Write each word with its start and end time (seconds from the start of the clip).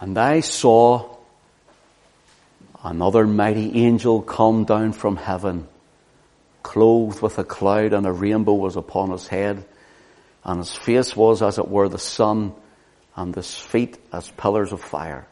And 0.00 0.16
I 0.16 0.40
saw 0.40 1.14
another 2.82 3.26
mighty 3.26 3.84
angel 3.84 4.22
come 4.22 4.64
down 4.64 4.94
from 4.94 5.16
heaven, 5.16 5.68
clothed 6.62 7.20
with 7.20 7.38
a 7.38 7.44
cloud 7.44 7.92
and 7.92 8.06
a 8.06 8.12
rainbow 8.12 8.54
was 8.54 8.76
upon 8.76 9.10
his 9.10 9.26
head, 9.26 9.62
and 10.42 10.58
his 10.58 10.74
face 10.74 11.14
was 11.14 11.42
as 11.42 11.58
it 11.58 11.68
were 11.68 11.90
the 11.90 11.98
sun, 11.98 12.54
and 13.14 13.34
his 13.34 13.54
feet 13.54 13.98
as 14.10 14.30
pillars 14.30 14.72
of 14.72 14.80
fire. 14.80 15.26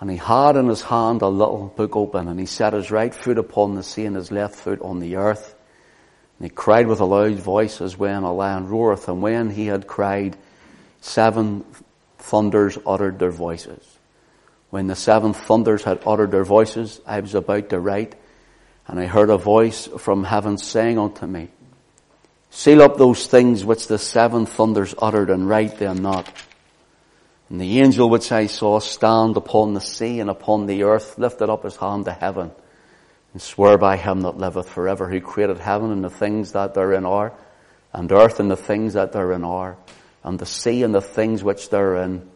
And 0.00 0.10
he 0.10 0.18
had 0.18 0.56
in 0.56 0.68
his 0.68 0.82
hand 0.82 1.22
a 1.22 1.28
little 1.28 1.72
book 1.74 1.96
open, 1.96 2.28
and 2.28 2.38
he 2.38 2.44
set 2.44 2.74
his 2.74 2.90
right 2.90 3.14
foot 3.14 3.38
upon 3.38 3.74
the 3.74 3.82
sea 3.82 4.04
and 4.04 4.16
his 4.16 4.30
left 4.30 4.56
foot 4.56 4.82
on 4.82 5.00
the 5.00 5.16
earth. 5.16 5.54
And 6.38 6.50
he 6.50 6.54
cried 6.54 6.88
with 6.88 7.00
a 7.00 7.06
loud 7.06 7.36
voice 7.36 7.80
as 7.80 7.96
when 7.96 8.22
a 8.22 8.34
lion 8.34 8.68
roareth, 8.68 9.08
and 9.08 9.22
when 9.22 9.48
he 9.48 9.66
had 9.66 9.86
cried, 9.86 10.36
seven 11.00 11.64
thunders 12.24 12.78
uttered 12.86 13.18
their 13.18 13.30
voices. 13.30 13.82
When 14.70 14.86
the 14.86 14.96
seven 14.96 15.34
thunders 15.34 15.84
had 15.84 16.00
uttered 16.06 16.30
their 16.30 16.44
voices, 16.44 17.00
I 17.06 17.20
was 17.20 17.34
about 17.34 17.68
to 17.68 17.78
write, 17.78 18.14
and 18.88 18.98
I 18.98 19.06
heard 19.06 19.30
a 19.30 19.36
voice 19.36 19.86
from 19.98 20.24
heaven 20.24 20.58
saying 20.58 20.98
unto 20.98 21.26
me, 21.26 21.48
Seal 22.50 22.82
up 22.82 22.96
those 22.96 23.26
things 23.26 23.64
which 23.64 23.88
the 23.88 23.98
seven 23.98 24.46
thunders 24.46 24.94
uttered 25.00 25.28
and 25.28 25.48
write 25.48 25.78
them 25.78 26.02
not. 26.02 26.32
And 27.50 27.60
the 27.60 27.80
angel 27.80 28.08
which 28.08 28.32
I 28.32 28.46
saw 28.46 28.78
stand 28.78 29.36
upon 29.36 29.74
the 29.74 29.80
sea 29.80 30.20
and 30.20 30.30
upon 30.30 30.66
the 30.66 30.84
earth 30.84 31.18
lifted 31.18 31.50
up 31.50 31.64
his 31.64 31.76
hand 31.76 32.06
to 32.06 32.12
heaven 32.12 32.52
and 33.32 33.42
swore 33.42 33.76
by 33.76 33.96
him 33.96 34.22
that 34.22 34.38
liveth 34.38 34.68
forever 34.68 35.08
who 35.08 35.20
created 35.20 35.58
heaven 35.58 35.90
and 35.90 36.02
the 36.02 36.10
things 36.10 36.52
that 36.52 36.74
therein 36.74 37.04
are 37.04 37.32
and 37.92 38.10
earth 38.12 38.40
and 38.40 38.50
the 38.50 38.56
things 38.56 38.94
that 38.94 39.12
therein 39.12 39.44
are 39.44 39.76
and 40.24 40.38
the 40.38 40.46
sea 40.46 40.82
and 40.82 40.94
the 40.94 41.02
things 41.02 41.44
which 41.44 41.70
therein 41.70 42.28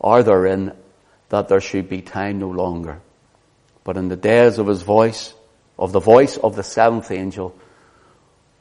are 0.00 0.22
therein 0.22 0.72
that 1.28 1.48
there 1.48 1.60
should 1.60 1.88
be 1.88 2.02
time 2.02 2.38
no 2.38 2.50
longer. 2.50 3.00
But 3.84 3.96
in 3.96 4.08
the 4.08 4.16
days 4.16 4.58
of 4.58 4.66
his 4.66 4.82
voice, 4.82 5.32
of 5.78 5.92
the 5.92 6.00
voice 6.00 6.36
of 6.36 6.56
the 6.56 6.62
seventh 6.62 7.10
angel, 7.10 7.56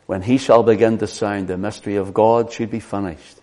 when 0.05 0.21
he 0.21 0.37
shall 0.37 0.61
begin 0.63 0.99
to 0.99 1.07
sound, 1.07 1.47
the 1.47 1.57
mystery 1.57 1.95
of 1.95 2.13
God 2.13 2.51
should 2.51 2.69
be 2.69 2.79
finished 2.79 3.41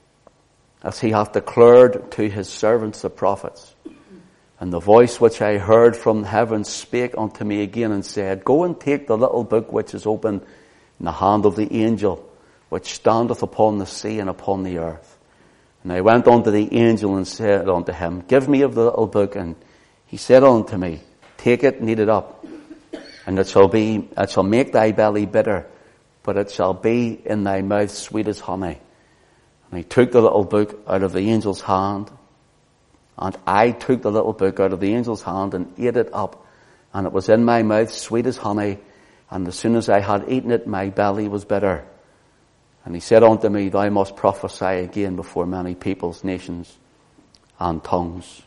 as 0.83 1.01
he 1.01 1.11
hath 1.11 1.33
declared 1.33 2.11
to 2.13 2.29
his 2.29 2.49
servants 2.49 3.03
the 3.03 3.11
prophets. 3.11 3.75
And 4.61 4.73
the 4.73 4.81
voice 4.81 5.21
which 5.21 5.43
I 5.43 5.59
heard 5.59 5.97
from 5.97 6.23
heaven 6.23 6.63
spake 6.65 7.15
unto 7.19 7.45
me 7.45 7.63
again 7.63 7.91
and 7.91 8.05
said, 8.05 8.45
Go 8.45 8.63
and 8.63 8.79
take 8.79 9.09
the 9.09 9.17
little 9.17 9.43
book 9.43 9.73
which 9.73 9.93
is 9.93 10.07
open 10.07 10.41
in 11.01 11.05
the 11.05 11.13
hand 11.13 11.47
of 11.47 11.57
the 11.57 11.73
angel 11.83 12.29
which 12.69 12.95
standeth 12.95 13.43
upon 13.43 13.79
the 13.79 13.87
sea 13.87 14.21
and 14.21 14.31
upon 14.31 14.63
the 14.63 14.79
earth. 14.79 15.19
And 15.83 15.93
I 15.93 16.01
went 16.01 16.29
unto 16.29 16.51
the 16.51 16.73
angel 16.77 17.17
and 17.17 17.27
said 17.27 17.69
unto 17.69 17.93
him, 17.93 18.23
Give 18.29 18.49
me 18.49 18.63
of 18.63 18.75
the 18.75 18.85
little 18.85 19.07
book. 19.07 19.35
And 19.37 19.57
he 20.07 20.17
said 20.17 20.45
unto 20.45 20.77
me, 20.77 21.01
Take 21.37 21.65
it 21.65 21.81
and 21.81 21.91
eat 21.91 21.99
it 21.99 22.09
up. 22.09 22.45
And 23.27 23.39
it 23.39 23.49
shall 23.49 23.69
be, 23.69 24.09
it 24.17 24.31
shall 24.31 24.43
make 24.45 24.73
thy 24.73 24.93
belly 24.93 25.27
bitter, 25.27 25.67
but 26.23 26.37
it 26.37 26.51
shall 26.51 26.75
be 26.75 27.21
in 27.25 27.45
thy 27.45 27.63
mouth 27.63 27.91
sweet 27.91 28.29
as 28.29 28.39
honey. 28.39 28.81
And 29.71 29.79
he 29.79 29.85
took 29.85 30.13
the 30.13 30.23
little 30.23 30.45
book 30.45 30.81
out 30.87 31.03
of 31.03 31.13
the 31.13 31.31
angel's 31.31 31.61
hand. 31.61 32.11
And 33.19 33.37
I 33.47 33.71
took 33.71 34.03
the 34.03 34.11
little 34.11 34.33
book 34.33 34.61
out 34.61 34.73
of 34.73 34.81
the 34.81 34.95
angel's 34.95 35.23
hand 35.23 35.55
and 35.55 35.73
ate 35.79 35.97
it 35.97 36.11
up. 36.13 36.47
And 36.93 37.07
it 37.07 37.13
was 37.13 37.29
in 37.29 37.45
my 37.45 37.63
mouth 37.63 37.93
sweet 37.93 38.27
as 38.27 38.37
honey. 38.37 38.79
And 39.31 39.49
as 39.49 39.59
soon 39.59 39.77
as 39.77 39.89
I 39.89 40.01
had 40.01 40.29
eaten 40.29 40.51
it, 40.51 40.67
my 40.67 40.91
belly 40.91 41.27
was 41.27 41.45
bitter. 41.45 41.87
And 42.85 42.95
he 42.95 43.01
said 43.01 43.23
unto 43.23 43.49
me, 43.49 43.69
Thou 43.69 43.91
must 43.91 44.17
prophesy 44.17 44.65
again 44.65 45.17
before 45.17 45.47
many 45.47 45.75
peoples, 45.75 46.25
nations, 46.25 46.77
and 47.59 47.83
tongues, 47.83 48.43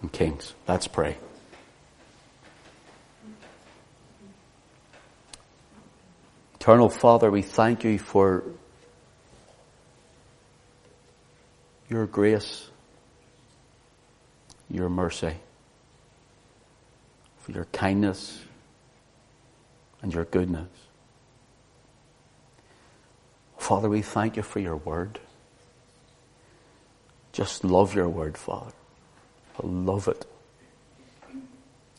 and 0.00 0.10
kings. 0.10 0.54
Let's 0.66 0.88
pray. 0.88 1.16
Eternal 6.54 6.88
Father, 6.88 7.30
we 7.30 7.42
thank 7.42 7.84
you 7.84 7.98
for 7.98 8.44
your 11.88 12.06
grace, 12.06 12.68
your 14.70 14.88
mercy, 14.88 15.34
for 17.40 17.52
your 17.52 17.64
kindness 17.66 18.40
and 20.02 20.14
your 20.14 20.24
goodness. 20.24 20.68
Father, 23.70 23.88
we 23.88 24.02
thank 24.02 24.36
you 24.36 24.42
for 24.42 24.58
your 24.58 24.74
word. 24.74 25.20
Just 27.30 27.62
love 27.62 27.94
your 27.94 28.08
word, 28.08 28.36
Father. 28.36 28.72
I 29.62 29.64
love 29.64 30.08
it. 30.08 30.26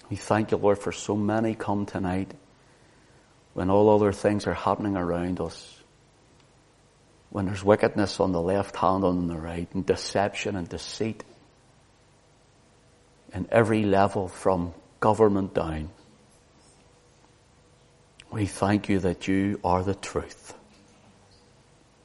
We 0.10 0.18
thank 0.18 0.52
you, 0.52 0.58
Lord, 0.58 0.80
for 0.80 0.92
so 0.92 1.16
many 1.16 1.56
come 1.56 1.86
tonight 1.86 2.34
when 3.54 3.70
all 3.70 3.90
other 3.90 4.12
things 4.12 4.48
are 4.48 4.54
happening 4.54 4.98
around 4.98 5.40
us 5.40 5.80
when 7.30 7.46
there's 7.46 7.64
wickedness 7.64 8.20
on 8.20 8.34
the 8.34 8.42
left 8.42 8.76
hand 8.76 9.06
and 9.06 9.20
on 9.20 9.28
the 9.28 9.38
right, 9.38 9.74
and 9.74 9.86
deception 9.86 10.58
and 10.58 10.68
deceit 10.68 11.24
in 13.34 13.48
every 13.50 13.86
level 13.86 14.28
from 14.28 14.74
government 15.00 15.54
down. 15.54 15.90
We 18.30 18.46
thank 18.46 18.90
you 18.90 19.00
that 19.00 19.30
you 19.30 19.62
are 19.64 19.84
the 19.84 19.96
truth. 19.96 20.54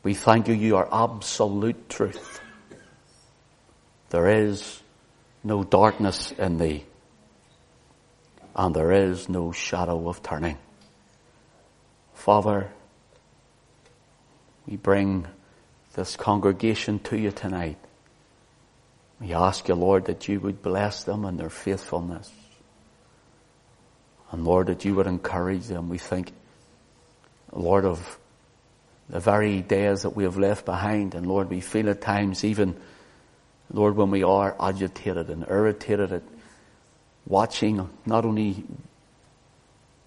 We 0.06 0.14
thank 0.14 0.46
you, 0.46 0.54
you 0.54 0.76
are 0.76 0.88
absolute 0.92 1.88
truth. 1.88 2.40
There 4.10 4.28
is 4.28 4.80
no 5.42 5.64
darkness 5.64 6.30
in 6.30 6.58
thee, 6.58 6.84
and 8.54 8.72
there 8.72 8.92
is 8.92 9.28
no 9.28 9.50
shadow 9.50 10.08
of 10.08 10.22
turning. 10.22 10.58
Father, 12.14 12.70
we 14.68 14.76
bring 14.76 15.26
this 15.94 16.14
congregation 16.14 17.00
to 17.00 17.18
you 17.18 17.32
tonight. 17.32 17.78
We 19.20 19.34
ask 19.34 19.66
you, 19.66 19.74
Lord, 19.74 20.04
that 20.04 20.28
you 20.28 20.38
would 20.38 20.62
bless 20.62 21.02
them 21.02 21.24
and 21.24 21.36
their 21.36 21.50
faithfulness. 21.50 22.30
And 24.30 24.44
Lord, 24.44 24.68
that 24.68 24.84
you 24.84 24.94
would 24.94 25.08
encourage 25.08 25.66
them. 25.66 25.88
We 25.88 25.98
think, 25.98 26.30
Lord, 27.50 27.84
of 27.84 28.20
the 29.08 29.20
very 29.20 29.62
days 29.62 30.02
that 30.02 30.10
we 30.10 30.24
have 30.24 30.36
left 30.36 30.64
behind. 30.64 31.14
And 31.14 31.26
Lord, 31.26 31.50
we 31.50 31.60
feel 31.60 31.88
at 31.88 32.00
times 32.00 32.44
even, 32.44 32.76
Lord, 33.72 33.96
when 33.96 34.10
we 34.10 34.22
are 34.22 34.56
agitated 34.60 35.30
and 35.30 35.44
irritated 35.48 36.12
at 36.12 36.22
watching 37.26 37.88
not 38.04 38.24
only 38.24 38.64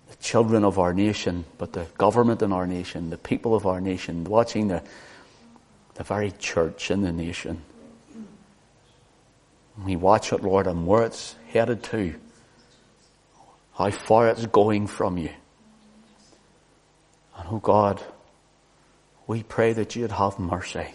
the 0.10 0.16
children 0.18 0.64
of 0.64 0.80
our 0.80 0.94
nation, 0.94 1.46
but 1.58 1.74
the 1.74 1.86
government 1.98 2.42
in 2.42 2.52
our 2.52 2.68
nation, 2.68 3.10
the 3.10 3.18
people 3.18 3.56
of 3.56 3.66
our 3.66 3.80
nation, 3.80 4.24
watching 4.24 4.68
the, 4.68 4.84
the 5.96 6.04
very 6.04 6.32
church 6.32 6.92
in 6.92 7.02
the 7.02 7.12
nation. 7.12 7.62
We 9.86 9.96
watch 9.96 10.34
it, 10.34 10.44
Lord, 10.44 10.68
and 10.68 10.86
where 10.86 11.04
it's 11.04 11.36
headed 11.48 11.84
to, 11.84 12.16
how 13.78 13.92
far 13.92 14.28
it's 14.28 14.46
going 14.48 14.88
from 14.88 15.18
you. 15.18 15.30
And 17.38 17.48
oh 17.50 17.60
God, 17.60 18.04
we 19.30 19.44
pray 19.44 19.74
that 19.74 19.96
you'd 19.96 20.12
have 20.12 20.40
mercy. 20.40 20.88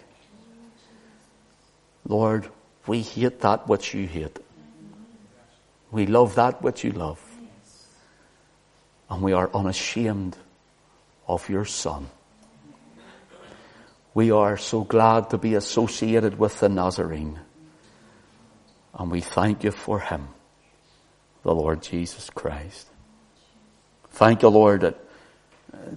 Lord, 2.05 2.49
we 2.85 3.01
hate 3.01 3.43
that 3.43 3.69
which 3.69 3.95
you 3.95 4.09
hate. 4.09 4.41
We 5.93 6.07
love 6.07 6.35
that 6.35 6.61
which 6.61 6.83
you 6.83 6.91
love 6.91 7.23
and 9.09 9.23
we 9.23 9.33
are 9.33 9.49
unashamed 9.55 10.37
of 11.29 11.49
your 11.49 11.65
Son. 11.65 12.11
We 14.15 14.33
are 14.33 14.57
so 14.57 14.83
glad 14.83 15.31
to 15.31 15.39
be 15.39 15.55
associated 15.55 16.37
with 16.37 16.59
the 16.59 16.69
Nazarene, 16.69 17.39
and 18.95 19.13
we 19.13 19.21
thank 19.21 19.63
you 19.63 19.71
for 19.71 20.01
him, 20.01 20.27
the 21.45 21.55
Lord 21.55 21.83
Jesus 21.83 22.31
Christ. 22.31 22.89
Thank 24.11 24.43
you, 24.43 24.49
Lord, 24.49 24.81
that 24.81 25.04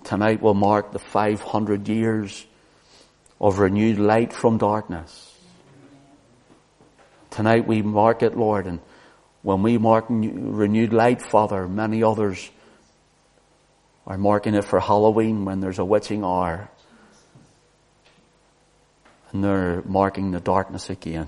tonight 0.04 0.42
will 0.42 0.54
mark 0.54 0.92
the 0.92 1.00
500 1.00 1.88
years 1.88 2.46
of 3.40 3.60
renewed 3.60 4.00
light 4.00 4.34
from 4.34 4.58
darkness. 4.58 5.36
Tonight 7.30 7.68
we 7.68 7.82
mark 7.82 8.24
it, 8.24 8.36
Lord, 8.36 8.66
and 8.66 8.80
when 9.44 9.62
we 9.62 9.78
mark 9.78 10.06
renewed 10.10 10.94
light, 10.94 11.22
Father, 11.22 11.68
many 11.68 12.04
others 12.04 12.50
are 14.06 14.18
marking 14.18 14.56
it 14.56 14.64
for 14.64 14.80
Halloween 14.80 15.46
when 15.46 15.60
there's 15.60 15.80
a 15.80 15.86
witching 15.86 16.24
hour. 16.24 16.70
And 19.32 19.44
they're 19.44 19.82
marking 19.84 20.32
the 20.32 20.40
darkness 20.40 20.90
again. 20.90 21.28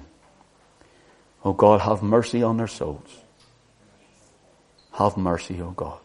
Oh 1.44 1.54
God, 1.54 1.81
have 1.81 2.02
mercy 2.02 2.42
on 2.44 2.57
their 2.57 2.68
souls. 2.68 3.10
Have 4.94 5.16
mercy, 5.16 5.62
oh 5.62 5.72
God. 5.72 6.00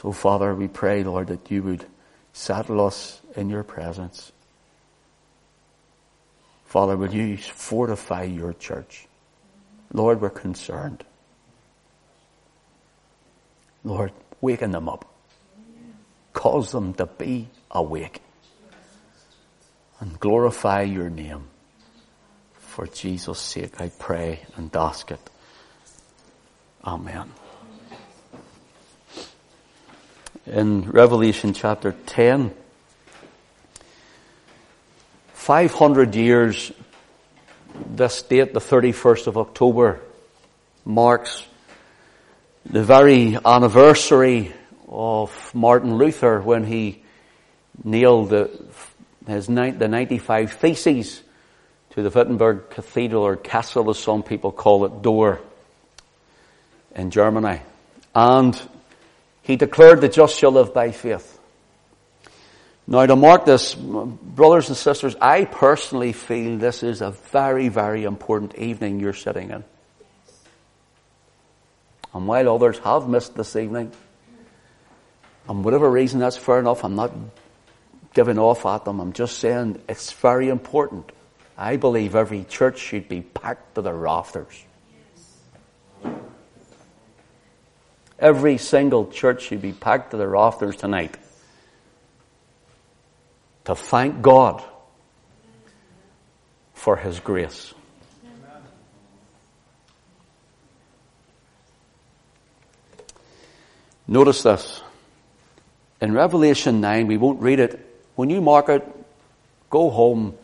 So 0.00 0.12
Father, 0.12 0.54
we 0.54 0.68
pray, 0.68 1.02
Lord, 1.02 1.26
that 1.26 1.50
you 1.50 1.60
would 1.64 1.84
settle 2.32 2.86
us 2.86 3.20
in 3.34 3.50
your 3.50 3.64
presence. 3.64 4.30
Father, 6.66 6.96
will 6.96 7.12
you 7.12 7.36
fortify 7.36 8.22
your 8.22 8.52
church? 8.52 9.08
Lord, 9.92 10.20
we're 10.20 10.30
concerned. 10.30 11.02
Lord, 13.82 14.12
waken 14.40 14.70
them 14.70 14.88
up. 14.88 15.04
Cause 16.32 16.70
them 16.70 16.94
to 16.94 17.06
be 17.06 17.48
awake. 17.68 18.22
And 19.98 20.20
glorify 20.20 20.82
your 20.82 21.10
name. 21.10 21.48
For 22.52 22.86
Jesus' 22.86 23.40
sake, 23.40 23.80
I 23.80 23.90
pray 23.98 24.46
and 24.54 24.70
ask 24.76 25.10
it. 25.10 25.30
Amen. 26.84 27.32
In 30.50 30.90
Revelation 30.90 31.52
chapter 31.52 31.94
10, 32.06 32.54
500 35.34 36.14
years, 36.14 36.72
this 37.86 38.22
date, 38.22 38.54
the 38.54 38.60
31st 38.60 39.26
of 39.26 39.36
October, 39.36 40.00
marks 40.86 41.46
the 42.64 42.82
very 42.82 43.36
anniversary 43.44 44.54
of 44.88 45.54
Martin 45.54 45.96
Luther 45.98 46.40
when 46.40 46.64
he 46.64 47.02
nailed 47.84 48.30
the, 48.30 48.50
his, 49.26 49.48
the 49.48 49.88
95 49.88 50.52
Theses 50.52 51.20
to 51.90 52.02
the 52.02 52.08
Wittenberg 52.08 52.70
Cathedral 52.70 53.22
or 53.22 53.36
Castle 53.36 53.90
as 53.90 53.98
some 53.98 54.22
people 54.22 54.52
call 54.52 54.86
it, 54.86 55.02
door 55.02 55.40
in 56.94 57.10
Germany. 57.10 57.60
And 58.14 58.58
he 59.48 59.56
declared 59.56 60.02
the 60.02 60.10
just 60.10 60.38
shall 60.38 60.50
live 60.52 60.74
by 60.74 60.92
faith. 60.92 61.40
Now 62.86 63.06
to 63.06 63.16
mark 63.16 63.46
this, 63.46 63.74
brothers 63.74 64.68
and 64.68 64.76
sisters, 64.76 65.16
I 65.22 65.46
personally 65.46 66.12
feel 66.12 66.58
this 66.58 66.82
is 66.82 67.00
a 67.00 67.12
very, 67.32 67.68
very 67.68 68.04
important 68.04 68.56
evening 68.56 69.00
you're 69.00 69.14
sitting 69.14 69.50
in. 69.50 69.64
And 72.12 72.26
while 72.26 72.54
others 72.54 72.78
have 72.80 73.08
missed 73.08 73.36
this 73.36 73.56
evening, 73.56 73.90
and 75.48 75.64
whatever 75.64 75.90
reason 75.90 76.20
that's 76.20 76.36
fair 76.36 76.58
enough, 76.58 76.84
I'm 76.84 76.94
not 76.94 77.12
giving 78.12 78.38
off 78.38 78.66
at 78.66 78.84
them, 78.84 79.00
I'm 79.00 79.14
just 79.14 79.38
saying 79.38 79.80
it's 79.88 80.12
very 80.12 80.50
important. 80.50 81.10
I 81.56 81.78
believe 81.78 82.14
every 82.14 82.44
church 82.44 82.78
should 82.78 83.08
be 83.08 83.22
packed 83.22 83.76
to 83.76 83.82
the 83.82 83.94
rafters. 83.94 84.62
Every 88.18 88.58
single 88.58 89.06
church 89.06 89.42
should 89.42 89.62
be 89.62 89.72
packed 89.72 90.10
to 90.10 90.16
the 90.16 90.26
rafters 90.26 90.76
tonight 90.76 91.16
to 93.64 93.74
thank 93.76 94.22
God 94.22 94.62
for 96.74 96.96
His 96.96 97.20
grace. 97.20 97.74
Notice 104.08 104.42
this. 104.42 104.80
In 106.00 106.14
Revelation 106.14 106.80
9, 106.80 107.06
we 107.06 107.18
won't 107.18 107.42
read 107.42 107.60
it. 107.60 107.78
When 108.16 108.30
you 108.30 108.40
mark 108.40 108.68
it, 108.70 108.82
go 109.68 109.90
home. 109.90 110.34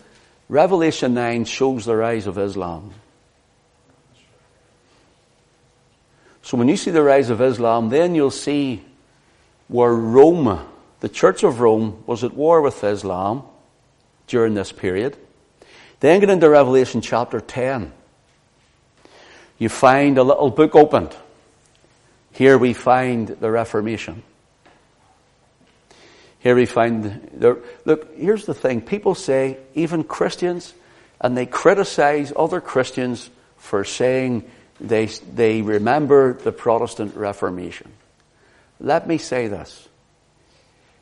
Revelation 0.49 1.15
9 1.15 1.47
shows 1.47 1.87
the 1.87 1.97
rise 1.97 2.27
of 2.27 2.37
Islam. 2.37 2.93
So 6.45 6.57
when 6.57 6.69
you 6.69 6.77
see 6.77 6.91
the 6.93 7.03
rise 7.03 7.31
of 7.31 7.41
Islam, 7.41 7.89
then 7.89 8.15
you'll 8.15 8.31
see 8.31 8.85
where 9.67 9.93
Rome 9.93 10.61
the 11.05 11.11
Church 11.11 11.43
of 11.43 11.61
Rome 11.61 12.03
was 12.07 12.25
at 12.25 12.33
war 12.33 12.63
with 12.63 12.83
Islam 12.83 13.43
during 14.27 14.55
this 14.55 14.73
period. 14.73 15.19
Then 16.01 16.19
get 16.21 16.31
into 16.31 16.49
Revelation 16.49 17.03
chapter 17.03 17.43
10. 17.43 17.93
You 19.59 19.69
find 19.69 20.17
a 20.17 20.23
little 20.23 20.49
book 20.49 20.75
opened. 20.75 21.15
Here 22.33 22.57
we 22.57 22.73
find 22.73 23.29
the 23.29 23.51
Reformation. 23.51 24.23
Here 26.39 26.55
we 26.55 26.65
find, 26.65 27.29
the, 27.35 27.63
look, 27.85 28.17
here's 28.17 28.47
the 28.47 28.55
thing. 28.55 28.81
People 28.81 29.15
say, 29.15 29.59
even 29.75 30.05
Christians, 30.05 30.73
and 31.21 31.37
they 31.37 31.45
criticize 31.45 32.33
other 32.35 32.63
Christians 32.63 33.29
for 33.59 33.85
saying 33.85 34.51
they, 34.89 35.07
they 35.07 35.63
remember 35.63 36.35
the 36.35 36.53
Protestant 36.53 37.15
Reformation. 37.17 37.93
Let 38.81 39.07
me 39.07 39.19
say 39.19 39.49
this. 39.49 39.89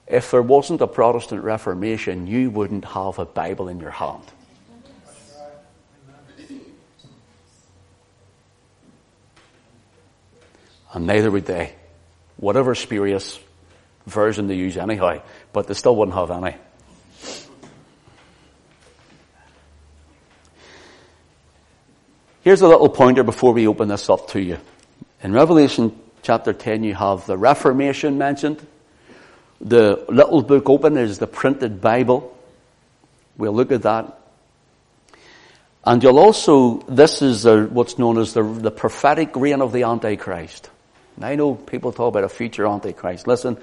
If 0.06 0.30
there 0.30 0.42
wasn't 0.42 0.80
a 0.80 0.86
Protestant 0.86 1.42
Reformation, 1.42 2.26
you 2.26 2.50
wouldn't 2.50 2.84
have 2.84 3.18
a 3.18 3.24
Bible 3.24 3.68
in 3.68 3.80
your 3.80 3.90
hand. 3.90 4.24
And 10.92 11.06
neither 11.06 11.30
would 11.30 11.46
they. 11.46 11.74
Whatever 12.36 12.74
spurious 12.74 13.38
version 14.06 14.48
they 14.48 14.56
use 14.56 14.76
anyhow, 14.76 15.22
but 15.52 15.66
they 15.66 15.74
still 15.74 15.96
wouldn't 15.96 16.16
have 16.16 16.30
any. 16.30 16.56
Here's 22.42 22.60
a 22.60 22.66
little 22.66 22.88
pointer 22.88 23.22
before 23.22 23.52
we 23.52 23.68
open 23.68 23.86
this 23.86 24.10
up 24.10 24.26
to 24.30 24.40
you. 24.40 24.58
In 25.22 25.32
Revelation 25.32 25.96
chapter 26.22 26.52
10, 26.52 26.82
you 26.82 26.92
have 26.92 27.24
the 27.24 27.38
Reformation 27.38 28.18
mentioned. 28.18 28.66
The 29.60 30.04
little 30.08 30.42
book 30.42 30.68
open 30.68 30.96
is 30.96 31.20
the 31.20 31.28
printed 31.28 31.80
Bible. 31.80 32.36
We'll 33.36 33.52
look 33.52 33.70
at 33.70 33.82
that. 33.82 34.18
And 35.84 36.02
you'll 36.02 36.18
also, 36.18 36.80
this 36.88 37.22
is 37.22 37.44
what's 37.46 37.96
known 37.96 38.18
as 38.18 38.34
the, 38.34 38.42
the 38.42 38.72
prophetic 38.72 39.36
reign 39.36 39.62
of 39.62 39.72
the 39.72 39.84
Antichrist. 39.84 40.68
Now, 41.16 41.28
I 41.28 41.36
know 41.36 41.54
people 41.54 41.92
talk 41.92 42.08
about 42.08 42.24
a 42.24 42.28
future 42.28 42.66
Antichrist. 42.66 43.28
Listen, 43.28 43.56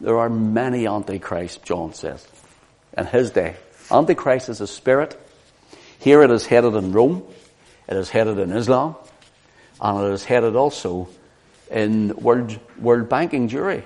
there 0.00 0.18
are 0.18 0.30
many 0.30 0.86
Antichrists, 0.86 1.58
John 1.58 1.92
says, 1.92 2.26
in 2.96 3.04
his 3.04 3.30
day. 3.30 3.56
Antichrist 3.90 4.48
is 4.48 4.62
a 4.62 4.66
spirit. 4.66 5.20
Here 5.98 6.22
it 6.22 6.30
is 6.30 6.46
headed 6.46 6.74
in 6.76 6.92
Rome. 6.92 7.24
It 7.92 7.98
is 7.98 8.08
headed 8.08 8.38
in 8.38 8.52
Islam. 8.52 8.96
And 9.78 10.06
it 10.06 10.12
is 10.14 10.24
headed 10.24 10.56
also 10.56 11.10
in 11.70 12.16
World, 12.16 12.58
World 12.78 13.10
Banking 13.10 13.48
jury. 13.48 13.84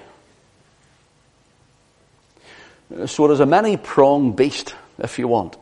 So 3.07 3.29
it 3.29 3.33
is 3.33 3.41
a 3.41 3.47
many 3.47 3.77
pronged 3.77 4.37
beast, 4.37 4.77
if 4.99 5.19
you 5.19 5.27
want. 5.27 5.57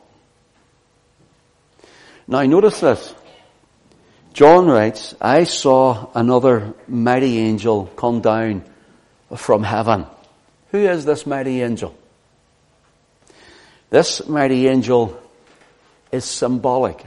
Now 2.29 2.43
notice 2.43 2.81
this. 2.81 3.14
John 4.35 4.67
writes, 4.67 5.15
I 5.22 5.44
saw 5.44 6.10
another 6.15 6.74
mighty 6.86 7.39
angel 7.39 7.86
come 7.96 8.20
down 8.20 8.63
from 9.34 9.63
heaven. 9.63 10.05
Who 10.70 10.81
is 10.81 11.06
this 11.06 11.24
mighty 11.24 11.63
angel? 11.63 11.96
This 13.89 14.29
mighty 14.29 14.69
angel 14.69 15.19
is 16.13 16.27
symbolic 16.27 17.06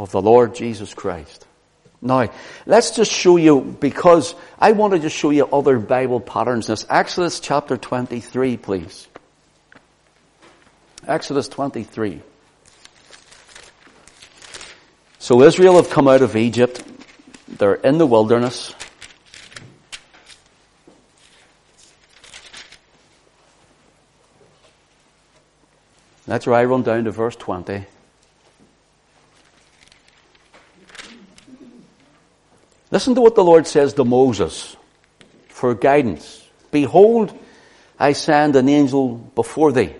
of 0.00 0.10
the 0.12 0.22
Lord 0.22 0.54
Jesus 0.54 0.94
Christ. 0.94 1.46
Now, 2.00 2.32
let's 2.64 2.92
just 2.92 3.12
show 3.12 3.36
you, 3.36 3.60
because 3.60 4.34
I 4.58 4.72
want 4.72 4.94
to 4.94 4.98
just 4.98 5.14
show 5.14 5.28
you 5.28 5.44
other 5.44 5.78
Bible 5.78 6.20
patterns. 6.20 6.68
This 6.68 6.86
Exodus 6.88 7.38
chapter 7.38 7.76
23, 7.76 8.56
please. 8.56 9.06
Exodus 11.06 11.48
23. 11.48 12.22
So 15.18 15.42
Israel 15.42 15.76
have 15.76 15.90
come 15.90 16.08
out 16.08 16.22
of 16.22 16.34
Egypt. 16.34 16.82
They're 17.46 17.74
in 17.74 17.98
the 17.98 18.06
wilderness. 18.06 18.74
That's 26.26 26.46
where 26.46 26.56
I 26.56 26.64
run 26.64 26.84
down 26.84 27.04
to 27.04 27.10
verse 27.10 27.36
20. 27.36 27.84
Listen 32.90 33.14
to 33.14 33.20
what 33.20 33.34
the 33.34 33.44
Lord 33.44 33.66
says 33.66 33.94
to 33.94 34.04
Moses 34.04 34.76
for 35.48 35.74
guidance. 35.74 36.46
Behold, 36.70 37.36
I 37.98 38.12
send 38.12 38.56
an 38.56 38.68
angel 38.68 39.14
before 39.16 39.72
thee. 39.72 39.94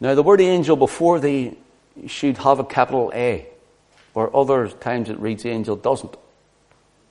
Now 0.00 0.14
the 0.14 0.22
word 0.22 0.40
angel 0.40 0.76
before 0.76 1.20
thee 1.20 1.56
should 2.06 2.38
have 2.38 2.58
a 2.58 2.64
capital 2.64 3.12
A, 3.14 3.46
or 4.14 4.34
other 4.34 4.68
times 4.68 5.08
it 5.08 5.18
reads 5.18 5.44
angel 5.46 5.76
doesn't. 5.76 6.16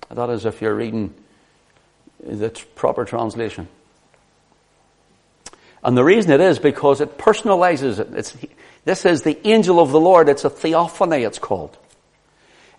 That 0.10 0.30
is 0.30 0.46
if 0.46 0.62
you're 0.62 0.76
reading 0.76 1.14
the 2.24 2.50
proper 2.76 3.06
translation. 3.06 3.68
And 5.84 5.96
the 5.96 6.04
reason 6.04 6.32
it 6.32 6.42
is 6.42 6.60
because 6.60 7.00
it 7.00 7.18
personalizes 7.18 8.00
it. 8.00 8.10
It's, 8.14 8.38
this 8.86 9.06
is 9.06 9.22
the 9.22 9.48
angel 9.48 9.80
of 9.80 9.92
the 9.92 10.00
Lord. 10.00 10.28
It's 10.28 10.44
a 10.44 10.50
theophany, 10.50 11.24
it's 11.24 11.40
called. 11.40 11.78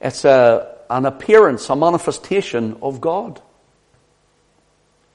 It's 0.01 0.25
a, 0.25 0.77
an 0.91 1.07
appearance, 1.07 1.71
a 1.71 1.77
manifestation 1.77 2.77
of 2.83 3.01
God. 3.01 3.41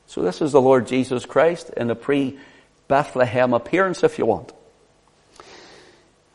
So 0.08 0.22
this 0.22 0.42
is 0.42 0.54
the 0.54 0.62
Lord 0.62 0.88
Jesus 0.88 1.26
Christ 1.26 1.70
in 1.76 1.92
a 1.92 1.96
pre-Bethlehem 1.96 3.54
appearance, 3.54 4.04
if 4.04 4.18
you 4.18 4.26
want. 4.26 4.54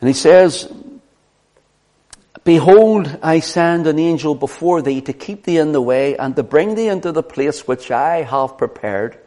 And 0.01 0.09
he 0.09 0.15
says, 0.15 0.71
Behold, 2.45 3.19
I 3.23 3.41
send 3.41 3.87
an 3.87 3.99
angel 3.99 4.35
before 4.35 4.83
thee 4.83 5.01
to 5.03 5.13
keep 5.13 5.45
thee 5.45 5.59
in 5.59 5.73
the 5.73 5.81
way 5.81 6.17
and 6.17 6.37
to 6.37 6.43
bring 6.43 6.75
thee 6.75 6.89
into 6.89 7.13
the 7.13 7.23
place 7.23 7.67
which 7.67 7.91
I 7.91 8.23
have 8.23 8.59
prepared. 8.59 9.19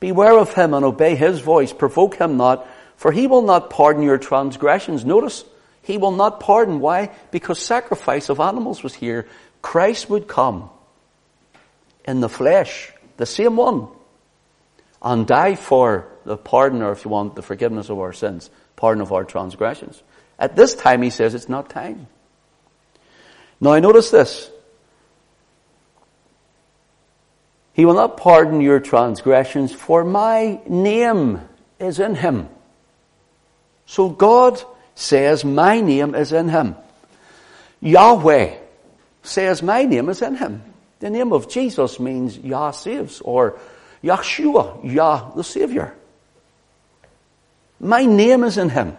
Beware 0.00 0.38
of 0.38 0.54
him 0.54 0.74
and 0.74 0.84
obey 0.84 1.16
his 1.16 1.40
voice. 1.40 1.72
Provoke 1.72 2.16
him 2.16 2.36
not, 2.36 2.66
for 2.96 3.12
he 3.12 3.26
will 3.26 3.42
not 3.42 3.70
pardon 3.70 4.02
your 4.02 4.18
transgressions. 4.18 5.04
Notice, 5.04 5.44
he 5.88 5.96
will 5.96 6.12
not 6.12 6.38
pardon. 6.38 6.80
Why? 6.80 7.10
Because 7.30 7.58
sacrifice 7.58 8.28
of 8.28 8.40
animals 8.40 8.82
was 8.82 8.94
here. 8.94 9.26
Christ 9.62 10.10
would 10.10 10.28
come 10.28 10.68
in 12.04 12.20
the 12.20 12.28
flesh, 12.28 12.92
the 13.16 13.24
same 13.24 13.56
one, 13.56 13.88
and 15.00 15.26
die 15.26 15.54
for 15.54 16.06
the 16.26 16.36
pardon, 16.36 16.82
or 16.82 16.92
if 16.92 17.06
you 17.06 17.10
want, 17.10 17.36
the 17.36 17.42
forgiveness 17.42 17.88
of 17.88 17.98
our 17.98 18.12
sins, 18.12 18.50
pardon 18.76 19.00
of 19.00 19.14
our 19.14 19.24
transgressions. 19.24 20.02
At 20.38 20.56
this 20.56 20.74
time, 20.74 21.00
he 21.00 21.08
says 21.08 21.34
it's 21.34 21.48
not 21.48 21.70
time. 21.70 22.06
Now, 23.58 23.72
I 23.72 23.80
notice 23.80 24.10
this. 24.10 24.50
He 27.72 27.86
will 27.86 27.94
not 27.94 28.18
pardon 28.18 28.60
your 28.60 28.78
transgressions, 28.78 29.72
for 29.72 30.04
my 30.04 30.60
name 30.68 31.40
is 31.78 31.98
in 31.98 32.14
him. 32.14 32.50
So 33.86 34.10
God 34.10 34.62
says, 34.98 35.44
My 35.44 35.80
name 35.80 36.16
is 36.16 36.32
in 36.32 36.48
him. 36.48 36.74
Yahweh 37.80 38.56
says, 39.22 39.62
My 39.62 39.84
name 39.84 40.08
is 40.08 40.20
in 40.20 40.34
him. 40.34 40.62
The 40.98 41.08
name 41.08 41.32
of 41.32 41.48
Jesus 41.48 42.00
means 42.00 42.36
Yah 42.36 42.72
saves, 42.72 43.20
or 43.20 43.60
Yahshua, 44.02 44.92
Yah 44.92 45.30
the 45.36 45.44
Savior. 45.44 45.94
My 47.78 48.04
name 48.04 48.42
is 48.42 48.58
in 48.58 48.70
him. 48.70 48.98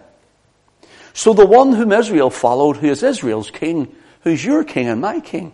So 1.13 1.33
the 1.33 1.45
one 1.45 1.73
whom 1.73 1.91
Israel 1.91 2.29
followed, 2.29 2.77
who 2.77 2.87
is 2.87 3.03
Israel's 3.03 3.51
king, 3.51 3.93
who's 4.21 4.43
your 4.43 4.63
king 4.63 4.87
and 4.87 5.01
my 5.01 5.19
king, 5.19 5.51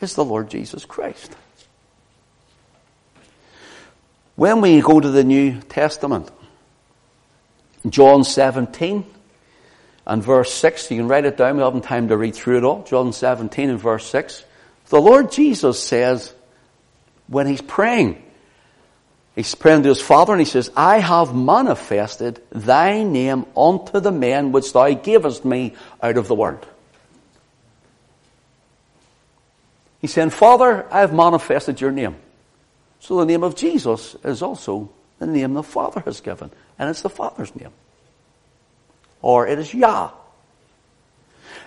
is 0.00 0.14
the 0.14 0.24
Lord 0.24 0.50
Jesus 0.50 0.84
Christ. 0.84 1.34
When 4.36 4.60
we 4.60 4.80
go 4.80 5.00
to 5.00 5.10
the 5.10 5.24
New 5.24 5.60
Testament, 5.62 6.30
John 7.88 8.22
17 8.22 9.04
and 10.08 10.22
verse 10.22 10.52
6, 10.54 10.90
you 10.90 10.96
can 10.96 11.06
write 11.06 11.26
it 11.26 11.36
down, 11.36 11.58
we 11.58 11.62
haven't 11.62 11.82
time 11.82 12.08
to 12.08 12.16
read 12.16 12.34
through 12.34 12.56
it 12.56 12.64
all. 12.64 12.82
John 12.84 13.12
17 13.12 13.68
and 13.68 13.78
verse 13.78 14.06
6. 14.06 14.42
The 14.86 15.00
Lord 15.00 15.30
Jesus 15.30 15.82
says, 15.82 16.32
when 17.26 17.46
he's 17.46 17.60
praying, 17.60 18.22
he's 19.36 19.54
praying 19.54 19.82
to 19.82 19.90
his 19.90 20.00
Father 20.00 20.32
and 20.32 20.40
he 20.40 20.46
says, 20.46 20.70
I 20.74 21.00
have 21.00 21.34
manifested 21.34 22.40
thy 22.50 23.02
name 23.02 23.44
unto 23.54 24.00
the 24.00 24.10
men 24.10 24.50
which 24.50 24.72
thou 24.72 24.90
gavest 24.94 25.44
me 25.44 25.74
out 26.02 26.16
of 26.16 26.26
the 26.26 26.34
world. 26.34 26.66
He's 30.00 30.14
saying, 30.14 30.30
Father, 30.30 30.86
I 30.90 31.00
have 31.00 31.12
manifested 31.12 31.82
your 31.82 31.92
name. 31.92 32.16
So 33.00 33.18
the 33.18 33.26
name 33.26 33.42
of 33.42 33.56
Jesus 33.56 34.16
is 34.24 34.40
also 34.40 34.90
the 35.18 35.26
name 35.26 35.52
the 35.52 35.62
Father 35.62 36.00
has 36.00 36.22
given. 36.22 36.50
And 36.78 36.88
it's 36.88 37.02
the 37.02 37.10
Father's 37.10 37.54
name. 37.54 37.72
Or 39.22 39.46
it 39.46 39.58
is 39.58 39.72
Yah. 39.74 40.10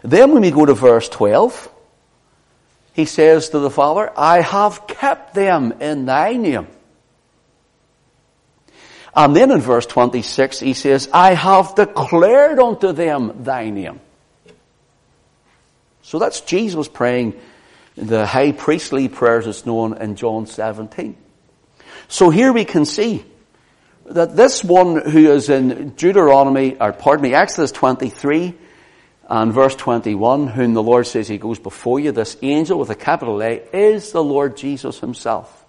Then 0.04 0.32
when 0.32 0.42
we 0.42 0.52
go 0.52 0.66
to 0.66 0.74
verse 0.74 1.10
12, 1.10 1.70
he 2.94 3.06
says 3.06 3.50
to 3.50 3.60
the 3.60 3.70
Father, 3.70 4.12
I 4.18 4.42
have 4.42 4.88
kept 4.88 5.34
them 5.34 5.74
in 5.80 6.06
thy 6.06 6.34
name. 6.34 6.68
And 9.16 9.36
then 9.36 9.52
in 9.52 9.60
verse 9.60 9.86
26 9.86 10.60
he 10.60 10.74
says, 10.74 11.10
I 11.14 11.34
have 11.34 11.76
declared 11.76 12.60
unto 12.60 12.94
them 12.94 13.44
thy 13.44 13.70
name. 13.70 14.00
So 16.02 16.20
that's 16.20 16.42
Jesus 16.42 16.88
praying 16.88 17.40
the 17.96 18.26
high 18.26 18.52
priestly 18.54 19.10
prayers 19.10 19.46
that's 19.46 19.66
known 19.66 19.98
in 19.98 20.16
John 20.16 20.48
17. 20.48 21.16
So 22.08 22.30
here 22.30 22.52
we 22.52 22.66
can 22.66 22.86
see 22.86 23.24
that 24.14 24.36
this 24.36 24.64
one 24.64 25.10
who 25.10 25.32
is 25.32 25.50
in 25.50 25.90
Deuteronomy, 25.90 26.78
or 26.80 26.94
pardon 26.94 27.24
me, 27.24 27.34
Exodus 27.34 27.72
23 27.72 28.54
and 29.30 29.54
verse 29.54 29.76
21, 29.76 30.48
whom 30.48 30.74
the 30.74 30.84
Lord 30.84 31.08
says 31.08 31.28
he 31.28 31.38
goes 31.38 31.60
before 31.60 32.00
you, 32.00 32.12
this 32.12 32.38
angel 32.42 32.78
with 32.78 32.90
a 32.90 32.96
capital 32.96 33.42
A, 33.42 33.62
is 33.74 34.12
the 34.12 34.24
Lord 34.24 34.58
Jesus 34.58 35.00
himself. 35.00 35.66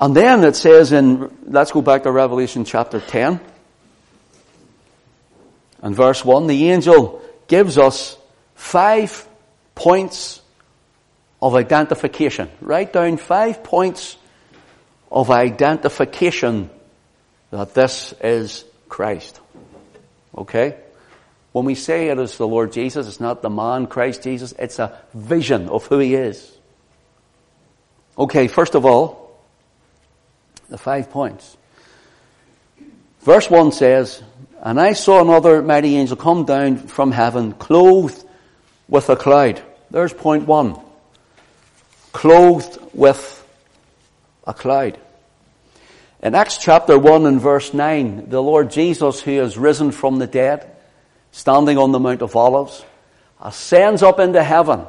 And 0.00 0.14
then 0.14 0.44
it 0.44 0.56
says 0.56 0.92
in, 0.92 1.36
let's 1.44 1.72
go 1.72 1.82
back 1.82 2.04
to 2.04 2.12
Revelation 2.12 2.64
chapter 2.64 3.00
10 3.00 3.40
and 5.82 5.94
verse 5.94 6.24
1, 6.24 6.46
the 6.46 6.70
angel 6.70 7.22
gives 7.46 7.78
us 7.78 8.16
five 8.54 9.28
points 9.74 10.40
of 11.40 11.54
identification. 11.54 12.50
Write 12.60 12.92
down 12.92 13.16
five 13.16 13.62
points 13.62 14.16
of 15.10 15.30
identification 15.30 16.70
that 17.50 17.74
this 17.74 18.14
is 18.22 18.64
Christ. 18.88 19.40
Okay? 20.36 20.76
When 21.52 21.64
we 21.64 21.74
say 21.74 22.08
it 22.08 22.18
is 22.18 22.36
the 22.36 22.46
Lord 22.46 22.72
Jesus, 22.72 23.08
it's 23.08 23.20
not 23.20 23.42
the 23.42 23.50
man 23.50 23.86
Christ 23.86 24.22
Jesus, 24.22 24.52
it's 24.58 24.78
a 24.78 24.98
vision 25.14 25.68
of 25.68 25.86
who 25.86 25.98
he 25.98 26.14
is. 26.14 26.56
Okay, 28.18 28.48
first 28.48 28.74
of 28.74 28.84
all, 28.84 29.38
the 30.68 30.78
five 30.78 31.10
points. 31.10 31.56
Verse 33.20 33.48
1 33.48 33.72
says, 33.72 34.22
And 34.62 34.80
I 34.80 34.92
saw 34.92 35.20
another 35.20 35.62
mighty 35.62 35.96
angel 35.96 36.16
come 36.16 36.44
down 36.44 36.76
from 36.76 37.12
heaven, 37.12 37.52
clothed 37.52 38.24
with 38.88 39.08
a 39.08 39.16
cloud. 39.16 39.62
There's 39.90 40.12
point 40.12 40.46
one 40.46 40.78
clothed 42.12 42.78
with 42.94 43.46
a 44.44 44.52
cloud. 44.52 44.98
In 46.20 46.34
Acts 46.34 46.58
chapter 46.58 46.98
1 46.98 47.26
and 47.26 47.40
verse 47.40 47.72
9, 47.72 48.28
the 48.28 48.42
Lord 48.42 48.72
Jesus, 48.72 49.20
who 49.20 49.38
has 49.38 49.56
risen 49.56 49.92
from 49.92 50.18
the 50.18 50.26
dead, 50.26 50.68
standing 51.30 51.78
on 51.78 51.92
the 51.92 52.00
Mount 52.00 52.22
of 52.22 52.34
Olives, 52.34 52.84
ascends 53.40 54.02
up 54.02 54.18
into 54.18 54.42
heaven. 54.42 54.84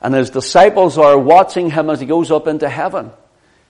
And 0.00 0.14
his 0.14 0.30
disciples 0.30 0.96
are 0.96 1.18
watching 1.18 1.70
him 1.70 1.90
as 1.90 2.00
he 2.00 2.06
goes 2.06 2.30
up 2.30 2.46
into 2.46 2.66
heaven. 2.66 3.10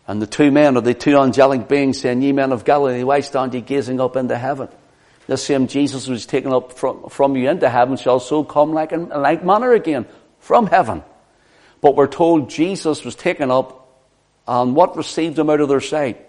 And 0.07 0.23
the 0.23 0.27
two 0.29 0.53
men, 0.53 0.77
or 0.77 0.81
the 0.81 0.95
two 0.95 1.19
angelic 1.19 1.67
beings, 1.67 2.01
saying, 2.01 2.23
Ye 2.23 2.31
men 2.31 2.53
of 2.53 2.65
Galilee, 2.65 3.03
why 3.03 3.21
stand 3.21 3.55
ye 3.55 3.61
gazing 3.61 4.01
up 4.01 4.15
into 4.15 4.39
heaven? 4.39 4.69
The 5.27 5.37
same 5.37 5.67
Jesus 5.67 6.07
who 6.07 6.13
was 6.13 6.27
taken 6.27 6.53
up 6.53 6.75
from, 6.75 7.09
from 7.11 7.37
you 7.37 7.51
into 7.51 7.69
heaven 7.69 7.97
shall 7.97 8.21
so 8.21 8.45
come 8.45 8.73
like 8.73 8.93
in 8.93 9.09
like 9.09 9.45
manner 9.45 9.73
again 9.73 10.07
from 10.39 10.69
heaven. 10.69 11.03
But 11.81 11.97
we're 11.97 12.07
told 12.07 12.51
Jesus 12.51 13.05
was 13.05 13.17
taken 13.17 13.51
up 13.51 13.89
and 14.47 14.77
what 14.77 14.97
received 14.97 15.39
him 15.39 15.51
out 15.51 15.61
of 15.61 15.69
their 15.69 15.81
sight? 15.81 16.28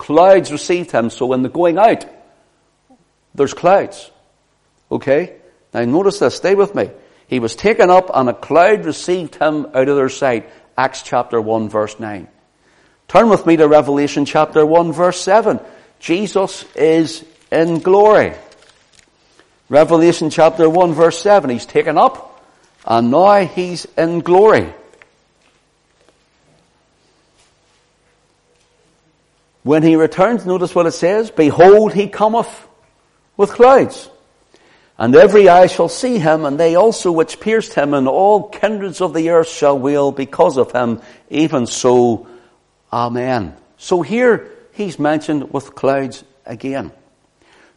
Clouds 0.00 0.50
received 0.50 0.92
him. 0.92 1.10
So 1.10 1.26
when 1.26 1.42
they're 1.42 1.50
going 1.50 1.76
out, 1.76 2.06
there's 3.34 3.52
clouds. 3.52 4.10
Okay? 4.90 5.36
Now 5.74 5.84
notice 5.84 6.18
this. 6.18 6.36
Stay 6.36 6.54
with 6.54 6.74
me. 6.74 6.90
He 7.28 7.38
was 7.38 7.54
taken 7.54 7.90
up 7.90 8.10
and 8.14 8.30
a 8.30 8.32
cloud 8.32 8.86
received 8.86 9.34
him 9.34 9.66
out 9.74 9.90
of 9.90 9.96
their 9.96 10.08
sight. 10.08 10.48
Acts 10.74 11.02
chapter 11.02 11.38
1 11.38 11.68
verse 11.68 12.00
9. 12.00 12.28
Turn 13.08 13.28
with 13.28 13.44
me 13.44 13.58
to 13.58 13.68
Revelation 13.68 14.24
chapter 14.24 14.64
1 14.64 14.94
verse 14.94 15.20
7. 15.20 15.60
Jesus 15.98 16.64
is 16.74 17.22
in 17.52 17.80
glory. 17.80 18.32
Revelation 19.68 20.30
chapter 20.30 20.68
1 20.70 20.94
verse 20.94 21.20
7. 21.20 21.50
He's 21.50 21.66
taken 21.66 21.98
up 21.98 22.42
and 22.86 23.10
now 23.10 23.44
he's 23.44 23.84
in 23.98 24.20
glory. 24.20 24.72
When 29.62 29.82
he 29.82 29.96
returns, 29.96 30.46
notice 30.46 30.74
what 30.74 30.86
it 30.86 30.92
says, 30.92 31.30
Behold, 31.30 31.92
he 31.92 32.08
cometh 32.08 32.68
with 33.36 33.50
clouds. 33.50 34.08
And 34.98 35.16
every 35.16 35.48
eye 35.48 35.66
shall 35.66 35.88
see 35.88 36.18
him, 36.18 36.44
and 36.44 36.60
they 36.60 36.74
also 36.74 37.10
which 37.10 37.40
pierced 37.40 37.74
him, 37.74 37.94
and 37.94 38.06
all 38.06 38.48
kindreds 38.48 39.00
of 39.00 39.14
the 39.14 39.30
earth 39.30 39.48
shall 39.48 39.78
wail 39.78 40.12
because 40.12 40.58
of 40.58 40.72
him. 40.72 41.00
Even 41.30 41.66
so, 41.66 42.26
Amen. 42.92 43.56
So 43.76 44.02
here, 44.02 44.50
he's 44.72 44.98
mentioned 44.98 45.52
with 45.52 45.74
clouds 45.74 46.24
again. 46.44 46.92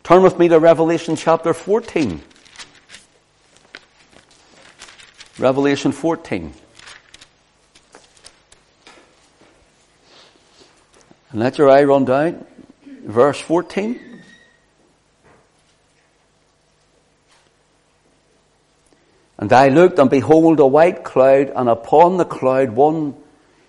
Turn 0.04 0.24
with 0.24 0.38
me 0.38 0.48
to 0.50 0.60
Revelation 0.60 1.16
chapter 1.16 1.54
14. 1.54 2.22
Revelation 5.40 5.92
14. 5.92 6.54
And 11.34 11.42
let 11.42 11.58
your 11.58 11.70
eye 11.70 11.84
run 11.84 12.06
down. 12.06 12.46
Verse 12.86 13.40
14. 13.42 14.00
And 19.40 19.52
I 19.52 19.68
looked 19.68 20.00
and 20.00 20.10
behold 20.10 20.62
a 20.62 20.66
white 20.66 21.04
cloud 21.04 21.52
and 21.54 21.68
upon 21.68 22.16
the 22.16 22.24
cloud 22.24 22.72
one 22.72 23.16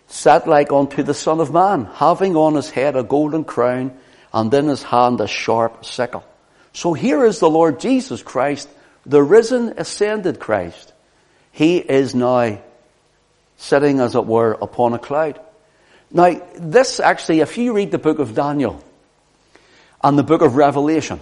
sat 0.07 0.47
like 0.47 0.71
unto 0.71 1.03
the 1.03 1.15
son 1.15 1.41
of 1.41 1.53
man, 1.53 1.87
having 1.87 2.37
on 2.37 2.55
his 2.55 2.71
head 2.71 2.95
a 2.95 3.03
golden 3.03 3.43
crown 3.43 3.97
and 4.33 4.55
in 4.55 4.69
his 4.69 4.85
hand 4.85 5.21
a 5.21 5.27
sharp 5.27 5.85
sickle. 5.85 6.23
So 6.75 6.93
here 6.93 7.25
is 7.25 7.41
the 7.41 7.51
Lord 7.51 7.81
Jesus 7.81 8.23
Christ 8.23 8.69
the 9.07 9.23
risen, 9.23 9.75
ascended 9.79 10.39
Christ. 10.39 10.93
He 11.51 11.79
is 11.79 12.15
now 12.15 12.59
sitting, 13.57 14.01
as 14.01 14.15
it 14.15 14.27
were, 14.27 14.53
upon 14.53 14.95
a 14.95 14.99
cloud. 14.99 15.41
Now, 16.15 16.41
this 16.55 17.01
actually, 17.01 17.41
if 17.41 17.59
you 17.59 17.75
read 17.75 17.91
the 17.91 17.99
book 17.99 18.21
of 18.21 18.37
Daniel 18.37 18.83
and 20.03 20.17
the 20.17 20.23
book 20.23 20.43
of 20.43 20.55
Revelation, 20.55 21.19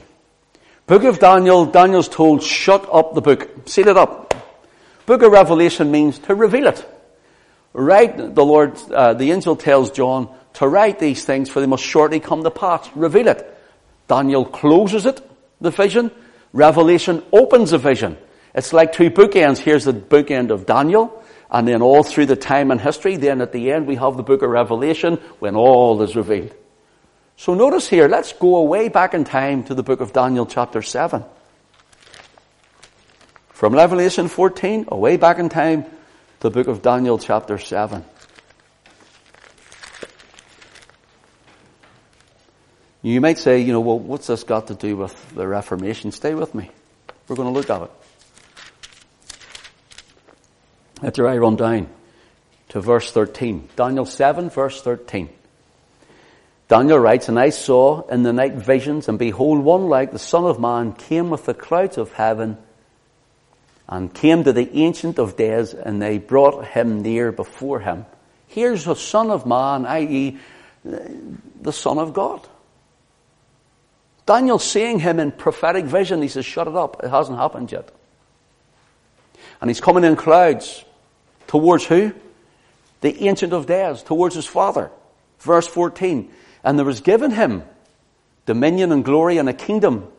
book 0.87 1.05
of 1.05 1.19
Daniel, 1.19 1.65
Daniel's 1.65 2.11
told, 2.11 2.43
shut 2.43 2.87
up 2.93 3.15
the 3.15 3.23
book, 3.23 3.49
seal 3.67 3.89
it 3.89 3.97
up. 3.97 4.35
Book 5.07 5.23
of 5.23 5.33
Revelation 5.33 5.91
means 5.91 6.19
to 6.21 6.35
reveal 6.35 6.67
it. 6.67 6.87
Write, 7.73 8.35
the 8.35 8.45
Lord, 8.45 8.77
uh, 8.93 9.15
the 9.15 9.33
angel 9.33 9.57
tells 9.57 9.91
John 9.93 10.29
to 10.55 10.69
write 10.69 10.99
these 10.99 11.25
things 11.25 11.49
for 11.49 11.61
they 11.61 11.67
must 11.67 11.83
shortly 11.83 12.21
come 12.21 12.43
to 12.45 12.51
pass. 12.51 12.89
Reveal 12.95 13.29
it. 13.29 13.59
Daniel 14.09 14.45
closes 14.45 15.07
it, 15.07 15.27
the 15.63 15.71
vision. 15.71 16.11
Revelation 16.53 17.23
opens 17.33 17.71
the 17.71 17.79
vision. 17.79 18.19
It's 18.55 18.75
like 18.75 18.93
two 18.93 19.11
bookends. 19.11 19.57
Here's 19.57 19.87
the 19.87 19.95
bookend 19.95 20.51
of 20.51 20.67
Daniel, 20.67 21.22
and 21.53 21.69
then 21.69 21.83
all 21.83 22.03
through 22.03 22.27
the 22.27 22.35
time 22.35 22.71
and 22.71 22.81
history, 22.81 23.17
then 23.17 23.43
at 23.43 23.53
the 23.53 23.71
end 23.71 23.87
we 23.87 23.97
have 23.97 24.17
the 24.17 24.23
book 24.23 24.41
of 24.41 24.49
Revelation 24.49 25.17
when 25.39 25.55
all 25.55 26.01
is 26.01 26.17
revealed. 26.17 26.55
So 27.37 27.53
notice 27.53 27.87
here, 27.87 28.09
let's 28.09 28.33
go 28.33 28.57
away 28.57 28.89
back 28.89 29.13
in 29.13 29.25
time 29.25 29.63
to 29.65 29.75
the 29.75 29.83
book 29.83 30.01
of 30.01 30.15
Daniel 30.15 30.47
chapter 30.47 30.81
7. 30.81 31.23
From 33.51 33.75
Revelation 33.75 34.29
14, 34.29 34.87
away 34.89 35.19
back 35.19 35.39
in 35.39 35.51
time 35.51 35.85
to 35.85 35.91
the 36.41 36.51
book 36.51 36.69
of 36.69 36.81
Daniel 36.81 37.19
chapter 37.19 37.59
7. 37.59 38.03
You 43.03 43.21
might 43.21 43.39
say, 43.39 43.61
you 43.61 43.73
know, 43.73 43.81
well, 43.81 43.99
what's 43.99 44.29
this 44.29 44.45
got 44.45 44.69
to 44.69 44.75
do 44.75 44.97
with 44.97 45.35
the 45.35 45.47
Reformation? 45.47 46.13
Stay 46.13 46.35
with 46.35 46.55
me. 46.55 46.71
We're 47.29 47.37
going 47.37 47.53
to 47.53 47.53
look 47.53 47.69
at 47.69 47.83
it. 47.83 47.91
After 51.03 51.27
I 51.27 51.37
run 51.39 51.57
down 51.57 51.89
to 52.71 52.81
verse 52.81 53.11
13. 53.11 53.69
Daniel 53.77 54.07
7 54.07 54.51
verse 54.51 54.81
13. 54.81 55.29
Daniel 56.69 56.99
writes, 56.99 57.29
And 57.29 57.39
I 57.39 57.51
saw 57.51 58.07
in 58.09 58.23
the 58.23 58.33
night 58.33 58.55
visions, 58.55 59.09
and 59.09 59.19
behold, 59.19 59.59
one 59.59 59.89
like 59.89 60.13
the 60.13 60.19
Son 60.19 60.45
of 60.45 60.59
Man 60.59 60.93
came 60.93 61.29
with 61.29 61.45
the 61.45 61.55
clouds 61.55 61.99
of 61.99 62.13
heaven, 62.13 62.57
and 63.89 64.15
came 64.15 64.45
to 64.45 64.55
the 64.55 64.75
Ancient 64.79 65.19
of 65.19 65.37
Days, 65.37 65.75
and 65.75 66.01
they 66.01 66.17
brought 66.17 66.65
him 66.67 67.03
near 67.03 67.31
before 67.31 67.81
him. 67.81 68.07
Here's 68.47 68.85
the 68.85 68.95
Son 68.95 69.31
of 69.31 69.45
Man, 69.45 69.85
i.e., 69.85 70.39
the 70.83 71.73
Son 71.73 71.99
of 71.99 72.15
God. 72.15 72.41
Daniel's 74.25 74.65
seeing 74.65 74.99
him 74.99 75.21
in 75.21 75.33
prophetic 75.33 75.85
vision. 75.85 76.23
He 76.23 76.29
says, 76.29 76.47
shut 76.47 76.69
it 76.69 76.75
up. 76.75 77.03
It 77.05 77.11
hasn't 77.11 77.39
happened 77.39 77.71
yet. 77.71 77.91
And 79.61 79.69
he's 79.69 79.81
coming 79.81 80.05
in 80.05 80.17
clouds. 80.17 80.85
Towards 81.53 81.85
who? 81.85 82.15
The 83.03 83.29
Ancient 83.29 83.53
of 83.53 83.67
Days. 83.67 84.03
Towards 84.03 84.35
his 84.35 84.47
Father. 84.47 84.91
Verse 85.39 85.67
14. 85.67 86.33
And 86.65 86.79
there 86.79 86.87
was 86.87 87.03
given 87.03 87.31
him 87.31 87.63
dominion 88.47 88.91
and 88.91 89.05
glory 89.05 89.37
and 89.37 89.51
a 89.51 89.53
kingdom 89.53 90.11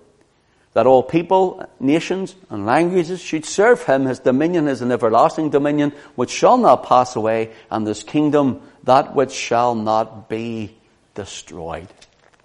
that 0.74 0.86
all 0.86 1.02
people, 1.02 1.68
nations, 1.80 2.36
and 2.52 2.68
languages 2.68 3.20
should 3.20 3.46
serve 3.46 3.82
him. 3.82 4.06
His 4.06 4.20
dominion 4.20 4.68
is 4.68 4.84
an 4.84 4.92
everlasting 4.92 5.50
dominion 5.50 5.94
which 6.14 6.30
shall 6.30 6.60
not 6.60 6.86
pass 6.86 7.16
away, 7.16 7.50
and 7.72 7.88
this 7.88 8.04
kingdom 8.04 8.62
that 8.84 9.16
which 9.16 9.32
shall 9.32 9.74
not 9.74 10.30
be 10.30 10.78
destroyed. 11.16 11.88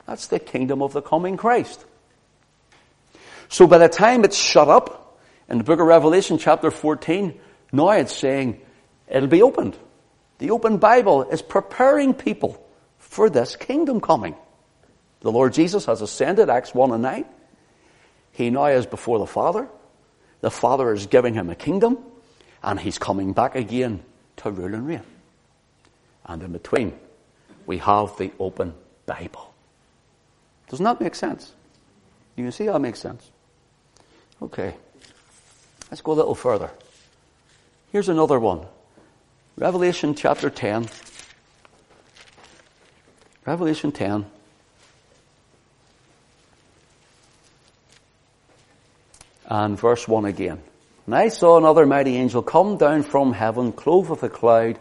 That's 0.07 0.29
the 0.29 0.39
kingdom 0.39 0.81
of 0.81 0.95
the 0.95 1.03
coming 1.03 1.37
Christ. 1.37 1.85
So 3.51 3.67
by 3.67 3.77
the 3.77 3.91
time 3.91 4.25
it's 4.25 4.39
shut 4.39 4.69
up 4.69 5.21
in 5.47 5.59
the 5.59 5.65
book 5.65 5.79
of 5.79 5.87
Revelation 5.87 6.39
chapter 6.39 6.71
14, 6.71 7.39
now 7.73 7.91
it's 7.91 8.17
saying 8.17 8.63
it'll 9.11 9.29
be 9.29 9.43
opened. 9.43 9.77
The 10.39 10.51
open 10.51 10.79
Bible 10.79 11.25
is 11.25 11.43
preparing 11.43 12.15
people 12.15 12.65
for 12.99 13.29
this 13.29 13.57
kingdom 13.57 14.01
coming. 14.01 14.35
The 15.21 15.33
Lord 15.33 15.53
Jesus 15.53 15.87
has 15.87 16.01
ascended, 16.01 16.49
Acts 16.49 16.75
1 16.75 16.93
and 16.93 17.03
9. 17.03 17.25
He 18.33 18.51
now 18.51 18.67
is 18.67 18.87
before 18.87 19.19
the 19.19 19.27
Father. 19.27 19.69
The 20.41 20.51
Father 20.51 20.93
is 20.93 21.07
giving 21.07 21.35
him 21.35 21.51
a 21.51 21.57
kingdom, 21.57 21.99
and 22.63 22.79
he's 22.79 22.99
coming 22.99 23.33
back 23.33 23.57
again 23.57 24.01
to 24.37 24.51
rule 24.51 24.75
and 24.75 24.87
reign. 24.87 25.03
And 26.25 26.43
in 26.43 26.53
between, 26.53 26.97
we 27.67 27.79
have 27.79 28.17
the 28.17 28.31
open 28.39 28.75
Bible. 29.07 29.53
Doesn't 30.69 30.85
that 30.85 31.01
make 31.01 31.15
sense? 31.15 31.53
You 32.37 32.45
can 32.45 32.53
see 32.53 32.67
how 32.67 32.77
it 32.77 32.81
makes 32.81 33.01
sense. 33.01 33.29
Okay. 34.41 34.77
Let's 35.91 36.03
go 36.03 36.13
a 36.13 36.15
little 36.15 36.35
further. 36.35 36.71
Here's 37.91 38.09
another 38.09 38.39
one. 38.39 38.67
Revelation 39.59 40.15
chapter 40.15 40.51
10. 40.51 40.89
Revelation 43.45 43.91
10. 43.91 44.25
And 49.47 49.77
verse 49.77 50.07
1 50.07 50.27
again. 50.27 50.61
And 51.07 51.15
I 51.17 51.27
saw 51.27 51.59
another 51.59 51.87
mighty 51.87 52.15
angel 52.15 52.41
come 52.41 52.77
down 52.77 53.03
from 53.03 53.33
heaven, 53.33 53.73
clothed 53.73 54.11
with 54.11 54.23
a 54.23 54.29
cloud, 54.29 54.79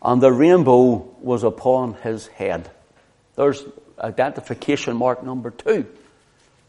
and 0.00 0.22
the 0.22 0.30
rainbow 0.30 1.08
was 1.20 1.42
upon 1.42 1.94
his 1.94 2.28
head. 2.28 2.70
There's 3.34 3.64
identification 3.98 4.96
mark 4.96 5.24
number 5.24 5.50
two. 5.50 5.86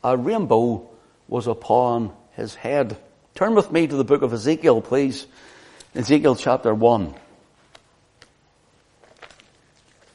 A 0.03 0.17
rainbow 0.17 0.89
was 1.27 1.45
upon 1.45 2.11
his 2.35 2.55
head. 2.55 2.97
Turn 3.35 3.53
with 3.53 3.71
me 3.71 3.85
to 3.85 3.95
the 3.95 4.03
book 4.03 4.23
of 4.23 4.33
Ezekiel, 4.33 4.81
please. 4.81 5.27
Ezekiel 5.93 6.35
chapter 6.35 6.73
1. 6.73 7.13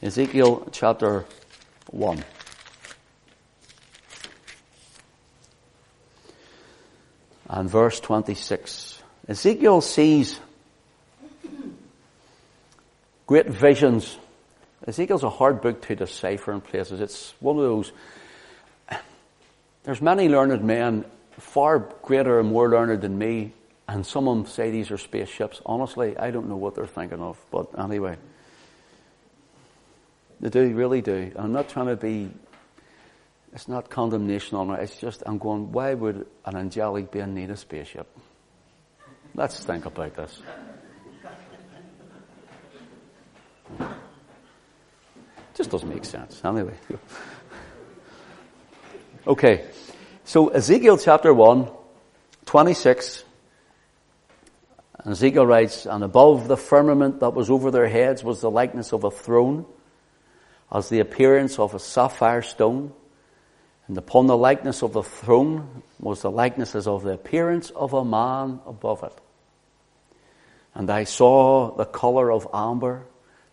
Ezekiel 0.07 0.67
chapter 0.71 1.25
1. 1.91 2.23
And 7.49 7.69
verse 7.69 7.99
26. 7.99 9.03
Ezekiel 9.27 9.81
sees 9.81 10.39
great 13.25 13.47
visions 13.47 14.17
Ezekiel's 14.87 15.23
a 15.23 15.29
hard 15.29 15.61
book 15.61 15.81
to 15.87 15.95
decipher 15.95 16.53
in 16.53 16.61
places. 16.61 17.01
It's 17.01 17.33
one 17.41 17.57
of 17.57 17.63
those. 17.63 17.91
There's 19.83 20.01
many 20.01 20.29
learned 20.29 20.63
men, 20.63 21.03
far 21.31 21.79
greater 22.01 22.39
and 22.39 22.49
more 22.49 22.69
learned 22.69 23.01
than 23.01 23.17
me, 23.17 23.51
and 23.87 24.05
some 24.05 24.29
of 24.29 24.37
them 24.37 24.45
say 24.45 24.71
these 24.71 24.89
are 24.89 24.97
spaceships. 24.97 25.61
Honestly, 25.65 26.17
I 26.17 26.31
don't 26.31 26.47
know 26.47 26.55
what 26.55 26.75
they're 26.75 26.87
thinking 26.87 27.19
of, 27.19 27.37
but 27.51 27.77
anyway. 27.77 28.15
They 30.39 30.49
do, 30.49 30.73
really 30.75 31.01
do. 31.01 31.31
I'm 31.35 31.51
not 31.51 31.69
trying 31.69 31.87
to 31.87 31.95
be, 31.95 32.29
it's 33.53 33.67
not 33.67 33.89
condemnation 33.89 34.57
on 34.57 34.69
it, 34.71 34.81
it's 34.81 34.97
just, 34.97 35.23
I'm 35.25 35.37
going, 35.37 35.71
why 35.71 35.93
would 35.93 36.27
an 36.45 36.55
angelic 36.55 37.11
being 37.11 37.33
need 37.33 37.49
a 37.49 37.57
spaceship? 37.57 38.07
Let's 39.35 39.63
think 39.63 39.85
about 39.85 40.15
this. 40.15 40.41
Just 45.55 45.71
doesn't 45.71 45.89
make 45.89 46.05
sense. 46.05 46.41
Anyway. 46.45 46.75
Okay. 49.27 49.65
So 50.23 50.47
Ezekiel 50.47 50.97
chapter 50.97 51.33
1, 51.33 51.69
26. 52.45 53.25
Ezekiel 55.05 55.45
writes, 55.45 55.85
And 55.85 56.01
above 56.01 56.47
the 56.47 56.55
firmament 56.55 57.19
that 57.19 57.31
was 57.31 57.49
over 57.49 57.69
their 57.69 57.89
heads 57.89 58.23
was 58.23 58.39
the 58.39 58.49
likeness 58.49 58.93
of 58.93 59.03
a 59.03 59.11
throne, 59.11 59.65
as 60.71 60.89
the 60.89 60.99
appearance 60.99 61.59
of 61.59 61.73
a 61.73 61.79
sapphire 61.79 62.41
stone. 62.41 62.93
And 63.87 63.97
upon 63.97 64.27
the 64.27 64.37
likeness 64.37 64.83
of 64.83 64.93
the 64.93 65.03
throne 65.03 65.83
was 65.99 66.21
the 66.21 66.31
likenesses 66.31 66.87
of 66.87 67.03
the 67.03 67.13
appearance 67.13 67.69
of 67.69 67.93
a 67.93 68.03
man 68.03 68.59
above 68.65 69.03
it. 69.03 69.13
And 70.75 70.89
I 70.89 71.05
saw 71.05 71.75
the 71.75 71.85
color 71.85 72.31
of 72.31 72.47
amber, 72.53 73.05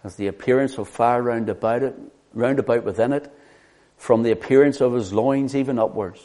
as 0.03 0.17
the 0.17 0.27
appearance 0.27 0.77
of 0.77 0.89
fire 0.89 1.23
round 1.23 1.49
about 1.49 1.83
it, 1.83 1.95
round 2.35 2.59
about 2.59 2.85
within 2.85 3.13
it, 3.13 3.33
from 3.97 4.23
the 4.23 4.33
appearance 4.33 4.81
of 4.81 4.93
his 4.93 5.13
loins 5.13 5.55
even 5.57 5.79
upwards, 5.79 6.21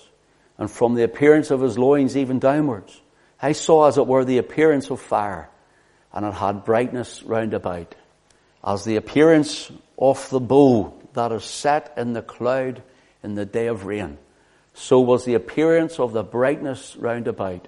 and 0.57 0.69
from 0.69 0.95
the 0.95 1.03
appearance 1.03 1.51
of 1.51 1.61
his 1.61 1.77
loins 1.77 2.17
even 2.17 2.39
downwards. 2.39 2.99
I 3.41 3.53
saw 3.53 3.87
as 3.87 3.97
it 3.97 4.07
were 4.07 4.25
the 4.25 4.39
appearance 4.39 4.89
of 4.89 4.99
fire, 4.99 5.49
and 6.11 6.25
it 6.25 6.33
had 6.33 6.65
brightness 6.65 7.23
round 7.23 7.53
about, 7.53 7.95
as 8.63 8.83
the 8.83 8.97
appearance 8.97 9.71
of 9.99 10.29
the 10.29 10.39
bow 10.39 10.93
that 11.13 11.31
is 11.31 11.43
set 11.43 11.93
in 11.97 12.13
the 12.13 12.21
cloud 12.21 12.81
in 13.21 13.35
the 13.35 13.45
day 13.45 13.67
of 13.67 13.85
rain. 13.85 14.17
So 14.73 15.01
was 15.01 15.25
the 15.25 15.33
appearance 15.33 15.99
of 15.99 16.13
the 16.13 16.23
brightness 16.23 16.95
round 16.95 17.27
about. 17.27 17.67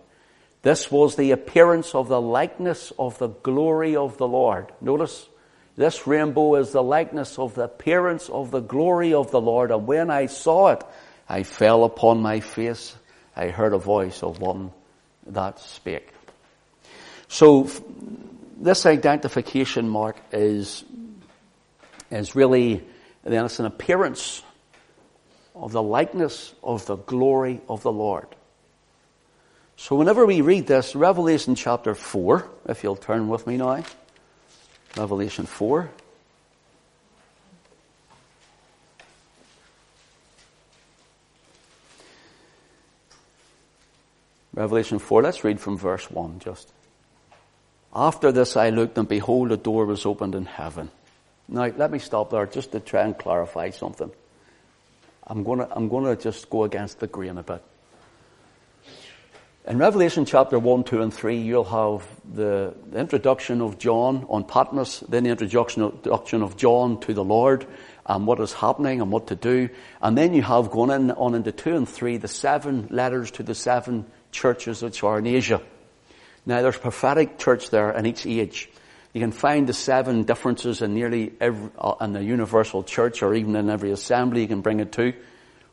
This 0.62 0.90
was 0.90 1.16
the 1.16 1.32
appearance 1.32 1.94
of 1.94 2.08
the 2.08 2.22
likeness 2.22 2.94
of 2.98 3.18
the 3.18 3.28
glory 3.28 3.96
of 3.96 4.18
the 4.18 4.28
Lord. 4.28 4.72
Notice, 4.80 5.28
this 5.76 6.06
rainbow 6.08 6.56
is 6.56 6.72
the 6.72 6.84
likeness 6.84 7.40
of 7.40 7.56
the 7.56 7.64
appearance 7.64 8.30
of 8.30 8.52
the 8.52 8.60
glory 8.60 9.14
of 9.14 9.32
the 9.32 9.42
Lord. 9.42 9.72
And 9.72 9.88
when 9.88 10.10
I 10.10 10.28
saw 10.28 10.68
it, 10.68 10.84
I 11.28 11.44
fell 11.44 11.84
upon 11.84 12.22
my 12.22 12.40
face. 12.40 12.96
I 13.36 13.48
heard 13.48 13.74
a 13.74 13.78
voice 13.78 14.22
of 14.22 14.40
one 14.40 14.72
that 15.28 15.60
spake. 15.60 16.10
So 17.28 17.70
this 18.58 18.86
identification 18.86 19.90
mark 19.90 20.18
is, 20.32 20.84
is 22.12 22.36
really, 22.36 22.84
then 23.24 23.46
it's 23.46 23.60
an 23.60 23.66
appearance 23.66 24.44
of 25.56 25.72
the 25.72 25.82
likeness 25.82 26.54
of 26.64 26.86
the 26.86 26.98
glory 26.98 27.62
of 27.68 27.84
the 27.84 27.92
Lord. 27.92 28.28
So 29.78 29.96
whenever 29.96 30.26
we 30.26 30.42
read 30.42 30.68
this, 30.68 30.96
Revelation 30.96 31.56
chapter 31.56 31.96
4, 31.96 32.48
if 32.70 32.84
you'll 32.84 32.96
turn 32.96 33.28
with 33.30 33.48
me 33.48 33.58
now, 33.58 33.84
Revelation 34.96 35.46
4. 35.46 35.90
Revelation 44.54 45.00
4, 45.00 45.24
let's 45.24 45.44
read 45.44 45.60
from 45.60 45.78
verse 45.78 46.12
1 46.12 46.40
just. 46.40 46.72
After 47.96 48.32
this 48.32 48.56
I 48.56 48.70
looked 48.70 48.98
and 48.98 49.08
behold 49.08 49.52
a 49.52 49.58
door 49.58 49.86
was 49.86 50.06
opened 50.06 50.36
in 50.36 50.46
heaven. 50.46 50.92
Now 51.52 51.66
let 51.66 51.92
me 51.92 52.00
stop 52.00 52.32
there 52.32 52.46
just 52.46 52.72
to 52.72 52.80
try 52.80 53.04
and 53.04 53.18
clarify 53.18 53.72
something. 53.72 54.10
I'm 55.28 55.44
gonna, 55.44 55.68
I'm 55.70 55.90
gonna 55.90 56.16
just 56.16 56.50
go 56.50 56.64
against 56.64 57.00
the 57.00 57.08
grain 57.08 57.38
a 57.38 57.44
bit. 57.44 57.62
In 59.68 59.78
Revelation 59.78 60.26
chapter 60.26 60.58
1, 60.58 60.86
2 60.86 61.02
and 61.04 61.14
3, 61.14 61.38
you'll 61.38 61.64
have 61.66 62.04
the, 62.34 62.74
the 62.90 63.00
introduction 63.00 63.62
of 63.62 63.78
John 63.78 64.26
on 64.28 64.46
Patmos, 64.46 65.02
then 65.02 65.26
the 65.26 65.30
introduction, 65.30 65.84
introduction 65.84 66.42
of 66.42 66.58
John 66.58 67.00
to 67.02 67.14
the 67.14 67.24
Lord, 67.24 67.68
and 68.08 68.26
what 68.26 68.40
is 68.40 68.54
happening 68.54 69.02
and 69.02 69.12
what 69.12 69.28
to 69.28 69.36
do. 69.36 69.70
And 70.02 70.18
then 70.18 70.34
you 70.34 70.42
have 70.42 70.72
going 70.72 70.90
in, 70.90 71.12
on 71.12 71.36
into 71.36 71.52
2 71.52 71.76
and 71.76 71.88
3, 71.88 72.18
the 72.18 72.28
seven 72.28 72.88
letters 72.90 73.30
to 73.32 73.44
the 73.44 73.54
seven 73.54 74.06
churches 74.32 74.82
which 74.82 75.04
are 75.04 75.20
in 75.20 75.28
Asia. 75.28 75.62
Now 76.46 76.62
there's 76.62 76.78
prophetic 76.78 77.38
church 77.38 77.70
there 77.70 77.92
in 77.92 78.06
each 78.06 78.26
age. 78.26 78.70
You 79.14 79.20
can 79.20 79.32
find 79.32 79.68
the 79.68 79.74
seven 79.74 80.24
differences 80.24 80.82
in 80.82 80.94
nearly 80.94 81.34
every, 81.42 81.70
uh, 81.78 81.96
in 82.02 82.14
the 82.14 82.24
universal 82.24 82.84
church 82.84 83.22
or 83.22 83.34
even 83.34 83.56
in 83.56 83.70
every 83.70 83.92
assembly 83.92 84.42
you 84.42 84.48
can 84.48 84.62
bring 84.62 84.80
it 84.80 84.92
to. 84.94 85.14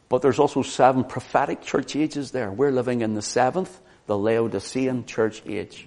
But 0.08 0.22
there's 0.22 0.38
also 0.38 0.62
seven 0.62 1.04
prophetic 1.04 1.62
church 1.62 1.94
ages 1.94 2.32
there. 2.32 2.50
We're 2.50 2.72
living 2.72 3.02
in 3.02 3.14
the 3.14 3.22
seventh, 3.22 3.78
the 4.06 4.18
Laodicean 4.18 5.04
church 5.04 5.42
age. 5.46 5.86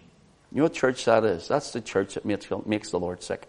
You 0.52 0.58
know 0.58 0.64
what 0.64 0.74
church 0.74 1.06
that 1.06 1.26
is? 1.26 1.48
That's 1.48 1.72
the 1.72 1.82
church 1.82 2.14
that 2.14 2.26
makes, 2.26 2.48
makes 2.66 2.92
the 2.92 3.00
Lord 3.00 3.24
sick. 3.24 3.48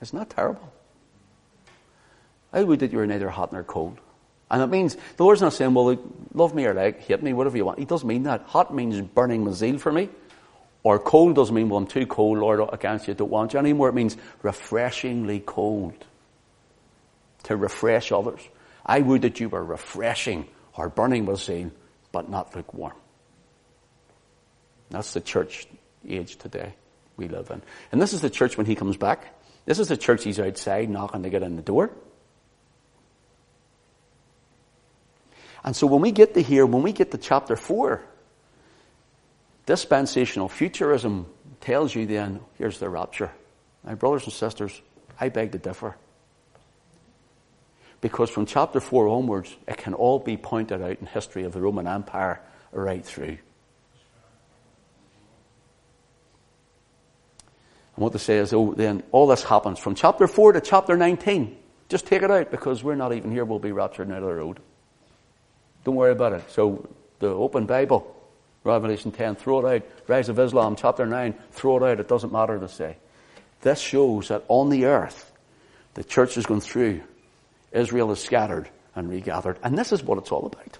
It's 0.00 0.12
not 0.12 0.30
terrible? 0.30 0.72
I 2.52 2.62
would 2.62 2.80
that 2.80 2.92
you 2.92 2.98
were 2.98 3.06
neither 3.06 3.28
hot 3.28 3.52
nor 3.52 3.62
cold. 3.62 3.98
And 4.50 4.62
it 4.62 4.66
means, 4.66 4.96
the 5.16 5.24
Lord's 5.24 5.40
not 5.40 5.52
saying, 5.52 5.74
well, 5.74 5.96
love 6.34 6.54
me 6.54 6.66
or 6.66 6.74
like, 6.74 7.02
hate 7.02 7.22
me, 7.22 7.32
whatever 7.32 7.56
you 7.56 7.64
want. 7.64 7.78
He 7.78 7.84
doesn't 7.84 8.08
mean 8.08 8.24
that. 8.24 8.42
Hot 8.46 8.74
means 8.74 9.00
burning 9.00 9.44
my 9.44 9.52
zeal 9.52 9.78
for 9.78 9.92
me. 9.92 10.08
Or 10.82 10.98
cold 10.98 11.36
doesn't 11.36 11.54
mean, 11.54 11.68
well, 11.68 11.78
I'm 11.78 11.86
too 11.86 12.06
cold, 12.06 12.38
Lord, 12.38 12.60
against 12.72 13.06
you, 13.06 13.14
don't 13.14 13.30
want 13.30 13.52
you 13.52 13.58
anymore. 13.58 13.90
It 13.90 13.94
means 13.94 14.16
refreshingly 14.42 15.40
cold. 15.40 15.94
To 17.44 17.56
refresh 17.56 18.12
others. 18.12 18.40
I 18.84 19.00
would 19.00 19.22
that 19.22 19.40
you 19.40 19.48
were 19.48 19.64
refreshing 19.64 20.46
or 20.76 20.88
burning 20.88 21.26
with 21.26 21.40
zeal, 21.40 21.70
but 22.12 22.28
not 22.28 22.54
lukewarm. 22.54 22.92
That's 24.90 25.12
the 25.12 25.20
church 25.20 25.66
age 26.08 26.36
today 26.36 26.74
we 27.16 27.28
live 27.28 27.50
in. 27.50 27.62
And 27.92 28.00
this 28.00 28.12
is 28.12 28.20
the 28.20 28.30
church 28.30 28.56
when 28.56 28.66
he 28.66 28.74
comes 28.74 28.96
back. 28.96 29.34
This 29.64 29.78
is 29.78 29.88
the 29.88 29.96
church 29.96 30.24
he's 30.24 30.40
outside 30.40 30.90
knocking 30.90 31.22
to 31.22 31.30
get 31.30 31.42
in 31.42 31.56
the 31.56 31.62
door. 31.62 31.90
And 35.62 35.76
so 35.76 35.86
when 35.86 36.00
we 36.00 36.10
get 36.10 36.34
to 36.34 36.42
here, 36.42 36.64
when 36.64 36.82
we 36.82 36.92
get 36.92 37.10
to 37.10 37.18
chapter 37.18 37.56
4, 37.56 38.02
dispensational 39.70 40.48
futurism 40.48 41.26
tells 41.60 41.94
you 41.94 42.04
then, 42.04 42.40
here's 42.58 42.80
the 42.80 42.88
rapture. 42.88 43.30
My 43.84 43.94
brothers 43.94 44.24
and 44.24 44.32
sisters, 44.32 44.82
I 45.20 45.28
beg 45.28 45.52
to 45.52 45.58
differ. 45.58 45.94
Because 48.00 48.30
from 48.30 48.46
chapter 48.46 48.80
4 48.80 49.06
onwards, 49.06 49.54
it 49.68 49.76
can 49.76 49.94
all 49.94 50.18
be 50.18 50.36
pointed 50.36 50.82
out 50.82 50.98
in 50.98 51.06
history 51.06 51.44
of 51.44 51.52
the 51.52 51.60
Roman 51.60 51.86
Empire 51.86 52.40
right 52.72 53.04
through. 53.04 53.38
And 57.94 58.02
what 58.04 58.12
they 58.12 58.18
say 58.18 58.38
is, 58.38 58.52
oh, 58.52 58.74
then 58.74 59.04
all 59.12 59.28
this 59.28 59.44
happens 59.44 59.78
from 59.78 59.94
chapter 59.94 60.26
4 60.26 60.54
to 60.54 60.60
chapter 60.60 60.96
19. 60.96 61.56
Just 61.88 62.08
take 62.08 62.22
it 62.22 62.30
out 62.32 62.50
because 62.50 62.82
we're 62.82 62.96
not 62.96 63.12
even 63.12 63.30
here. 63.30 63.44
We'll 63.44 63.60
be 63.60 63.70
raptured 63.70 64.10
out 64.10 64.16
of 64.16 64.24
the 64.24 64.34
road. 64.34 64.58
Don't 65.84 65.94
worry 65.94 66.10
about 66.10 66.32
it. 66.32 66.50
So 66.50 66.88
the 67.20 67.28
open 67.28 67.66
Bible, 67.66 68.16
Revelation 68.64 69.10
10, 69.12 69.36
throw 69.36 69.66
it 69.66 69.82
out. 69.82 69.90
Rise 70.08 70.28
of 70.28 70.38
Islam, 70.38 70.76
chapter 70.76 71.06
9, 71.06 71.34
throw 71.52 71.78
it 71.78 71.82
out. 71.82 72.00
It 72.00 72.08
doesn't 72.08 72.32
matter 72.32 72.58
to 72.58 72.68
say. 72.68 72.96
This 73.62 73.80
shows 73.80 74.28
that 74.28 74.44
on 74.48 74.70
the 74.70 74.86
earth, 74.86 75.32
the 75.94 76.04
church 76.04 76.36
is 76.36 76.46
going 76.46 76.60
through. 76.60 77.02
Israel 77.72 78.10
is 78.10 78.20
scattered 78.20 78.68
and 78.94 79.08
regathered. 79.08 79.58
And 79.62 79.78
this 79.78 79.92
is 79.92 80.02
what 80.02 80.18
it's 80.18 80.32
all 80.32 80.46
about. 80.46 80.78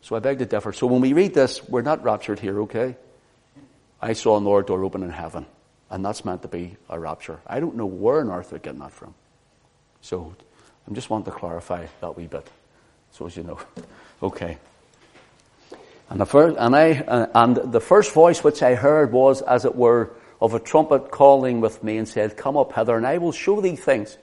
So 0.00 0.16
I 0.16 0.18
beg 0.18 0.38
to 0.38 0.46
differ. 0.46 0.72
So 0.72 0.86
when 0.86 1.00
we 1.00 1.12
read 1.12 1.34
this, 1.34 1.66
we're 1.68 1.82
not 1.82 2.02
raptured 2.02 2.40
here, 2.40 2.62
okay? 2.62 2.96
I 4.00 4.14
saw 4.14 4.36
an 4.36 4.44
Lord 4.44 4.66
door 4.66 4.82
open 4.84 5.02
in 5.02 5.10
heaven. 5.10 5.46
And 5.90 6.04
that's 6.04 6.24
meant 6.24 6.42
to 6.42 6.48
be 6.48 6.76
a 6.88 6.98
rapture. 6.98 7.38
I 7.46 7.60
don't 7.60 7.76
know 7.76 7.86
where 7.86 8.20
on 8.20 8.30
earth 8.30 8.50
they're 8.50 8.58
getting 8.58 8.80
that 8.80 8.92
from. 8.92 9.14
So 10.00 10.34
I 10.90 10.94
just 10.94 11.10
want 11.10 11.26
to 11.26 11.30
clarify 11.30 11.86
that 12.00 12.16
wee 12.16 12.26
bit 12.26 12.48
so 13.12 13.26
as 13.26 13.36
you 13.36 13.42
know. 13.42 13.58
Okay. 14.22 14.56
And 16.12 16.20
the 16.20 16.26
first, 16.26 16.58
and 16.58 16.76
I, 16.76 17.28
and 17.34 17.56
the 17.56 17.80
first 17.80 18.12
voice 18.12 18.44
which 18.44 18.62
I 18.62 18.74
heard 18.74 19.12
was, 19.12 19.40
as 19.40 19.64
it 19.64 19.74
were, 19.74 20.10
of 20.42 20.52
a 20.52 20.60
trumpet 20.60 21.10
calling 21.10 21.62
with 21.62 21.82
me 21.82 21.96
and 21.96 22.06
said, 22.06 22.36
come 22.36 22.54
up 22.54 22.74
hither 22.74 22.98
and 22.98 23.06
I 23.06 23.16
will 23.16 23.32
show 23.32 23.62
thee 23.62 23.76
things 23.76 24.18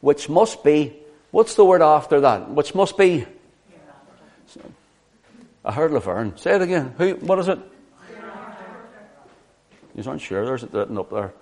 which 0.00 0.28
must 0.28 0.64
be, 0.64 0.96
what's 1.30 1.54
the 1.54 1.64
word 1.64 1.80
after 1.80 2.22
that? 2.22 2.50
Which 2.50 2.74
must 2.74 2.98
be? 2.98 3.24
I 5.64 5.70
heard 5.70 5.92
Laverne. 5.92 6.36
Say 6.38 6.56
it 6.56 6.62
again. 6.62 6.92
Who, 6.98 7.14
what 7.14 7.38
is 7.38 7.46
it? 7.46 7.60
You 9.94 10.02
aren't 10.08 10.20
sure. 10.20 10.44
There's 10.44 10.64
it 10.64 10.72
written 10.72 10.98
up 10.98 11.08
there. 11.08 11.32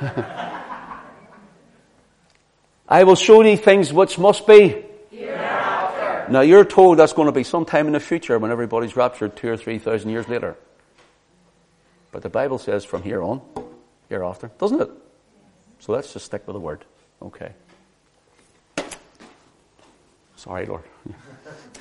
I 2.88 3.04
will 3.04 3.14
show 3.14 3.40
thee 3.44 3.54
things 3.54 3.92
which 3.92 4.18
must 4.18 4.48
be 4.48 4.84
now 6.30 6.40
you're 6.40 6.64
told 6.64 6.98
that's 6.98 7.12
going 7.12 7.26
to 7.26 7.32
be 7.32 7.44
sometime 7.44 7.86
in 7.86 7.92
the 7.92 8.00
future 8.00 8.38
when 8.38 8.50
everybody's 8.50 8.96
raptured 8.96 9.36
two 9.36 9.48
or 9.48 9.56
three 9.56 9.78
thousand 9.78 10.10
years 10.10 10.28
later. 10.28 10.56
But 12.12 12.22
the 12.22 12.28
Bible 12.28 12.58
says 12.58 12.84
from 12.84 13.02
here 13.02 13.22
on, 13.22 13.42
hereafter, 14.08 14.50
doesn't 14.58 14.80
it? 14.80 14.90
So 15.80 15.92
let's 15.92 16.12
just 16.12 16.26
stick 16.26 16.46
with 16.46 16.54
the 16.54 16.60
word. 16.60 16.84
Okay. 17.20 17.52
Sorry, 20.36 20.66
Lord. 20.66 20.84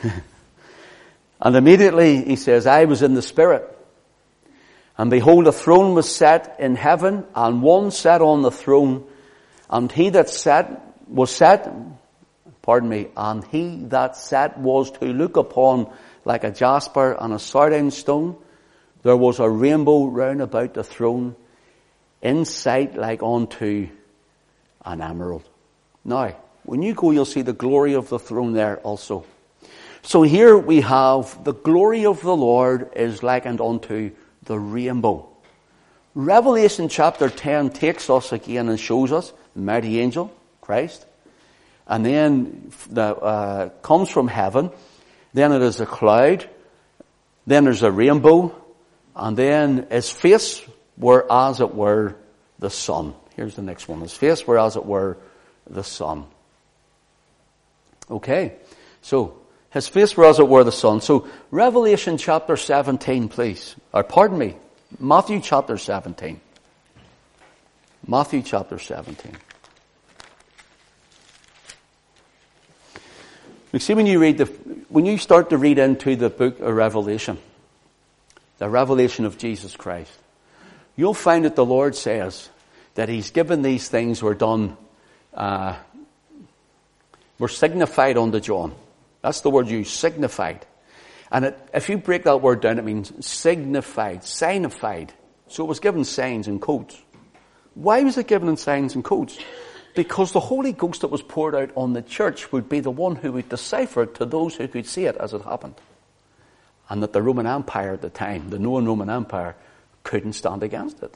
and 1.41 1.55
immediately 1.55 2.23
he 2.23 2.35
says, 2.35 2.65
I 2.65 2.85
was 2.85 3.01
in 3.01 3.13
the 3.13 3.21
Spirit. 3.21 3.69
And 4.97 5.09
behold, 5.09 5.47
a 5.47 5.51
throne 5.51 5.95
was 5.95 6.13
set 6.13 6.57
in 6.59 6.75
heaven, 6.75 7.25
and 7.35 7.61
one 7.61 7.91
sat 7.91 8.21
on 8.21 8.41
the 8.41 8.51
throne, 8.51 9.05
and 9.69 9.91
he 9.91 10.09
that 10.09 10.29
sat 10.29 10.95
was 11.07 11.29
set 11.29 11.71
pardon 12.63 12.89
me, 12.89 13.09
and 13.15 13.43
he 13.45 13.83
that 13.89 14.17
sat 14.17 14.57
was 14.57 14.89
to 14.91 15.05
look 15.05 15.37
upon 15.37 15.93
like 16.25 16.43
a 16.43 16.51
jasper 16.51 17.15
and 17.19 17.33
a 17.33 17.39
sardine 17.39 17.91
stone. 17.91 18.35
There 19.03 19.17
was 19.17 19.39
a 19.39 19.49
rainbow 19.49 20.05
round 20.05 20.41
about 20.41 20.73
the 20.73 20.83
throne, 20.83 21.35
in 22.21 22.45
sight 22.45 22.95
like 22.95 23.21
unto 23.21 23.89
an 24.85 25.01
emerald. 25.01 25.43
Now, 26.05 26.35
when 26.63 26.81
you 26.81 26.93
go, 26.93 27.11
you'll 27.11 27.25
see 27.25 27.41
the 27.41 27.53
glory 27.53 27.93
of 27.93 28.09
the 28.09 28.17
throne 28.17 28.53
there 28.53 28.77
also. 28.79 29.25
So 30.01 30.23
here 30.23 30.57
we 30.57 30.81
have 30.81 31.43
the 31.43 31.53
glory 31.53 32.05
of 32.05 32.21
the 32.21 32.35
Lord 32.35 32.91
is 32.95 33.23
likened 33.23 33.61
unto 33.61 34.11
the 34.43 34.57
rainbow. 34.57 35.27
Revelation 36.15 36.89
chapter 36.89 37.29
10 37.29 37.71
takes 37.71 38.09
us 38.09 38.31
again 38.31 38.69
and 38.69 38.79
shows 38.79 39.11
us 39.11 39.33
the 39.53 39.61
mighty 39.61 39.99
angel, 39.99 40.31
Christ, 40.61 41.05
and 41.87 42.05
then 42.05 42.71
that 42.91 43.17
uh, 43.17 43.69
comes 43.81 44.09
from 44.09 44.27
heaven. 44.27 44.71
Then 45.33 45.51
it 45.51 45.61
is 45.61 45.79
a 45.79 45.85
cloud. 45.85 46.47
Then 47.45 47.65
there's 47.65 47.83
a 47.83 47.91
rainbow. 47.91 48.55
And 49.15 49.37
then 49.37 49.87
his 49.89 50.11
face 50.11 50.61
were 50.97 51.25
as 51.31 51.59
it 51.59 51.73
were 51.73 52.15
the 52.59 52.69
sun. 52.69 53.13
Here's 53.35 53.55
the 53.55 53.61
next 53.61 53.87
one. 53.87 54.01
His 54.01 54.13
face 54.13 54.45
were 54.47 54.59
as 54.59 54.75
it 54.75 54.85
were 54.85 55.17
the 55.69 55.83
sun. 55.83 56.25
Okay. 58.09 58.53
So, 59.01 59.37
his 59.71 59.87
face 59.87 60.15
were 60.15 60.25
as 60.25 60.39
it 60.39 60.47
were 60.47 60.63
the 60.63 60.71
sun. 60.71 61.01
So, 61.01 61.27
Revelation 61.51 62.17
chapter 62.17 62.55
17, 62.55 63.27
please. 63.27 63.75
Or 63.91 64.03
pardon 64.03 64.37
me. 64.37 64.55
Matthew 64.99 65.41
chapter 65.41 65.77
17. 65.77 66.39
Matthew 68.07 68.41
chapter 68.43 68.77
17. 68.77 69.35
You 73.73 73.79
see, 73.79 73.95
when 73.95 74.05
you 74.05 74.19
read 74.19 74.37
the, 74.37 74.45
when 74.89 75.07
you 75.07 75.17
start 75.17 75.49
to 75.49 75.57
read 75.57 75.79
into 75.79 76.15
the 76.15 76.29
book 76.29 76.59
of 76.59 76.75
Revelation, 76.75 77.39
the 78.59 78.69
revelation 78.69 79.25
of 79.25 79.39
Jesus 79.39 79.75
Christ, 79.75 80.11
you'll 80.95 81.15
find 81.15 81.45
that 81.45 81.55
the 81.55 81.65
Lord 81.65 81.95
says 81.95 82.49
that 82.93 83.09
He's 83.09 83.31
given 83.31 83.63
these 83.63 83.89
things 83.89 84.21
were 84.21 84.35
done, 84.35 84.77
uh, 85.33 85.75
were 87.39 87.47
signified 87.47 88.15
unto 88.15 88.39
John. 88.39 88.75
That's 89.23 89.41
the 89.41 89.49
word 89.49 89.67
used, 89.67 89.89
signified. 89.89 90.67
And 91.31 91.45
it, 91.45 91.69
if 91.73 91.89
you 91.89 91.97
break 91.97 92.25
that 92.25 92.43
word 92.43 92.61
down, 92.61 92.77
it 92.77 92.85
means 92.85 93.25
signified, 93.25 94.23
signified. 94.23 95.13
So 95.47 95.63
it 95.63 95.67
was 95.67 95.79
given 95.79 96.05
signs 96.05 96.47
and 96.47 96.61
codes. 96.61 97.01
Why 97.73 98.03
was 98.03 98.19
it 98.19 98.27
given 98.27 98.49
in 98.49 98.57
signs 98.57 98.93
and 98.93 99.03
codes? 99.03 99.39
Because 99.95 100.31
the 100.31 100.39
Holy 100.39 100.71
Ghost 100.71 101.01
that 101.01 101.09
was 101.09 101.21
poured 101.21 101.53
out 101.53 101.71
on 101.75 101.93
the 101.93 102.01
church 102.01 102.51
would 102.51 102.67
be 102.67 102.79
the 102.79 102.91
one 102.91 103.15
who 103.15 103.31
would 103.33 103.49
decipher 103.49 104.03
it 104.03 104.15
to 104.15 104.25
those 104.25 104.55
who 104.55 104.67
could 104.67 104.87
see 104.87 105.05
it 105.05 105.17
as 105.17 105.33
it 105.33 105.43
happened. 105.43 105.75
And 106.89 107.03
that 107.03 107.13
the 107.13 107.21
Roman 107.21 107.45
Empire 107.45 107.93
at 107.93 108.01
the 108.01 108.09
time, 108.09 108.49
the 108.49 108.59
known 108.59 108.85
Roman 108.85 109.09
Empire, 109.09 109.55
couldn't 110.03 110.33
stand 110.33 110.63
against 110.63 111.01
it. 111.03 111.15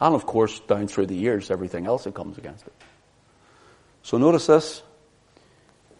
And 0.00 0.14
of 0.14 0.26
course, 0.26 0.60
down 0.60 0.88
through 0.88 1.06
the 1.06 1.16
years, 1.16 1.50
everything 1.50 1.86
else 1.86 2.04
that 2.04 2.14
comes 2.14 2.38
against 2.38 2.66
it. 2.66 2.72
So 4.02 4.18
notice 4.18 4.46
this. 4.46 4.82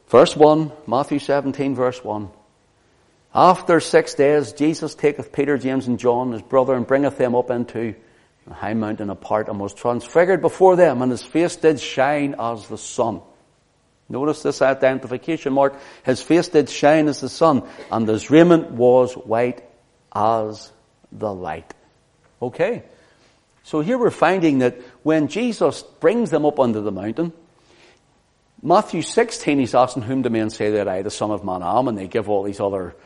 Verse 0.09 0.35
1, 0.35 0.73
Matthew 0.87 1.19
17, 1.21 1.75
verse 1.75 2.03
1. 2.03 2.31
After 3.33 3.79
six 3.79 4.15
days, 4.15 4.53
Jesus 4.53 4.97
taketh 4.97 5.33
Peter, 5.33 5.57
James, 5.57 5.87
and 5.87 6.01
John, 6.01 6.33
his 6.33 6.43
brother, 6.43 6.75
and 6.75 6.87
bringeth 6.87 7.17
them 7.17 7.37
up 7.37 7.51
into 7.51 7.95
a 8.51 8.55
high 8.55 8.75
mountain 8.75 9.11
apart, 9.11 9.49
and 9.49 9.59
was 9.59 9.73
transfigured 9.73 10.41
before 10.41 10.77
them, 10.77 11.03
and 11.03 11.11
his 11.11 11.23
face 11.23 11.57
did 11.57 11.81
shine 11.81 12.35
as 12.39 12.69
the 12.69 12.79
sun. 12.79 13.23
Notice 14.09 14.43
this 14.43 14.61
identification 14.61 15.53
mark. 15.53 15.77
His 16.05 16.21
face 16.21 16.49
did 16.49 16.69
shine 16.69 17.07
as 17.07 17.21
the 17.21 17.29
sun, 17.29 17.63
and 17.93 18.09
his 18.09 18.29
raiment 18.29 18.73
was 18.73 19.15
white 19.15 19.63
as 20.13 20.73
the 21.13 21.33
light. 21.33 21.73
Okay. 22.43 22.83
So 23.63 23.81
here 23.81 23.99
we're 23.99 24.11
finding 24.11 24.59
that 24.59 24.81
when 25.05 25.29
Jesus 25.29 25.83
brings 25.83 26.31
them 26.31 26.45
up 26.45 26.59
onto 26.59 26.83
the 26.83 26.91
mountain, 26.91 27.33
Matthew 28.63 29.03
16, 29.03 29.59
he's 29.59 29.75
asking 29.75 30.03
whom 30.03 30.23
do 30.23 30.29
men 30.29 30.51
say 30.51 30.71
that 30.73 30.89
I, 30.89 31.03
the 31.03 31.11
son 31.11 31.31
of 31.31 31.45
man 31.45 31.63
am, 31.63 31.87
and 31.87 31.97
they 31.97 32.09
give 32.09 32.29
all 32.29 32.43
these 32.43 32.61
other 32.61 32.97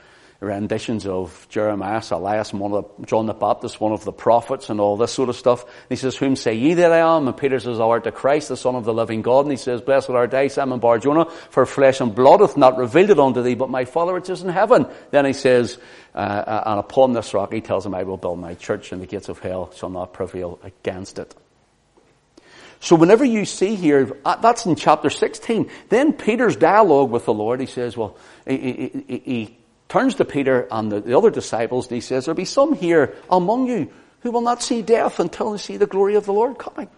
renditions 0.44 1.07
of 1.07 1.46
Jeremiah, 1.48 2.02
Elias, 2.11 2.50
the, 2.50 2.85
John 3.07 3.26
the 3.26 3.35
Baptist, 3.35 3.80
one 3.80 3.92
of 3.92 4.04
the 4.04 4.12
prophets, 4.12 4.70
and 4.70 4.80
all 4.80 4.96
this 4.96 5.12
sort 5.12 5.28
of 5.28 5.37
stuff. 5.37 5.64
And 5.64 5.72
he 5.88 5.96
says, 5.96 6.16
Whom 6.16 6.37
say 6.37 6.54
ye 6.54 6.74
that 6.74 6.92
I 6.92 7.16
am? 7.16 7.26
And 7.26 7.37
Peter 7.37 7.59
says, 7.59 7.78
Thou 7.78 7.90
art 7.90 8.04
the 8.04 8.12
Christ, 8.12 8.48
the 8.48 8.57
Son 8.57 8.74
of 8.74 8.85
the 8.85 8.94
living 8.94 9.22
God. 9.22 9.46
And 9.46 9.50
he 9.50 9.57
says, 9.57 9.80
Blessed 9.80 10.11
art 10.11 10.30
thou, 10.30 10.46
Simon 10.48 10.80
Barjona, 10.80 11.30
for 11.50 11.66
flesh 11.66 12.00
and 12.00 12.14
blood 12.14 12.40
hath 12.40 12.57
not 12.57 12.76
revealed 12.76 13.11
it 13.11 13.18
unto 13.18 13.42
thee, 13.42 13.54
but 13.54 13.70
my 13.70 13.85
Father 13.85 14.14
which 14.14 14.30
is 14.30 14.42
in 14.42 14.50
heaven. 14.50 14.87
Then 15.11 15.24
he 15.24 15.33
says, 15.33 15.78
uh, 16.14 16.62
And 16.66 16.80
upon 16.80 17.12
this 17.12 17.35
rock, 17.35 17.52
he 17.52 17.61
tells 17.61 17.87
him, 17.87 17.94
I 17.94 18.04
will 18.04 18.16
build 18.16 18.38
my 18.38 18.54
church, 18.54 18.92
and 18.92 19.02
the 19.02 19.07
gates 19.07 19.28
of 19.28 19.38
hell 19.38 19.72
shall 19.74 19.90
not 19.90 20.12
prevail 20.12 20.59
against 20.62 21.18
it. 21.18 21.35
So 22.85 22.96
whenever 22.96 23.24
you 23.24 23.46
see 23.46 23.76
here, 23.76 24.14
uh, 24.26 24.37
that's 24.37 24.66
in 24.66 24.76
chapter 24.76 25.09
16. 25.09 25.70
Then 25.88 26.12
Peter's 26.12 26.54
dialogue 26.54 27.11
with 27.11 27.24
the 27.24 27.33
Lord, 27.33 27.59
he 27.61 27.64
says, 27.64 27.96
well, 27.96 28.18
he, 28.46 29.04
he, 29.09 29.18
he 29.24 29.59
turns 29.94 30.16
to 30.16 30.24
Peter 30.24 30.66
and 30.72 30.90
the, 30.90 31.00
the 31.00 31.16
other 31.16 31.30
disciples 31.30 31.87
and 31.87 31.94
he 31.94 32.00
says, 32.00 32.24
There'll 32.24 32.35
be 32.35 32.44
some 32.44 32.74
here 32.74 33.14
among 33.30 33.68
you 33.68 33.92
who 34.22 34.33
will 34.33 34.40
not 34.40 34.61
see 34.61 34.83
death 34.83 35.20
until 35.20 35.52
they 35.52 35.59
see 35.59 35.76
the 35.76 35.87
glory 35.87 36.16
of 36.16 36.26
the 36.26 36.33
Lord 36.33 36.59
coming. 36.59 36.88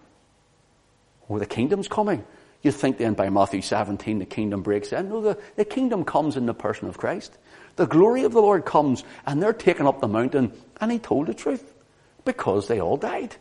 Or 1.29 1.37
the 1.37 1.45
kingdom's 1.45 1.87
coming. 1.87 2.25
You 2.63 2.71
think 2.71 2.97
then 2.97 3.13
by 3.13 3.29
Matthew 3.29 3.61
17 3.61 4.17
the 4.17 4.25
kingdom 4.25 4.63
breaks 4.63 4.91
in. 4.91 5.09
No, 5.09 5.21
the, 5.21 5.37
the 5.55 5.63
kingdom 5.63 6.05
comes 6.05 6.37
in 6.37 6.47
the 6.47 6.55
person 6.55 6.87
of 6.87 6.97
Christ. 6.97 7.37
The 7.75 7.85
glory 7.85 8.23
of 8.23 8.33
the 8.33 8.41
Lord 8.41 8.65
comes 8.65 9.03
and 9.27 9.43
they're 9.43 9.53
taken 9.53 9.85
up 9.85 10.01
the 10.01 10.07
mountain 10.07 10.51
and 10.81 10.91
he 10.91 10.97
told 10.97 11.27
the 11.27 11.35
truth 11.35 11.71
because 12.25 12.67
they 12.67 12.81
all 12.81 12.97
died. 12.97 13.35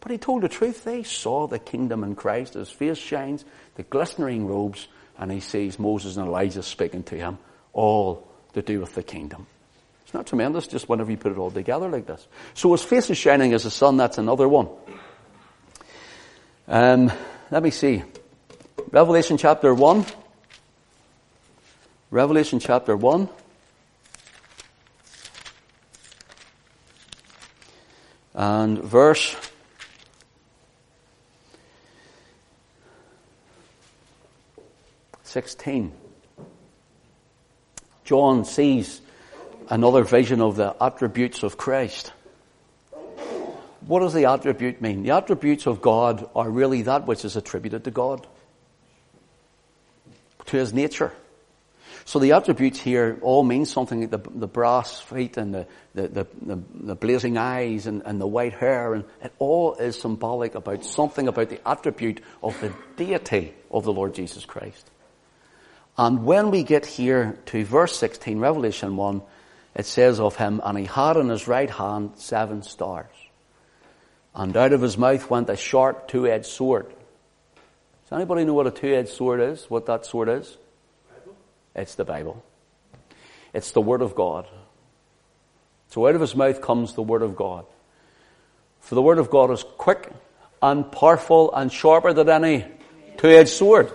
But 0.00 0.10
he 0.10 0.18
told 0.18 0.42
the 0.42 0.48
truth. 0.48 0.82
They 0.82 1.04
saw 1.04 1.46
the 1.46 1.60
kingdom 1.60 2.02
in 2.02 2.16
Christ. 2.16 2.54
His 2.54 2.70
face 2.70 2.98
shines, 2.98 3.44
the 3.76 3.84
glistening 3.84 4.48
robes, 4.48 4.88
and 5.16 5.30
he 5.30 5.38
sees 5.38 5.78
Moses 5.78 6.16
and 6.16 6.26
Elijah 6.26 6.64
speaking 6.64 7.04
to 7.04 7.16
him 7.16 7.38
all 7.72 8.26
to 8.54 8.62
do 8.62 8.80
with 8.80 8.94
the 8.94 9.02
kingdom. 9.02 9.46
It's 10.04 10.14
not 10.14 10.26
tremendous 10.26 10.66
just 10.66 10.88
whenever 10.88 11.10
you 11.10 11.16
put 11.16 11.32
it 11.32 11.38
all 11.38 11.50
together 11.50 11.88
like 11.88 12.06
this. 12.06 12.26
So 12.54 12.72
his 12.72 12.82
face 12.82 13.10
is 13.10 13.18
shining 13.18 13.52
as 13.52 13.64
the 13.64 13.70
sun, 13.70 13.96
that's 13.98 14.18
another 14.18 14.48
one. 14.48 14.68
Um, 16.66 17.12
let 17.50 17.62
me 17.62 17.70
see. 17.70 18.02
Revelation 18.90 19.36
chapter 19.36 19.74
1. 19.74 20.06
Revelation 22.10 22.58
chapter 22.58 22.96
1. 22.96 23.28
And 28.34 28.78
verse 28.78 29.36
16. 35.24 35.92
John 38.08 38.46
sees 38.46 39.02
another 39.68 40.02
vision 40.02 40.40
of 40.40 40.56
the 40.56 40.74
attributes 40.80 41.42
of 41.42 41.58
Christ. 41.58 42.10
What 43.86 44.00
does 44.00 44.14
the 44.14 44.24
attribute 44.24 44.80
mean? 44.80 45.02
The 45.02 45.10
attributes 45.10 45.66
of 45.66 45.82
God 45.82 46.26
are 46.34 46.48
really 46.48 46.80
that 46.82 47.06
which 47.06 47.26
is 47.26 47.36
attributed 47.36 47.84
to 47.84 47.90
God, 47.90 48.26
to 50.46 50.56
His 50.56 50.72
nature. 50.72 51.12
So 52.06 52.18
the 52.18 52.32
attributes 52.32 52.80
here 52.80 53.18
all 53.20 53.42
mean 53.44 53.66
something, 53.66 54.08
the, 54.08 54.16
the 54.16 54.48
brass 54.48 54.98
feet 54.98 55.36
and 55.36 55.52
the, 55.52 55.66
the, 55.94 56.26
the, 56.40 56.58
the 56.80 56.94
blazing 56.94 57.36
eyes 57.36 57.86
and, 57.86 58.00
and 58.06 58.18
the 58.18 58.26
white 58.26 58.54
hair, 58.54 58.94
and 58.94 59.04
it 59.22 59.34
all 59.38 59.74
is 59.74 60.00
symbolic 60.00 60.54
about 60.54 60.82
something 60.82 61.28
about 61.28 61.50
the 61.50 61.60
attribute 61.68 62.22
of 62.42 62.58
the 62.62 62.72
deity 62.96 63.52
of 63.70 63.84
the 63.84 63.92
Lord 63.92 64.14
Jesus 64.14 64.46
Christ. 64.46 64.90
And 65.98 66.24
when 66.24 66.52
we 66.52 66.62
get 66.62 66.86
here 66.86 67.36
to 67.46 67.64
verse 67.64 67.98
16, 67.98 68.38
Revelation 68.38 68.96
1, 68.96 69.20
it 69.74 69.84
says 69.84 70.20
of 70.20 70.36
him, 70.36 70.60
and 70.64 70.78
he 70.78 70.84
had 70.84 71.16
in 71.16 71.28
his 71.28 71.48
right 71.48 71.68
hand 71.68 72.12
seven 72.16 72.62
stars. 72.62 73.12
And 74.32 74.56
out 74.56 74.72
of 74.72 74.80
his 74.80 74.96
mouth 74.96 75.28
went 75.28 75.50
a 75.50 75.56
sharp 75.56 76.06
two-edged 76.06 76.46
sword. 76.46 76.86
Does 76.88 78.16
anybody 78.16 78.44
know 78.44 78.54
what 78.54 78.68
a 78.68 78.70
two-edged 78.70 79.08
sword 79.08 79.40
is? 79.40 79.68
What 79.68 79.86
that 79.86 80.06
sword 80.06 80.28
is? 80.28 80.56
Bible? 81.10 81.36
It's 81.74 81.96
the 81.96 82.04
Bible. 82.04 82.44
It's 83.52 83.72
the 83.72 83.80
Word 83.80 84.00
of 84.00 84.14
God. 84.14 84.46
So 85.88 86.06
out 86.06 86.14
of 86.14 86.20
his 86.20 86.36
mouth 86.36 86.62
comes 86.62 86.94
the 86.94 87.02
Word 87.02 87.22
of 87.22 87.34
God. 87.34 87.66
For 88.80 88.94
the 88.94 89.02
Word 89.02 89.18
of 89.18 89.30
God 89.30 89.50
is 89.50 89.64
quick 89.64 90.08
and 90.62 90.90
powerful 90.92 91.52
and 91.52 91.72
sharper 91.72 92.12
than 92.12 92.28
any 92.28 92.64
two-edged 93.16 93.50
sword. 93.50 93.92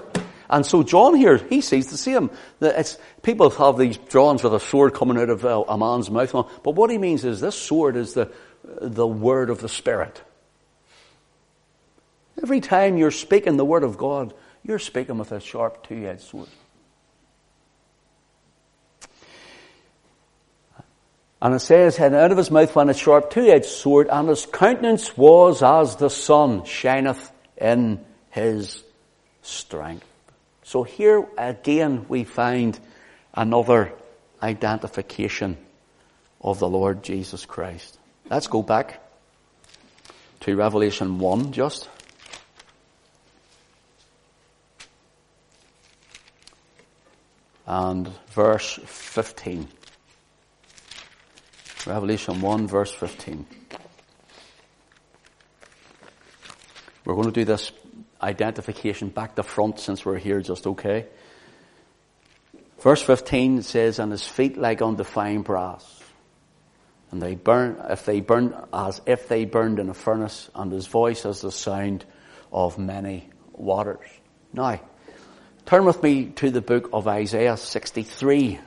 And 0.53 0.63
so 0.63 0.83
John 0.83 1.15
here, 1.15 1.37
he 1.37 1.61
sees 1.61 1.89
the 1.89 1.97
same. 1.97 2.29
That 2.59 2.79
it's, 2.79 2.99
people 3.23 3.49
have 3.49 3.75
these 3.75 3.97
drawings 3.97 4.43
with 4.43 4.53
a 4.53 4.59
sword 4.59 4.93
coming 4.93 5.17
out 5.17 5.31
of 5.31 5.43
a, 5.43 5.61
a 5.61 5.77
man's 5.79 6.11
mouth. 6.11 6.31
But 6.61 6.75
what 6.75 6.91
he 6.91 6.99
means 6.99 7.25
is 7.25 7.41
this 7.41 7.59
sword 7.59 7.95
is 7.95 8.13
the, 8.13 8.31
the 8.63 9.07
word 9.07 9.49
of 9.49 9.61
the 9.61 9.67
Spirit. 9.67 10.21
Every 12.41 12.61
time 12.61 12.97
you're 12.97 13.09
speaking 13.09 13.57
the 13.57 13.65
word 13.65 13.83
of 13.83 13.97
God, 13.97 14.35
you're 14.63 14.77
speaking 14.77 15.17
with 15.17 15.31
a 15.31 15.39
sharp 15.39 15.87
two-edged 15.87 16.21
sword. 16.21 16.49
And 21.41 21.55
it 21.55 21.59
says, 21.61 21.97
and 21.97 22.13
out 22.13 22.31
of 22.31 22.37
his 22.37 22.51
mouth 22.51 22.75
went 22.75 22.91
a 22.91 22.93
sharp 22.93 23.31
two-edged 23.31 23.65
sword, 23.65 24.07
and 24.07 24.29
his 24.29 24.45
countenance 24.45 25.17
was 25.17 25.63
as 25.63 25.95
the 25.95 26.11
sun 26.11 26.63
shineth 26.65 27.31
in 27.57 28.05
his 28.29 28.83
strength. 29.41 30.05
So 30.63 30.83
here 30.83 31.27
again 31.37 32.05
we 32.07 32.23
find 32.23 32.79
another 33.33 33.93
identification 34.41 35.57
of 36.41 36.59
the 36.59 36.67
Lord 36.67 37.03
Jesus 37.03 37.45
Christ. 37.45 37.99
Let's 38.29 38.47
go 38.47 38.61
back 38.61 39.01
to 40.41 40.55
Revelation 40.55 41.19
1 41.19 41.51
just. 41.51 41.89
And 47.65 48.09
verse 48.31 48.79
15. 48.85 49.67
Revelation 51.85 52.41
1 52.41 52.67
verse 52.67 52.91
15. 52.91 53.45
We're 57.05 57.15
going 57.15 57.25
to 57.25 57.31
do 57.31 57.45
this 57.45 57.71
identification 58.23 59.09
back 59.09 59.35
to 59.35 59.43
front 59.43 59.79
since 59.79 60.05
we're 60.05 60.17
here 60.17 60.41
just 60.41 60.65
okay. 60.65 61.05
Verse 62.79 63.01
15 63.01 63.61
says, 63.61 63.99
and 63.99 64.11
his 64.11 64.27
feet 64.27 64.57
like 64.57 64.81
unto 64.81 65.03
fine 65.03 65.41
brass. 65.41 66.01
And 67.11 67.21
they 67.21 67.35
burn, 67.35 67.77
if 67.89 68.05
they 68.05 68.21
burn, 68.21 68.55
as 68.73 69.01
if 69.05 69.27
they 69.27 69.45
burned 69.45 69.79
in 69.79 69.89
a 69.89 69.93
furnace, 69.93 70.49
and 70.55 70.71
his 70.71 70.87
voice 70.87 71.25
as 71.25 71.41
the 71.41 71.51
sound 71.51 72.05
of 72.51 72.79
many 72.79 73.29
waters. 73.53 74.07
Now, 74.51 74.79
Turn 75.65 75.85
with 75.85 76.03
me 76.03 76.25
to 76.25 76.51
the 76.51 76.61
book 76.61 76.89
of 76.91 77.07
Isaiah 77.07 77.55
63. 77.55 78.59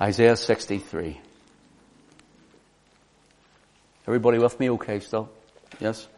Isaiah 0.00 0.36
63. 0.36 1.20
Everybody 4.06 4.38
with 4.38 4.58
me 4.58 4.70
okay 4.70 4.98
still? 5.00 5.30
Yes? 5.78 6.08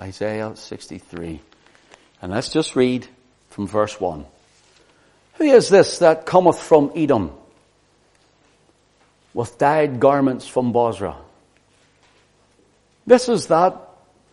Isaiah 0.00 0.56
63. 0.56 1.40
And 2.22 2.32
let's 2.32 2.48
just 2.48 2.74
read 2.76 3.06
from 3.50 3.66
verse 3.66 4.00
1. 4.00 4.24
Who 5.34 5.44
is 5.44 5.68
this 5.68 5.98
that 5.98 6.26
cometh 6.26 6.58
from 6.58 6.92
Edom 6.94 7.32
with 9.34 9.58
dyed 9.58 10.00
garments 10.00 10.46
from 10.46 10.72
Bozrah? 10.72 11.16
This 13.06 13.28
is 13.28 13.46
that, 13.46 13.76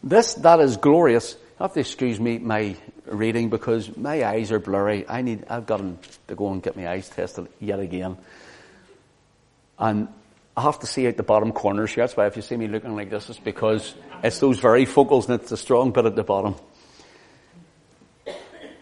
this 0.04 0.36
that 0.36 0.60
is 0.60 0.78
glorious. 0.78 1.34
You 1.34 1.64
have 1.64 1.74
to 1.74 1.80
excuse 1.80 2.20
me 2.20 2.38
my 2.38 2.76
reading 3.06 3.50
because 3.50 3.96
my 3.96 4.26
eyes 4.26 4.52
are 4.52 4.60
blurry. 4.60 5.08
I 5.08 5.22
need, 5.22 5.46
I've 5.50 5.66
got 5.66 5.78
to 5.78 6.36
go 6.36 6.52
and 6.52 6.62
get 6.62 6.76
my 6.76 6.88
eyes 6.88 7.10
tested 7.10 7.48
yet 7.60 7.80
again. 7.80 8.18
And 9.80 10.10
I 10.58 10.62
have 10.64 10.80
to 10.80 10.88
see 10.88 11.08
out 11.08 11.18
the 11.18 11.24
bottom 11.24 11.52
corners 11.52 11.94
here. 11.94 12.04
That's 12.04 12.18
why 12.18 12.26
if 12.26 12.36
you 12.36 12.42
see 12.42 12.58
me 12.58 12.68
looking 12.68 12.96
like 12.96 13.12
this, 13.12 13.30
it's 13.30 13.38
because 13.38 13.94
it's 14.24 14.40
those 14.40 14.60
varifocals 14.60 15.30
and 15.30 15.40
it's 15.40 15.52
the 15.52 15.58
strong 15.58 15.92
bit 15.92 16.06
at 16.06 16.16
the 16.16 16.24
bottom. 16.24 16.56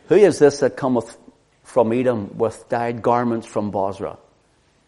Who 0.08 0.16
is 0.16 0.40
this 0.40 0.62
that 0.62 0.78
cometh 0.78 1.18
from 1.64 1.92
Edom 1.92 2.38
with 2.38 2.70
dyed 2.70 3.02
garments 3.02 3.46
from 3.46 3.72
Bozrah? 3.72 4.18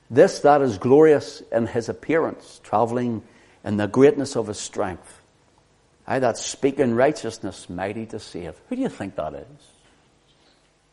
This 0.10 0.39
that 0.39 0.62
is 0.62 0.78
glorious 0.78 1.43
in 1.52 1.67
his 1.67 1.89
appearance, 1.89 2.62
traveling 2.63 3.21
in 3.65 3.76
the 3.76 3.88
greatness 3.88 4.38
of 4.38 4.47
his 4.47 4.58
strength. 4.58 5.21
I 6.08 6.19
that 6.19 6.38
speak 6.38 6.80
in 6.80 6.95
righteousness, 6.95 7.69
mighty 7.69 8.06
to 8.06 8.19
save. 8.19 8.54
Who 8.69 8.78
do 8.78 8.82
you 8.82 8.88
think 8.88 9.17
that 9.17 9.34
is? 9.34 9.41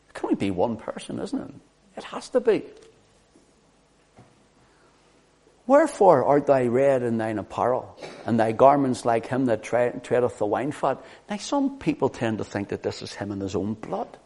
It 0.09 0.13
can 0.13 0.25
only 0.25 0.35
be 0.35 0.51
one 0.51 0.75
person, 0.75 1.19
isn't 1.19 1.41
it? 1.41 1.55
It 1.95 2.03
has 2.03 2.27
to 2.31 2.41
be. 2.41 2.63
Wherefore 5.67 6.25
art 6.25 6.45
thou 6.45 6.63
red 6.65 7.01
in 7.01 7.17
thine 7.17 7.39
apparel, 7.39 7.97
and 8.25 8.39
thy 8.39 8.51
garments 8.51 9.03
like 9.03 9.25
him 9.25 9.45
that 9.45 9.63
treadeth 9.63 10.37
the 10.37 10.45
winefat? 10.45 10.99
Now 11.29 11.37
some 11.37 11.79
people 11.79 12.09
tend 12.09 12.37
to 12.37 12.43
think 12.43 12.69
that 12.69 12.83
this 12.83 13.01
is 13.01 13.13
him 13.13 13.31
in 13.31 13.39
his 13.39 13.55
own 13.55 13.73
blood. 13.73 14.17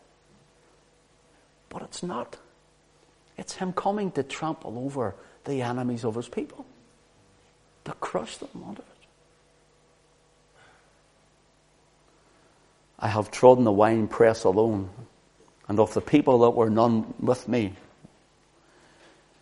But 1.70 1.84
it's 1.84 2.04
not. 2.04 2.38
It's 3.38 3.54
him 3.54 3.72
coming 3.72 4.12
to 4.12 4.24
trample 4.24 4.78
over 4.78 5.16
the 5.46 5.62
enemies 5.62 6.04
of 6.04 6.16
his 6.16 6.28
people 6.28 6.66
to 7.86 7.94
crush 7.94 8.36
them 8.38 8.50
under 8.68 8.82
it. 8.82 8.88
I 13.00 13.08
have 13.08 13.32
trodden 13.32 13.64
the 13.64 13.72
winepress 13.72 14.44
alone, 14.44 14.90
and 15.70 15.80
of 15.80 15.94
the 15.94 16.02
people 16.02 16.40
that 16.40 16.50
were 16.50 16.70
none 16.70 17.14
with 17.22 17.48
me. 17.48 17.76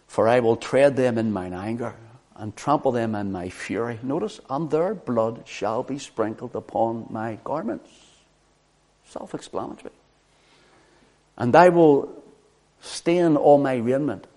For 0.08 0.28
I 0.28 0.40
will 0.40 0.56
tread 0.56 0.96
them 0.96 1.18
in 1.18 1.32
mine 1.32 1.54
anger, 1.54 1.96
and 2.36 2.56
trample 2.56 2.92
them 2.92 3.16
in 3.16 3.32
my 3.32 3.50
fury. 3.50 4.00
Notice, 4.04 4.40
and 4.50 4.70
their 4.70 4.94
blood 4.94 5.44
shall 5.46 5.84
be 5.84 6.00
sprinkled 6.00 6.56
upon 6.56 7.08
my 7.10 7.40
garments. 7.44 7.90
Self 9.06 9.34
explanatory. 9.34 9.94
And 11.38 11.56
I 11.56 11.70
will 11.70 12.10
stain 12.82 13.36
all 13.36 13.58
my 13.58 13.76
raiment, 13.76 14.28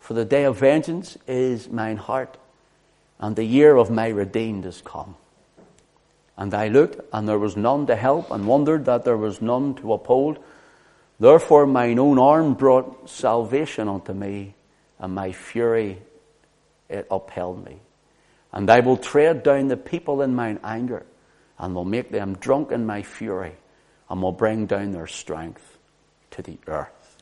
for 0.00 0.14
the 0.14 0.24
day 0.24 0.44
of 0.44 0.58
vengeance 0.58 1.18
is 1.26 1.68
mine 1.68 1.96
heart 1.96 2.36
and 3.20 3.36
the 3.36 3.44
year 3.44 3.76
of 3.76 3.90
my 3.90 4.08
redeemed 4.08 4.64
is 4.64 4.82
come. 4.84 5.16
And 6.36 6.54
I 6.54 6.68
looked, 6.68 7.00
and 7.12 7.28
there 7.28 7.38
was 7.38 7.56
none 7.56 7.86
to 7.86 7.96
help, 7.96 8.30
and 8.30 8.46
wondered 8.46 8.84
that 8.84 9.04
there 9.04 9.16
was 9.16 9.42
none 9.42 9.74
to 9.76 9.92
uphold. 9.92 10.38
Therefore 11.18 11.66
mine 11.66 11.98
own 11.98 12.18
arm 12.18 12.54
brought 12.54 13.10
salvation 13.10 13.88
unto 13.88 14.12
me, 14.12 14.54
and 14.98 15.14
my 15.14 15.32
fury 15.32 15.98
it 16.88 17.06
upheld 17.10 17.64
me. 17.64 17.80
And 18.52 18.68
I 18.70 18.80
will 18.80 18.96
tread 18.96 19.42
down 19.42 19.68
the 19.68 19.76
people 19.76 20.22
in 20.22 20.34
mine 20.34 20.60
anger, 20.64 21.04
and 21.58 21.74
will 21.74 21.84
make 21.84 22.10
them 22.10 22.34
drunk 22.34 22.72
in 22.72 22.86
my 22.86 23.02
fury, 23.02 23.54
and 24.08 24.22
will 24.22 24.32
bring 24.32 24.66
down 24.66 24.92
their 24.92 25.06
strength 25.06 25.78
to 26.32 26.42
the 26.42 26.58
earth. 26.66 27.16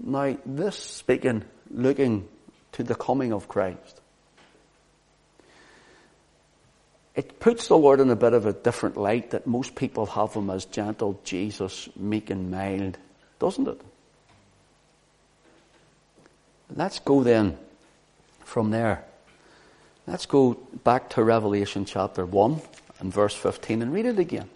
Now, 0.00 0.36
this 0.46 0.76
speaking, 0.76 1.44
looking 1.70 2.28
to 2.72 2.82
the 2.82 2.94
coming 2.94 3.32
of 3.32 3.48
Christ. 3.48 4.00
It 7.14 7.38
puts 7.38 7.68
the 7.68 7.76
Lord 7.76 8.00
in 8.00 8.08
a 8.08 8.16
bit 8.16 8.32
of 8.32 8.46
a 8.46 8.54
different 8.54 8.96
light 8.96 9.32
that 9.32 9.46
most 9.46 9.74
people 9.74 10.06
have 10.06 10.32
him 10.32 10.48
as 10.48 10.64
gentle 10.64 11.20
Jesus, 11.24 11.90
meek 11.94 12.30
and 12.30 12.50
mild, 12.50 12.96
doesn't 13.38 13.68
it? 13.68 13.80
Let's 16.74 16.98
go 16.98 17.22
then 17.22 17.58
from 18.44 18.70
there. 18.70 19.04
Let's 20.06 20.26
go 20.26 20.54
back 20.84 21.10
to 21.10 21.22
Revelation 21.22 21.84
chapter 21.84 22.24
1 22.24 22.60
and 23.00 23.12
verse 23.12 23.34
15 23.34 23.82
and 23.82 23.92
read 23.92 24.06
it 24.06 24.18
again. 24.18 24.48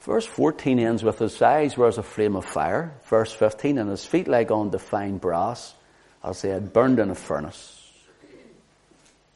Verse 0.00 0.24
14 0.24 0.78
ends 0.78 1.02
with 1.02 1.18
his 1.18 1.40
eyes 1.42 1.76
were 1.76 1.86
as 1.86 1.98
a 1.98 2.02
flame 2.02 2.34
of 2.34 2.44
fire. 2.44 2.94
Verse 3.04 3.32
15, 3.32 3.76
and 3.78 3.90
his 3.90 4.04
feet 4.04 4.26
like 4.26 4.50
on 4.50 4.70
fine 4.78 5.18
brass, 5.18 5.74
as 6.24 6.40
they 6.42 6.48
had 6.48 6.72
burned 6.72 6.98
in 6.98 7.10
a 7.10 7.14
furnace. 7.14 7.76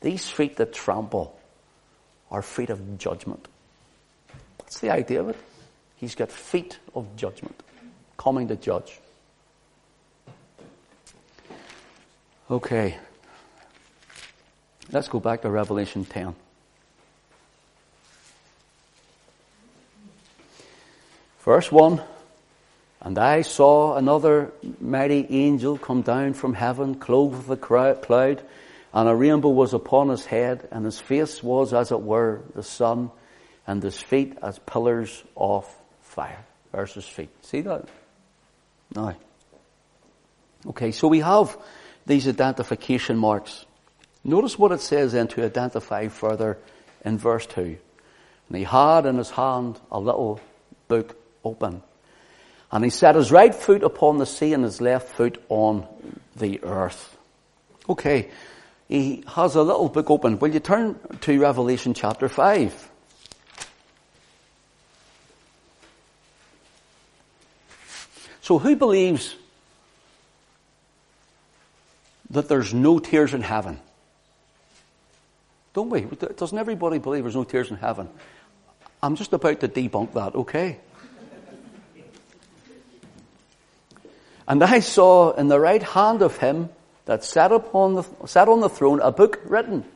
These 0.00 0.28
feet 0.28 0.56
that 0.56 0.72
trample 0.72 1.38
are 2.30 2.42
feet 2.42 2.70
of 2.70 2.98
judgment. 2.98 3.46
That's 4.58 4.80
the 4.80 4.90
idea 4.90 5.20
of 5.20 5.28
it. 5.28 5.36
He's 6.04 6.14
got 6.14 6.30
feet 6.30 6.78
of 6.94 7.16
judgment, 7.16 7.62
coming 8.18 8.46
to 8.48 8.56
judge. 8.56 9.00
Okay. 12.50 12.98
Let's 14.92 15.08
go 15.08 15.18
back 15.18 15.40
to 15.40 15.50
Revelation 15.50 16.04
10. 16.04 16.34
Verse 21.40 21.72
1 21.72 22.02
And 23.00 23.18
I 23.18 23.40
saw 23.40 23.96
another 23.96 24.52
mighty 24.78 25.26
angel 25.30 25.78
come 25.78 26.02
down 26.02 26.34
from 26.34 26.52
heaven, 26.52 26.96
clothed 26.96 27.48
with 27.48 27.58
a 27.58 27.96
cloud, 27.96 28.42
and 28.92 29.08
a 29.08 29.14
rainbow 29.14 29.48
was 29.48 29.72
upon 29.72 30.10
his 30.10 30.26
head, 30.26 30.68
and 30.70 30.84
his 30.84 31.00
face 31.00 31.42
was 31.42 31.72
as 31.72 31.90
it 31.90 32.02
were 32.02 32.42
the 32.54 32.62
sun, 32.62 33.10
and 33.66 33.82
his 33.82 33.96
feet 34.02 34.36
as 34.42 34.58
pillars 34.58 35.24
of 35.34 35.66
fire. 36.14 36.44
versus 36.72 37.06
feet. 37.06 37.30
See 37.44 37.60
that? 37.62 37.88
Now. 38.94 39.14
Okay, 40.66 40.92
so 40.92 41.08
we 41.08 41.20
have 41.20 41.56
these 42.06 42.26
identification 42.26 43.16
marks. 43.16 43.64
Notice 44.24 44.58
what 44.58 44.72
it 44.72 44.80
says 44.80 45.12
then 45.12 45.28
to 45.28 45.44
identify 45.44 46.08
further 46.08 46.58
in 47.04 47.18
verse 47.18 47.46
2. 47.46 47.76
And 48.48 48.58
he 48.58 48.64
had 48.64 49.06
in 49.06 49.18
his 49.18 49.30
hand 49.30 49.78
a 49.90 50.00
little 50.00 50.40
book 50.88 51.16
open. 51.44 51.82
And 52.72 52.84
he 52.84 52.90
set 52.90 53.14
his 53.14 53.30
right 53.30 53.54
foot 53.54 53.82
upon 53.82 54.18
the 54.18 54.26
sea 54.26 54.52
and 54.52 54.64
his 54.64 54.80
left 54.80 55.08
foot 55.08 55.42
on 55.48 55.86
the 56.36 56.62
earth. 56.64 57.16
Okay, 57.88 58.30
he 58.88 59.22
has 59.28 59.54
a 59.54 59.62
little 59.62 59.88
book 59.88 60.10
open. 60.10 60.38
Will 60.38 60.52
you 60.52 60.60
turn 60.60 60.98
to 61.20 61.40
Revelation 61.40 61.94
chapter 61.94 62.28
5? 62.28 62.90
So 68.44 68.58
who 68.58 68.76
believes 68.76 69.34
that 72.28 72.46
there's 72.46 72.74
no 72.74 72.98
tears 72.98 73.32
in 73.32 73.40
heaven? 73.40 73.80
Don't 75.72 75.88
we? 75.88 76.02
Doesn't 76.02 76.58
everybody 76.58 76.98
believe 76.98 77.22
there's 77.24 77.34
no 77.34 77.44
tears 77.44 77.70
in 77.70 77.78
heaven? 77.78 78.06
I'm 79.02 79.16
just 79.16 79.32
about 79.32 79.60
to 79.60 79.68
debunk 79.68 80.12
that, 80.12 80.34
okay? 80.34 80.78
And 84.46 84.62
I 84.62 84.80
saw 84.80 85.32
in 85.32 85.48
the 85.48 85.58
right 85.58 85.82
hand 85.82 86.20
of 86.20 86.36
him 86.36 86.68
that 87.06 87.24
sat 87.24 87.50
upon 87.50 87.94
the, 87.94 88.04
sat 88.26 88.50
on 88.50 88.60
the 88.60 88.68
throne 88.68 89.00
a 89.00 89.10
book 89.10 89.40
written. 89.46 89.86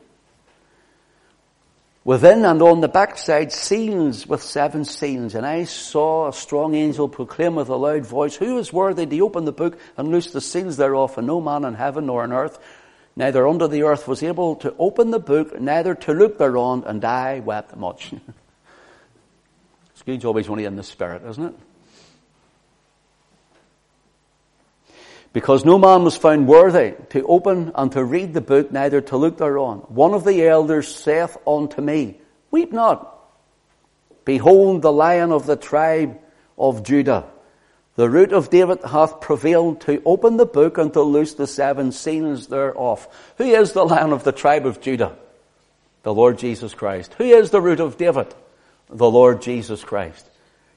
Within 2.05 2.45
and 2.45 2.61
on 2.61 2.79
the 2.79 2.87
backside 2.87 3.51
seals 3.51 4.25
with 4.25 4.41
seven 4.41 4.85
seals. 4.85 5.35
And 5.35 5.45
I 5.45 5.65
saw 5.65 6.29
a 6.29 6.33
strong 6.33 6.73
angel 6.73 7.09
proclaim 7.09 7.55
with 7.55 7.69
a 7.69 7.75
loud 7.75 8.05
voice, 8.05 8.35
Who 8.35 8.57
is 8.57 8.71
worthy 8.71 9.05
to 9.05 9.21
open 9.21 9.45
the 9.45 9.51
book 9.51 9.77
and 9.97 10.07
loose 10.07 10.31
the 10.31 10.41
seals 10.41 10.77
thereof? 10.77 11.17
And 11.17 11.27
no 11.27 11.41
man 11.41 11.65
in 11.65 11.73
heaven 11.73 12.05
nor 12.05 12.23
on 12.23 12.31
earth, 12.31 12.57
neither 13.15 13.47
under 13.47 13.67
the 13.67 13.83
earth, 13.83 14.07
was 14.07 14.23
able 14.23 14.55
to 14.57 14.73
open 14.79 15.11
the 15.11 15.19
book, 15.19 15.59
neither 15.59 15.93
to 15.95 16.13
look 16.13 16.37
thereon, 16.37 16.83
and 16.85 17.03
I 17.03 17.41
wept 17.41 17.75
much. 17.75 18.13
Scrooge 19.95 20.23
always 20.23 20.47
only 20.47 20.63
in 20.63 20.77
the 20.77 20.83
spirit, 20.83 21.23
isn't 21.25 21.43
it? 21.43 21.55
Because 25.31 25.63
no 25.63 25.77
man 25.77 26.03
was 26.03 26.17
found 26.17 26.47
worthy 26.47 26.95
to 27.09 27.25
open 27.27 27.71
and 27.75 27.91
to 27.91 28.03
read 28.03 28.33
the 28.33 28.41
book, 28.41 28.71
neither 28.71 29.01
to 29.01 29.17
look 29.17 29.37
thereon. 29.37 29.79
One 29.89 30.13
of 30.13 30.23
the 30.23 30.47
elders 30.47 30.93
saith 30.93 31.37
unto 31.45 31.81
me, 31.81 32.19
Weep 32.49 32.71
not. 32.71 33.15
Behold, 34.25 34.81
the 34.81 34.91
lion 34.91 35.31
of 35.31 35.45
the 35.45 35.55
tribe 35.55 36.19
of 36.57 36.83
Judah, 36.83 37.25
the 37.95 38.09
root 38.09 38.31
of 38.31 38.49
David 38.49 38.79
hath 38.83 39.21
prevailed 39.21 39.81
to 39.81 40.01
open 40.05 40.37
the 40.37 40.45
book 40.45 40.77
and 40.77 40.91
to 40.93 41.01
loose 41.01 41.33
the 41.33 41.47
seven 41.47 41.91
seals 41.91 42.47
thereof. 42.47 43.07
Who 43.37 43.43
is 43.43 43.73
the 43.73 43.85
lion 43.85 44.13
of 44.13 44.23
the 44.23 44.31
tribe 44.31 44.65
of 44.65 44.81
Judah? 44.81 45.17
The 46.03 46.13
Lord 46.13 46.39
Jesus 46.39 46.73
Christ. 46.73 47.13
Who 47.15 47.25
is 47.25 47.49
the 47.49 47.61
root 47.61 47.79
of 47.79 47.97
David? 47.97 48.33
The 48.89 49.09
Lord 49.09 49.41
Jesus 49.41 49.83
Christ. 49.83 50.25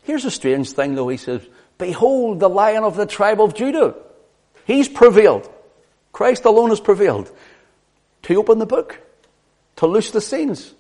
Here's 0.02 0.24
a 0.24 0.30
strange 0.30 0.72
thing 0.72 0.94
though. 0.94 1.08
He 1.08 1.16
says, 1.16 1.46
Behold, 1.78 2.40
the 2.40 2.48
lion 2.48 2.84
of 2.84 2.96
the 2.96 3.06
tribe 3.06 3.40
of 3.40 3.54
Judah. 3.54 3.94
He's 4.72 4.88
prevailed. 4.88 5.52
Christ 6.12 6.46
alone 6.46 6.70
has 6.70 6.80
prevailed 6.80 7.30
to 8.22 8.36
open 8.36 8.58
the 8.58 8.64
book, 8.64 8.98
to 9.76 9.86
loose 9.86 10.12
the 10.12 10.22
seals. 10.22 10.72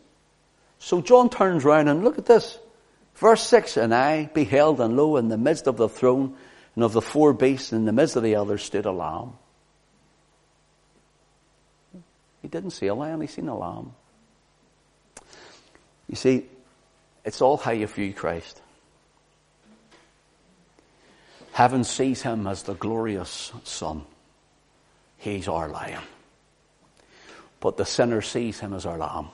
So 0.78 1.02
John 1.02 1.28
turns 1.28 1.66
around 1.66 1.88
and 1.88 2.02
look 2.02 2.16
at 2.16 2.24
this. 2.24 2.58
Verse 3.16 3.46
6, 3.46 3.76
And 3.76 3.94
I 3.94 4.30
beheld 4.32 4.80
and 4.80 4.96
lo, 4.96 5.18
in 5.18 5.28
the 5.28 5.36
midst 5.36 5.66
of 5.66 5.76
the 5.76 5.90
throne 5.90 6.34
and 6.74 6.84
of 6.84 6.94
the 6.94 7.02
four 7.02 7.34
beasts, 7.34 7.74
in 7.74 7.84
the 7.84 7.92
midst 7.92 8.16
of 8.16 8.22
the 8.22 8.36
others 8.36 8.62
stood 8.62 8.86
a 8.86 8.92
lamb. 8.92 9.34
He 12.40 12.48
didn't 12.48 12.70
see 12.70 12.86
a 12.86 12.94
lion, 12.94 13.20
he 13.20 13.26
seen 13.26 13.48
a 13.48 13.58
lamb. 13.58 13.92
You 16.08 16.16
see, 16.16 16.46
it's 17.26 17.42
all 17.42 17.58
how 17.58 17.72
you 17.72 17.86
view 17.86 18.14
Christ. 18.14 18.58
Heaven 21.52 21.84
sees 21.84 22.22
him 22.22 22.46
as 22.46 22.62
the 22.62 22.74
glorious 22.74 23.52
Son. 23.64 24.04
He's 25.18 25.48
our 25.48 25.68
lion. 25.68 26.02
But 27.60 27.76
the 27.76 27.84
sinner 27.84 28.22
sees 28.22 28.58
him 28.58 28.72
as 28.72 28.86
our 28.86 28.98
lamb. 28.98 29.28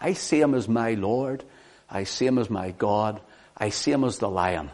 I 0.00 0.14
see 0.14 0.40
him 0.40 0.54
as 0.54 0.68
my 0.68 0.94
Lord. 0.94 1.44
I 1.88 2.04
see 2.04 2.26
him 2.26 2.38
as 2.38 2.50
my 2.50 2.70
God. 2.72 3.20
I 3.56 3.68
see 3.68 3.92
him 3.92 4.04
as 4.04 4.18
the 4.18 4.28
lion. 4.28 4.70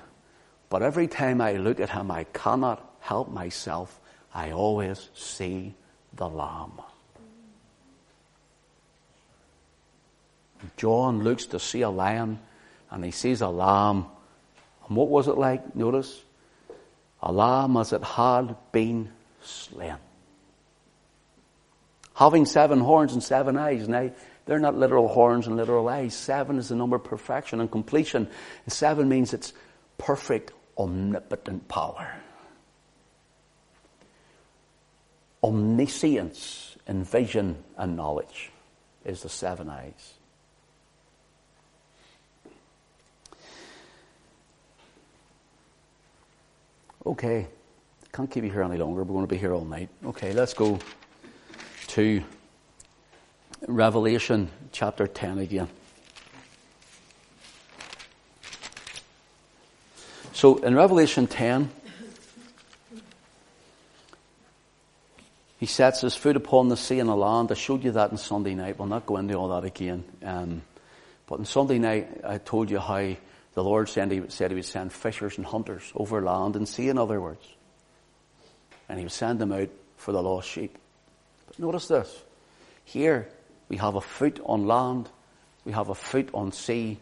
But 0.71 0.83
every 0.83 1.09
time 1.09 1.41
I 1.41 1.55
look 1.55 1.81
at 1.81 1.91
him, 1.91 2.11
I 2.11 2.25
cannot 2.25 2.83
help 3.01 3.31
myself. 3.31 4.01
I 4.33 4.53
always 4.53 5.09
see 5.15 5.75
the 6.15 6.29
lamb. 6.29 6.81
John 10.77 11.25
looks 11.25 11.47
to 11.47 11.59
see 11.59 11.83
a 11.83 11.91
lion 11.91 12.39
and 12.91 13.05
he 13.05 13.11
sees 13.11 13.41
a 13.41 13.49
lamb. 13.49 14.07
And 14.87 14.97
what 14.97 15.09
was 15.09 15.29
it 15.29 15.37
like? 15.37 15.75
Notice. 15.75 16.23
A 17.23 17.33
lamb 17.33 17.77
as 17.77 17.93
it 17.93 18.03
had 18.03 18.57
been 18.73 19.11
slain. 19.43 19.97
Having 22.15 22.47
seven 22.47 22.81
horns 22.81 23.13
and 23.13 23.23
seven 23.23 23.57
eyes. 23.57 23.89
Now, 23.89 24.11
they're 24.47 24.59
not 24.59 24.77
literal 24.77 25.09
horns 25.09 25.47
and 25.47 25.57
literal 25.57 25.89
eyes. 25.89 26.15
Seven 26.15 26.59
is 26.59 26.71
the 26.71 26.75
number 26.75 26.97
of 26.97 27.05
perfection 27.05 27.61
and 27.61 27.71
completion. 27.71 28.29
And 28.65 28.73
seven 28.73 29.09
means 29.09 29.35
it's 29.35 29.53
perfect, 29.99 30.53
omnipotent 30.77 31.69
power. 31.69 32.13
Omniscience 35.45 36.77
in 36.87 37.05
vision 37.05 37.63
and 37.77 37.97
knowledge 37.97 38.51
is 39.05 39.23
the 39.23 39.29
seven 39.29 39.69
eyes. 39.69 40.15
Okay, 47.09 47.47
can't 48.13 48.31
keep 48.31 48.45
you 48.45 48.51
here 48.51 48.63
any 48.63 48.77
longer. 48.77 49.03
We're 49.03 49.15
going 49.15 49.27
to 49.27 49.35
be 49.35 49.39
here 49.39 49.55
all 49.55 49.65
night. 49.65 49.89
Okay, 50.05 50.35
let's 50.35 50.53
go 50.53 50.79
to 51.87 52.23
Revelation 53.67 54.51
chapter 54.73 55.07
10 55.07 55.39
again. 55.39 55.69
So 60.35 60.57
in 60.57 60.75
Revelation 60.75 61.27
10, 61.27 61.71
he 65.57 65.65
sets 65.65 66.03
his 66.03 66.15
foot 66.15 66.37
upon 66.37 66.69
the 66.69 66.77
sea 66.77 66.99
and 66.99 67.09
the 67.09 67.17
land. 67.17 67.51
I 67.51 67.55
showed 67.55 67.85
you 67.85 67.93
that 67.93 68.11
on 68.11 68.19
Sunday 68.19 68.55
night. 68.55 68.79
We'll 68.79 68.87
not 68.87 69.07
go 69.07 69.17
into 69.17 69.33
all 69.33 69.49
that 69.49 69.65
again. 69.65 70.05
Um, 70.23 70.61
but 71.27 71.39
on 71.39 71.47
Sunday 71.47 71.79
night, 71.79 72.21
I 72.23 72.37
told 72.37 72.71
you 72.71 72.79
how 72.79 73.15
the 73.59 73.65
Lord 73.65 73.89
said 73.89 74.13
he, 74.13 74.23
said 74.29 74.53
he 74.53 74.55
would 74.55 74.65
send 74.65 74.93
fishers 74.93 75.37
and 75.37 75.45
hunters 75.45 75.83
over 75.97 76.23
land 76.23 76.55
and 76.55 76.69
sea, 76.69 76.91
in 76.91 76.97
other 76.97 77.21
words. 77.21 77.45
And 78.89 79.01
he 79.01 79.05
would 79.05 79.11
send 79.11 79.41
them 79.41 79.51
out 79.51 79.69
for 79.97 80.13
the 80.13 80.23
lost 80.23 80.49
sheep. 80.49 80.79
But 81.49 81.59
notice 81.59 81.89
this. 81.89 82.23
Here, 82.85 83.29
we 83.69 83.79
have 83.79 83.97
a 83.97 84.01
foot 84.01 84.41
on 84.45 84.69
land. 84.69 85.11
We 85.65 85.73
have 85.73 85.89
a 85.89 85.97
foot 85.97 86.29
on 86.35 86.53
sea. 86.53 87.01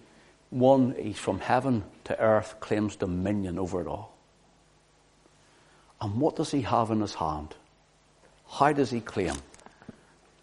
One, 0.48 0.94
he's 0.98 1.18
from 1.18 1.40
heaven 1.40 1.84
to 2.04 2.18
earth, 2.18 2.58
claims 2.58 2.96
dominion 2.96 3.58
over 3.58 3.82
it 3.82 3.86
all. 3.86 4.16
And 6.00 6.18
what 6.18 6.36
does 6.36 6.52
he 6.52 6.62
have 6.62 6.90
in 6.90 7.02
his 7.02 7.12
hand? 7.12 7.54
How 8.48 8.72
does 8.72 8.90
he 8.90 9.02
claim? 9.02 9.36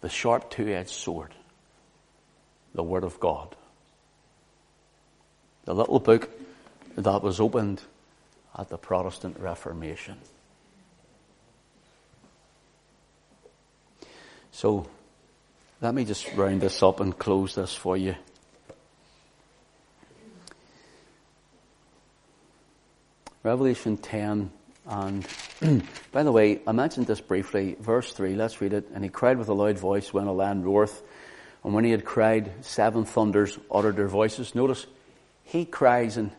The 0.00 0.08
sharp 0.08 0.48
two-edged 0.48 0.90
sword. 0.90 1.34
The 2.72 2.84
Word 2.84 3.02
of 3.02 3.18
God 3.18 3.56
the 5.64 5.74
little 5.74 6.00
book 6.00 6.30
that 6.96 7.22
was 7.22 7.40
opened 7.40 7.82
at 8.56 8.68
the 8.68 8.78
Protestant 8.78 9.38
Reformation. 9.38 10.18
So, 14.52 14.86
let 15.80 15.94
me 15.94 16.04
just 16.04 16.32
round 16.34 16.60
this 16.60 16.82
up 16.82 17.00
and 17.00 17.18
close 17.18 17.56
this 17.56 17.74
for 17.74 17.96
you. 17.96 18.14
Revelation 23.42 23.98
10 23.98 24.50
and 24.86 25.26
by 26.12 26.22
the 26.22 26.32
way, 26.32 26.60
I 26.66 26.72
mentioned 26.72 27.06
this 27.06 27.20
briefly. 27.20 27.76
Verse 27.80 28.12
3, 28.12 28.34
let's 28.34 28.60
read 28.60 28.72
it. 28.72 28.88
And 28.94 29.02
he 29.02 29.10
cried 29.10 29.38
with 29.38 29.48
a 29.48 29.54
loud 29.54 29.78
voice 29.78 30.12
when 30.12 30.26
a 30.26 30.32
land 30.32 30.64
roareth. 30.64 31.02
And 31.62 31.72
when 31.72 31.84
he 31.84 31.90
had 31.90 32.04
cried, 32.04 32.64
seven 32.64 33.04
thunders 33.04 33.58
uttered 33.70 33.96
their 33.96 34.08
voices. 34.08 34.54
Notice, 34.54 34.86
he 35.44 35.64
cries 35.64 36.16
and 36.16 36.30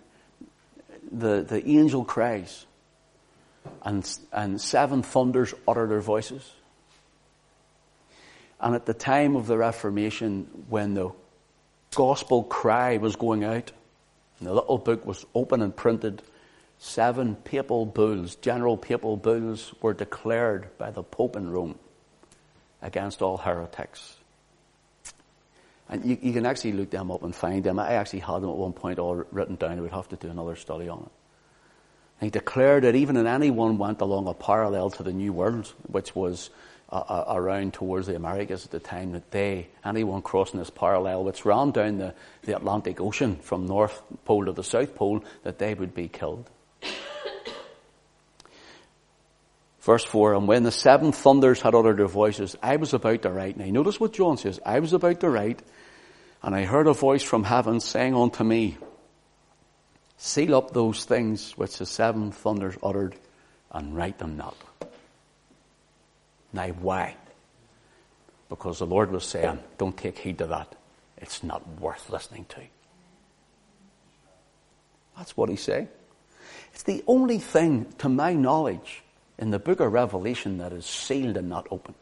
the, 1.11 1.41
the 1.41 1.65
angel 1.67 2.03
cries 2.03 2.65
and, 3.83 4.07
and 4.31 4.59
seven 4.59 5.03
thunders 5.03 5.53
utter 5.67 5.87
their 5.87 6.01
voices. 6.01 6.51
And 8.59 8.75
at 8.75 8.85
the 8.85 8.93
time 8.93 9.35
of 9.35 9.47
the 9.47 9.57
Reformation, 9.57 10.47
when 10.69 10.93
the 10.93 11.11
gospel 11.95 12.43
cry 12.43 12.97
was 12.97 13.15
going 13.15 13.43
out, 13.43 13.71
and 14.39 14.47
the 14.47 14.53
little 14.53 14.77
book 14.77 15.05
was 15.05 15.25
open 15.33 15.61
and 15.61 15.75
printed, 15.75 16.21
seven 16.77 17.35
papal 17.35 17.85
bulls, 17.85 18.35
general 18.35 18.77
papal 18.77 19.17
bulls, 19.17 19.73
were 19.81 19.93
declared 19.93 20.77
by 20.77 20.91
the 20.91 21.03
Pope 21.03 21.35
in 21.35 21.49
Rome 21.49 21.77
against 22.81 23.21
all 23.21 23.37
heretics. 23.37 24.17
And 25.89 26.03
you, 26.03 26.17
you, 26.21 26.33
can 26.33 26.45
actually 26.45 26.73
look 26.73 26.89
them 26.89 27.11
up 27.11 27.23
and 27.23 27.35
find 27.35 27.63
them. 27.63 27.77
I 27.77 27.93
actually 27.93 28.19
had 28.19 28.41
them 28.41 28.49
at 28.49 28.57
one 28.57 28.73
point 28.73 28.97
all 28.97 29.23
written 29.31 29.55
down. 29.55 29.77
I 29.77 29.81
would 29.81 29.91
have 29.91 30.09
to 30.09 30.15
do 30.15 30.29
another 30.29 30.55
study 30.55 30.89
on 30.89 30.99
it. 30.99 31.11
And 32.19 32.27
he 32.27 32.29
declared 32.31 32.83
that 32.83 32.95
even 32.95 33.17
if 33.17 33.25
anyone 33.25 33.77
went 33.77 34.01
along 34.01 34.27
a 34.27 34.33
parallel 34.33 34.89
to 34.91 35.03
the 35.03 35.13
New 35.13 35.33
World, 35.33 35.71
which 35.87 36.15
was 36.15 36.49
uh, 36.91 36.95
uh, 36.95 37.25
around 37.35 37.73
towards 37.73 38.07
the 38.07 38.15
Americas 38.15 38.65
at 38.65 38.71
the 38.71 38.79
time, 38.79 39.11
that 39.11 39.29
they, 39.31 39.67
anyone 39.83 40.21
crossing 40.21 40.59
this 40.59 40.69
parallel, 40.69 41.23
which 41.23 41.45
ran 41.45 41.71
down 41.71 41.97
the, 41.97 42.15
the 42.43 42.55
Atlantic 42.55 42.99
Ocean 42.99 43.35
from 43.35 43.67
North 43.67 44.01
Pole 44.23 44.45
to 44.45 44.53
the 44.53 44.63
South 44.63 44.95
Pole, 44.95 45.23
that 45.43 45.59
they 45.59 45.73
would 45.73 45.93
be 45.93 46.07
killed. 46.07 46.49
Verse 49.85 50.03
4, 50.03 50.33
and 50.33 50.47
when 50.47 50.63
the 50.63 50.71
seven 50.71 51.11
thunders 51.11 51.61
had 51.61 51.75
uttered 51.75 51.97
their 51.97 52.07
voices, 52.07 52.57
I 52.63 52.77
was 52.77 52.95
about 52.95 53.21
to 53.21 53.29
write. 53.29 53.55
Now 53.55 53.65
notice 53.65 53.99
what 53.99 54.13
John 54.13 54.35
says. 54.35 54.59
I 54.65 54.79
was 54.79 54.93
about 54.93 55.19
to 55.19 55.29
write, 55.29 55.61
and 56.41 56.55
I 56.55 56.63
heard 56.63 56.87
a 56.87 56.93
voice 56.93 57.21
from 57.21 57.43
heaven 57.43 57.79
saying 57.79 58.15
unto 58.15 58.43
me, 58.43 58.79
Seal 60.17 60.55
up 60.55 60.71
those 60.71 61.05
things 61.05 61.51
which 61.55 61.77
the 61.77 61.85
seven 61.85 62.31
thunders 62.31 62.75
uttered, 62.81 63.15
and 63.71 63.95
write 63.95 64.17
them 64.17 64.37
not. 64.37 64.57
Now 66.51 66.69
why? 66.69 67.15
Because 68.49 68.79
the 68.79 68.87
Lord 68.87 69.11
was 69.11 69.23
saying, 69.23 69.59
don't 69.77 69.95
take 69.95 70.17
heed 70.17 70.39
to 70.39 70.47
that. 70.47 70.75
It's 71.17 71.43
not 71.43 71.79
worth 71.79 72.09
listening 72.09 72.45
to. 72.49 72.61
That's 75.15 75.37
what 75.37 75.49
he's 75.49 75.61
saying. 75.61 75.89
It's 76.73 76.81
the 76.81 77.03
only 77.05 77.37
thing, 77.37 77.85
to 77.99 78.09
my 78.09 78.33
knowledge, 78.33 79.03
in 79.37 79.51
the 79.51 79.59
book 79.59 79.79
of 79.79 79.91
Revelation 79.91 80.57
that 80.59 80.73
is 80.73 80.85
sealed 80.85 81.37
and 81.37 81.49
not 81.49 81.67
opened. 81.71 81.97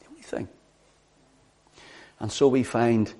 The 0.00 0.06
only 0.08 0.22
thing. 0.22 0.48
And 2.20 2.30
so 2.30 2.48
we 2.48 2.62
find 2.62 3.12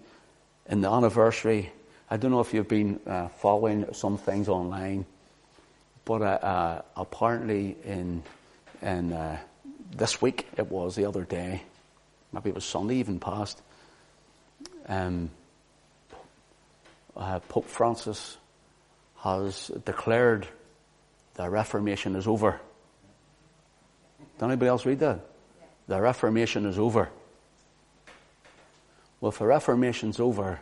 in 0.69 0.81
the 0.81 0.91
anniversary 0.91 1.73
I 2.13 2.19
don't 2.19 2.31
know 2.31 2.41
if 2.41 2.53
you've 2.53 2.69
been 2.69 3.01
uh, 3.07 3.29
following 3.29 3.87
some 3.95 4.19
things 4.19 4.47
online, 4.47 5.07
but 6.05 6.21
uh, 6.21 6.25
uh, 6.25 6.83
apparently 6.95 7.75
in 7.87 8.23
in 8.83 9.15
uh, 9.15 9.39
this 9.97 10.21
week 10.21 10.47
it 10.59 10.71
was 10.71 10.95
the 10.95 11.07
other 11.07 11.23
day, 11.23 11.63
maybe 12.31 12.51
it 12.51 12.55
was 12.55 12.67
Sunday 12.67 12.97
even 12.97 13.19
past. 13.19 13.63
Um, 14.87 15.31
uh, 17.17 17.39
Pope 17.49 17.67
Francis 17.67 18.37
has 19.21 19.69
declared 19.87 20.47
the 21.35 21.49
Reformation 21.49 22.17
is 22.17 22.27
over. 22.27 22.61
Did 24.39 24.45
anybody 24.45 24.69
else 24.69 24.87
read 24.87 25.01
that? 25.01 25.21
The 25.89 26.01
Reformation 26.01 26.67
is 26.67 26.79
over. 26.79 27.09
Well, 29.21 29.31
if 29.31 29.39
the 29.39 29.47
Reformation's 29.47 30.19
over, 30.19 30.61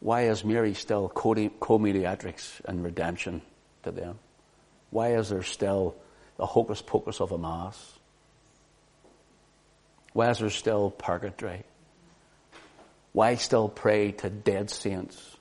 why 0.00 0.22
is 0.22 0.44
Mary 0.44 0.74
still 0.74 1.08
co-mediatrix 1.08 2.60
and 2.64 2.84
redemption 2.84 3.42
to 3.84 3.92
them? 3.92 4.18
Why 4.90 5.14
is 5.14 5.30
there 5.30 5.42
still 5.42 5.94
the 6.36 6.46
hocus 6.46 6.82
pocus 6.82 7.20
of 7.20 7.32
a 7.32 7.38
mass? 7.38 7.98
Why 10.12 10.30
is 10.30 10.38
there 10.38 10.50
still 10.50 10.90
purgatory? 10.90 11.64
Why 13.12 13.36
still 13.36 13.68
pray 13.68 14.12
to 14.12 14.28
dead 14.30 14.70
saints? 14.70 15.36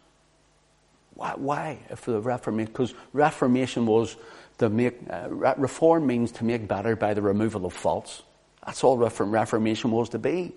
Why? 1.15 1.33
why 1.35 1.79
if 1.89 2.05
the 2.05 2.21
Reformation, 2.21 2.71
because 2.71 2.93
Reformation 3.13 3.85
was 3.85 4.15
to 4.61 4.69
make, 4.69 4.99
uh, 5.09 5.27
reform 5.57 6.05
means 6.05 6.31
to 6.33 6.45
make 6.45 6.67
better 6.67 6.95
by 6.95 7.15
the 7.15 7.21
removal 7.21 7.65
of 7.65 7.73
faults. 7.73 8.21
That's 8.63 8.83
all 8.83 8.95
Reformation 8.95 9.89
was 9.89 10.09
to 10.09 10.19
be. 10.19 10.53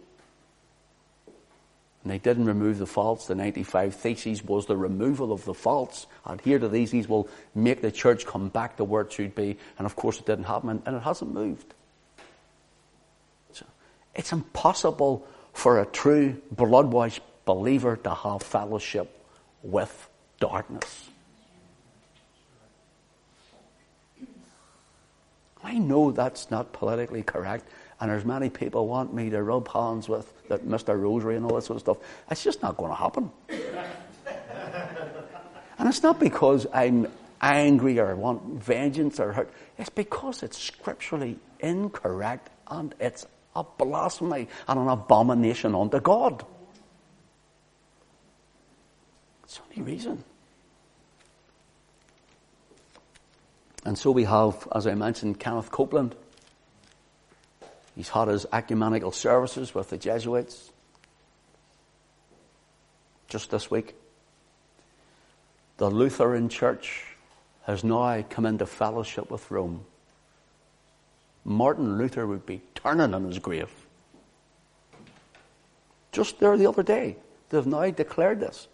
And 2.02 2.12
they 2.12 2.18
didn't 2.18 2.44
remove 2.44 2.76
the 2.76 2.86
faults. 2.86 3.28
The 3.28 3.34
95 3.34 3.94
Theses 3.94 4.44
was 4.44 4.66
the 4.66 4.76
removal 4.76 5.32
of 5.32 5.46
the 5.46 5.54
faults. 5.54 6.06
Adhere 6.26 6.58
to 6.58 6.68
these, 6.68 6.90
these 6.90 7.08
will 7.08 7.30
make 7.54 7.80
the 7.80 7.90
church 7.90 8.26
come 8.26 8.50
back 8.50 8.76
to 8.76 8.84
where 8.84 9.02
it 9.02 9.12
should 9.12 9.34
be. 9.34 9.56
And 9.78 9.86
of 9.86 9.96
course 9.96 10.18
it 10.20 10.26
didn't 10.26 10.44
happen 10.44 10.82
and 10.84 10.96
it 10.96 11.02
hasn't 11.02 11.32
moved. 11.32 11.72
So 13.52 13.64
it's 14.14 14.32
impossible 14.32 15.26
for 15.54 15.80
a 15.80 15.86
true 15.86 16.42
blood-washed 16.50 17.22
believer 17.46 17.96
to 17.96 18.12
have 18.12 18.42
fellowship 18.42 19.18
with 19.62 20.10
darkness. 20.40 21.08
I 25.64 25.78
know 25.78 26.10
that's 26.10 26.50
not 26.50 26.72
politically 26.72 27.22
correct, 27.22 27.66
and 27.98 28.10
there's 28.10 28.24
many 28.24 28.50
people 28.50 28.86
want 28.86 29.14
me 29.14 29.30
to 29.30 29.42
rub 29.42 29.66
hands 29.68 30.08
with 30.08 30.32
that 30.48 30.66
Mr. 30.66 31.00
Rosary 31.00 31.36
and 31.36 31.46
all 31.46 31.54
that 31.54 31.62
sort 31.62 31.76
of 31.76 31.80
stuff. 31.80 31.96
It's 32.30 32.44
just 32.44 32.62
not 32.62 32.76
going 32.76 32.90
to 32.90 32.96
happen. 32.96 33.30
and 35.78 35.88
it's 35.88 36.02
not 36.02 36.20
because 36.20 36.66
I'm 36.72 37.08
angry 37.40 37.98
or 37.98 38.14
want 38.14 38.62
vengeance 38.62 39.18
or 39.18 39.32
hurt. 39.32 39.50
It's 39.78 39.88
because 39.88 40.42
it's 40.42 40.58
scripturally 40.58 41.38
incorrect 41.60 42.50
and 42.68 42.94
it's 43.00 43.26
a 43.56 43.64
blasphemy 43.64 44.48
and 44.68 44.80
an 44.80 44.88
abomination 44.88 45.74
unto 45.74 46.00
God. 46.00 46.44
It's 49.44 49.58
the 49.58 49.80
only 49.80 49.92
reason. 49.92 50.24
And 53.84 53.98
so 53.98 54.10
we 54.10 54.24
have, 54.24 54.66
as 54.74 54.86
I 54.86 54.94
mentioned, 54.94 55.38
Kenneth 55.38 55.70
Copeland 55.70 56.14
He's 57.94 58.08
had 58.08 58.28
his 58.28 58.46
ecumenical 58.52 59.12
services 59.12 59.74
with 59.74 59.90
the 59.90 59.98
Jesuits 59.98 60.72
just 63.28 63.50
this 63.50 63.70
week. 63.70 63.94
The 65.76 65.90
Lutheran 65.90 66.48
Church 66.48 67.04
has 67.64 67.84
now 67.84 68.22
come 68.28 68.46
into 68.46 68.66
fellowship 68.66 69.30
with 69.30 69.50
Rome. 69.50 69.84
Martin 71.44 71.98
Luther 71.98 72.26
would 72.26 72.46
be 72.46 72.62
turning 72.74 73.14
in 73.14 73.24
his 73.24 73.38
grave. 73.38 73.70
Just 76.12 76.38
there 76.38 76.56
the 76.56 76.66
other 76.66 76.82
day, 76.82 77.16
they've 77.50 77.66
now 77.66 77.90
declared 77.90 78.40
this. 78.40 78.68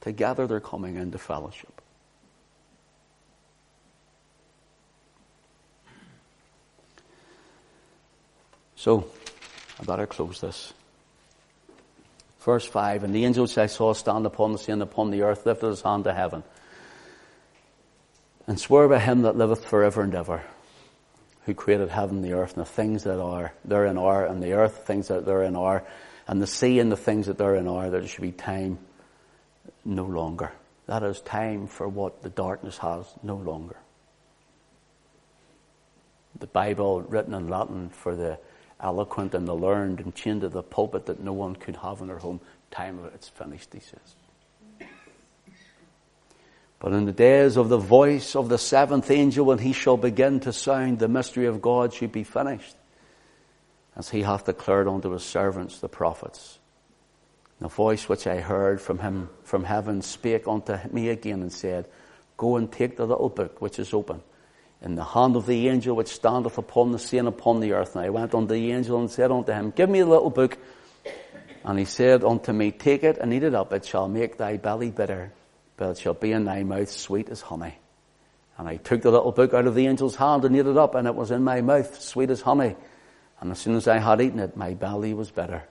Together 0.00 0.46
they're 0.46 0.60
coming 0.60 0.96
into 0.96 1.18
fellowship. 1.18 1.75
So, 8.86 9.04
I 9.80 9.84
better 9.84 10.06
close 10.06 10.40
this. 10.40 10.72
Verse 12.38 12.64
5, 12.64 13.02
And 13.02 13.12
the 13.12 13.24
angel 13.24 13.42
which 13.42 13.58
I 13.58 13.66
saw 13.66 13.94
stand 13.94 14.26
upon 14.26 14.52
the 14.52 14.58
sea 14.58 14.70
and 14.70 14.80
upon 14.80 15.10
the 15.10 15.22
earth 15.22 15.44
lifted 15.44 15.66
his 15.66 15.82
hand 15.82 16.04
to 16.04 16.14
heaven, 16.14 16.44
and 18.46 18.60
swore 18.60 18.86
by 18.86 19.00
him 19.00 19.22
that 19.22 19.36
liveth 19.36 19.64
forever 19.64 20.02
and 20.02 20.14
ever, 20.14 20.44
who 21.46 21.54
created 21.54 21.88
heaven 21.88 22.18
and 22.18 22.24
the 22.24 22.34
earth, 22.34 22.56
and 22.56 22.64
the 22.64 22.70
things 22.70 23.02
that 23.02 23.20
are 23.20 23.52
therein 23.64 23.98
are, 23.98 24.24
and 24.24 24.40
the 24.40 24.52
earth, 24.52 24.86
things 24.86 25.08
that 25.08 25.26
therein 25.26 25.56
are, 25.56 25.82
and 26.28 26.40
the 26.40 26.46
sea 26.46 26.78
and 26.78 26.92
the 26.92 26.96
things 26.96 27.26
that 27.26 27.38
therein 27.38 27.66
are, 27.66 27.90
that 27.90 28.02
there 28.02 28.06
should 28.06 28.22
be 28.22 28.30
time 28.30 28.78
no 29.84 30.04
longer. 30.04 30.52
That 30.86 31.02
is 31.02 31.20
time 31.22 31.66
for 31.66 31.88
what 31.88 32.22
the 32.22 32.30
darkness 32.30 32.78
has 32.78 33.04
no 33.20 33.34
longer. 33.34 33.78
The 36.38 36.46
Bible 36.46 37.02
written 37.02 37.34
in 37.34 37.48
Latin 37.48 37.88
for 37.88 38.14
the 38.14 38.38
eloquent 38.80 39.34
and 39.34 39.46
the 39.46 39.54
learned 39.54 40.00
and 40.00 40.14
chained 40.14 40.42
to 40.42 40.48
the 40.48 40.62
pulpit 40.62 41.06
that 41.06 41.20
no 41.20 41.32
one 41.32 41.56
could 41.56 41.76
have 41.76 42.00
in 42.00 42.08
their 42.08 42.18
home. 42.18 42.40
Time 42.70 42.98
of 42.98 43.06
it's 43.14 43.28
finished, 43.28 43.72
he 43.72 43.80
says. 43.80 44.88
But 46.78 46.92
in 46.92 47.06
the 47.06 47.12
days 47.12 47.56
of 47.56 47.68
the 47.70 47.78
voice 47.78 48.36
of 48.36 48.48
the 48.48 48.58
seventh 48.58 49.10
angel, 49.10 49.46
when 49.46 49.58
he 49.58 49.72
shall 49.72 49.96
begin 49.96 50.40
to 50.40 50.52
sound, 50.52 50.98
the 50.98 51.08
mystery 51.08 51.46
of 51.46 51.62
God 51.62 51.94
should 51.94 52.12
be 52.12 52.24
finished, 52.24 52.76
as 53.96 54.10
he 54.10 54.22
hath 54.22 54.44
declared 54.44 54.86
unto 54.86 55.10
his 55.10 55.22
servants, 55.22 55.80
the 55.80 55.88
prophets. 55.88 56.58
The 57.60 57.68
voice 57.68 58.10
which 58.10 58.26
I 58.26 58.40
heard 58.40 58.82
from 58.82 58.98
him 58.98 59.30
from 59.42 59.64
heaven 59.64 60.02
spake 60.02 60.46
unto 60.46 60.76
me 60.92 61.08
again 61.08 61.40
and 61.40 61.52
said, 61.52 61.88
Go 62.36 62.56
and 62.56 62.70
take 62.70 62.98
the 62.98 63.06
little 63.06 63.30
book 63.30 63.62
which 63.62 63.78
is 63.78 63.94
open 63.94 64.20
in 64.82 64.94
the 64.94 65.04
hand 65.04 65.36
of 65.36 65.46
the 65.46 65.68
angel 65.68 65.96
which 65.96 66.08
standeth 66.08 66.58
upon 66.58 66.92
the 66.92 66.98
sea 66.98 67.18
and 67.18 67.28
upon 67.28 67.60
the 67.60 67.72
earth. 67.72 67.96
And 67.96 68.04
I 68.04 68.10
went 68.10 68.34
unto 68.34 68.54
the 68.54 68.72
angel 68.72 69.00
and 69.00 69.10
said 69.10 69.30
unto 69.30 69.52
him, 69.52 69.70
Give 69.70 69.88
me 69.88 70.00
the 70.00 70.06
little 70.06 70.30
book. 70.30 70.58
And 71.64 71.78
he 71.78 71.84
said 71.84 72.22
unto 72.22 72.52
me, 72.52 72.70
Take 72.70 73.02
it 73.02 73.18
and 73.18 73.32
eat 73.32 73.42
it 73.42 73.54
up. 73.54 73.72
It 73.72 73.84
shall 73.84 74.08
make 74.08 74.36
thy 74.36 74.56
belly 74.56 74.90
bitter, 74.90 75.32
but 75.76 75.90
it 75.90 75.98
shall 75.98 76.14
be 76.14 76.32
in 76.32 76.44
thy 76.44 76.62
mouth 76.62 76.90
sweet 76.90 77.28
as 77.28 77.40
honey. 77.40 77.76
And 78.58 78.68
I 78.68 78.76
took 78.76 79.02
the 79.02 79.10
little 79.10 79.32
book 79.32 79.52
out 79.52 79.66
of 79.66 79.74
the 79.74 79.86
angel's 79.86 80.16
hand 80.16 80.44
and 80.44 80.56
ate 80.56 80.66
it 80.66 80.76
up, 80.76 80.94
and 80.94 81.06
it 81.06 81.14
was 81.14 81.30
in 81.30 81.42
my 81.42 81.60
mouth 81.60 82.00
sweet 82.00 82.30
as 82.30 82.40
honey. 82.40 82.76
And 83.40 83.50
as 83.50 83.58
soon 83.58 83.76
as 83.76 83.86
I 83.86 83.98
had 83.98 84.20
eaten 84.20 84.38
it, 84.38 84.56
my 84.56 84.74
belly 84.74 85.12
was 85.12 85.30
bitter. 85.30 85.64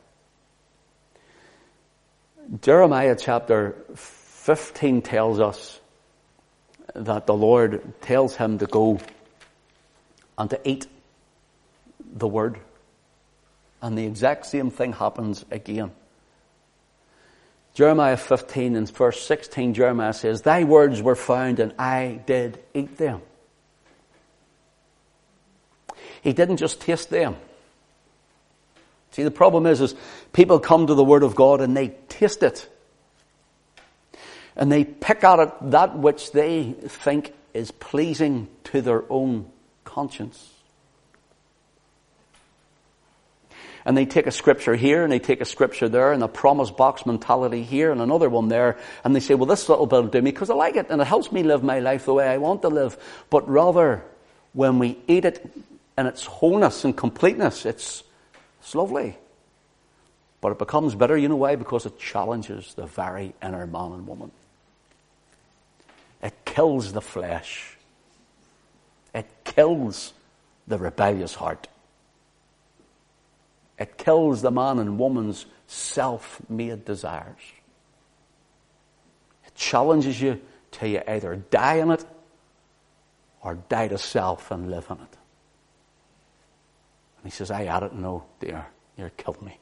Jeremiah 2.61 3.15
chapter 3.19 3.75
15 3.95 5.01
tells 5.01 5.39
us 5.39 5.79
that 6.95 7.27
the 7.27 7.33
Lord 7.33 8.01
tells 8.01 8.35
him 8.35 8.57
to 8.59 8.65
go 8.65 8.99
and 10.37 10.49
to 10.49 10.59
eat 10.67 10.87
the 11.99 12.27
word. 12.27 12.57
And 13.81 13.97
the 13.97 14.05
exact 14.05 14.45
same 14.45 14.71
thing 14.71 14.93
happens 14.93 15.45
again. 15.51 15.91
Jeremiah 17.73 18.17
15 18.17 18.77
and 18.77 18.89
verse 18.89 19.21
16, 19.21 19.73
Jeremiah 19.73 20.13
says, 20.13 20.41
Thy 20.41 20.63
words 20.63 21.01
were 21.01 21.15
found 21.15 21.59
and 21.59 21.73
I 21.77 22.21
did 22.25 22.63
eat 22.73 22.97
them. 22.97 23.21
He 26.21 26.31
didn't 26.31 26.57
just 26.57 26.79
taste 26.79 27.09
them. 27.09 27.35
See, 29.11 29.23
the 29.23 29.31
problem 29.31 29.65
is, 29.65 29.81
is 29.81 29.93
people 30.33 30.59
come 30.59 30.87
to 30.87 30.93
the 30.93 31.03
Word 31.03 31.23
of 31.23 31.35
God 31.35 31.61
and 31.61 31.75
they 31.75 31.89
taste 32.07 32.43
it 32.43 32.69
and 34.55 34.71
they 34.71 34.83
pick 34.83 35.23
at 35.23 35.39
it 35.39 35.51
that 35.71 35.97
which 35.97 36.31
they 36.31 36.73
think 36.73 37.33
is 37.53 37.71
pleasing 37.71 38.47
to 38.65 38.81
their 38.81 39.03
own 39.09 39.49
conscience. 39.83 40.51
And 43.85 43.95
they 43.95 44.05
take 44.05 44.25
a 44.25 44.31
scripture 44.31 44.75
here 44.75 45.03
and 45.03 45.11
they 45.11 45.19
take 45.19 45.41
a 45.41 45.45
scripture 45.45 45.87
there 45.87 46.11
and 46.11 46.23
a 46.23 46.27
promise 46.27 46.71
box 46.71 47.05
mentality 47.05 47.61
here 47.61 47.91
and 47.91 48.01
another 48.01 48.29
one 48.29 48.47
there 48.47 48.79
and 49.03 49.15
they 49.15 49.19
say, 49.19 49.35
well, 49.35 49.45
this 49.45 49.69
little 49.69 49.85
bit 49.85 50.01
will 50.01 50.09
do 50.09 50.21
me 50.21 50.31
because 50.31 50.49
I 50.49 50.55
like 50.55 50.75
it 50.75 50.87
and 50.89 50.99
it 50.99 51.05
helps 51.05 51.31
me 51.31 51.43
live 51.43 51.63
my 51.63 51.79
life 51.79 52.05
the 52.05 52.13
way 52.15 52.27
I 52.27 52.37
want 52.37 52.63
to 52.63 52.69
live. 52.69 52.97
But 53.29 53.47
rather, 53.47 54.03
when 54.53 54.79
we 54.79 54.97
eat 55.07 55.23
it 55.23 55.45
in 55.97 56.07
its 56.07 56.25
wholeness 56.25 56.83
and 56.83 56.97
completeness, 56.97 57.65
it's, 57.65 58.03
it's 58.59 58.73
lovely. 58.73 59.17
But 60.41 60.53
it 60.53 60.59
becomes 60.59 60.95
bitter. 60.95 61.15
You 61.15 61.29
know 61.29 61.35
why? 61.35 61.55
Because 61.55 61.85
it 61.85 61.99
challenges 61.99 62.73
the 62.73 62.87
very 62.87 63.35
inner 63.41 63.67
man 63.67 63.91
and 63.91 64.07
woman. 64.07 64.31
Kills 66.55 66.93
the 66.93 67.01
flesh. 67.01 67.75
It 69.13 69.27
kills 69.43 70.13
the 70.65 70.77
rebellious 70.77 71.35
heart. 71.35 71.67
It 73.77 73.97
kills 73.97 74.41
the 74.41 74.51
man 74.51 74.79
and 74.79 74.97
woman's 74.97 75.47
self-made 75.67 76.85
desires. 76.85 77.41
It 79.45 79.53
challenges 79.53 80.21
you 80.21 80.39
till 80.71 80.87
you 80.87 81.01
either 81.05 81.35
die 81.35 81.75
in 81.75 81.91
it 81.91 82.05
or 83.41 83.55
die 83.67 83.89
to 83.89 83.97
self 83.97 84.49
and 84.49 84.71
live 84.71 84.85
in 84.89 84.95
it. 84.95 85.17
And 87.17 87.25
he 87.25 87.31
says, 87.31 87.51
I 87.51 87.63
had 87.63 87.83
it, 87.83 87.93
no, 87.93 88.23
dear, 88.39 88.65
you 88.97 89.11
killed 89.17 89.41
me. 89.41 89.59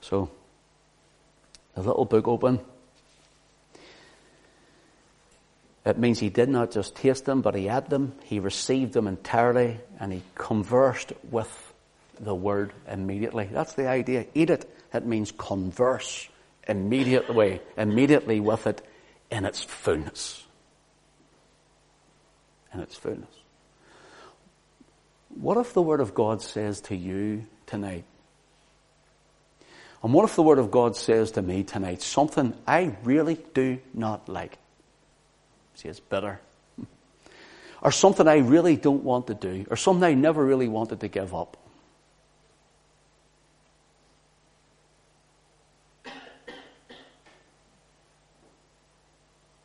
So, 0.00 0.30
the 1.82 1.88
little 1.88 2.04
book 2.04 2.26
open. 2.26 2.60
It 5.84 5.96
means 5.96 6.18
he 6.18 6.28
did 6.28 6.48
not 6.48 6.72
just 6.72 6.96
taste 6.96 7.24
them, 7.24 7.40
but 7.40 7.54
he 7.54 7.66
had 7.66 7.88
them. 7.88 8.14
He 8.24 8.40
received 8.40 8.92
them 8.92 9.06
entirely 9.06 9.78
and 10.00 10.12
he 10.12 10.22
conversed 10.34 11.12
with 11.30 11.72
the 12.20 12.34
word 12.34 12.72
immediately. 12.88 13.48
That's 13.50 13.74
the 13.74 13.88
idea. 13.88 14.26
Eat 14.34 14.50
it. 14.50 14.68
It 14.92 15.06
means 15.06 15.32
converse 15.32 16.28
immediately, 16.66 17.60
immediately 17.76 18.40
with 18.40 18.66
it 18.66 18.84
in 19.30 19.44
its 19.44 19.62
fullness. 19.62 20.44
In 22.74 22.80
its 22.80 22.96
fullness. 22.96 23.30
What 25.28 25.56
if 25.58 25.72
the 25.72 25.82
word 25.82 26.00
of 26.00 26.14
God 26.14 26.42
says 26.42 26.80
to 26.82 26.96
you 26.96 27.46
tonight, 27.66 28.04
and 30.02 30.12
what 30.12 30.24
if 30.24 30.36
the 30.36 30.42
Word 30.42 30.58
of 30.58 30.70
God 30.70 30.96
says 30.96 31.32
to 31.32 31.42
me 31.42 31.64
tonight 31.64 32.02
something 32.02 32.54
I 32.66 32.96
really 33.02 33.38
do 33.54 33.78
not 33.92 34.28
like? 34.28 34.58
See, 35.74 35.88
it's 35.88 36.00
bitter. 36.00 36.40
Or 37.80 37.92
something 37.92 38.26
I 38.26 38.38
really 38.38 38.74
don't 38.74 39.04
want 39.04 39.28
to 39.28 39.34
do, 39.34 39.64
or 39.70 39.76
something 39.76 40.02
I 40.02 40.14
never 40.14 40.44
really 40.44 40.66
wanted 40.66 40.98
to 40.98 41.06
give 41.06 41.32
up. 41.32 41.56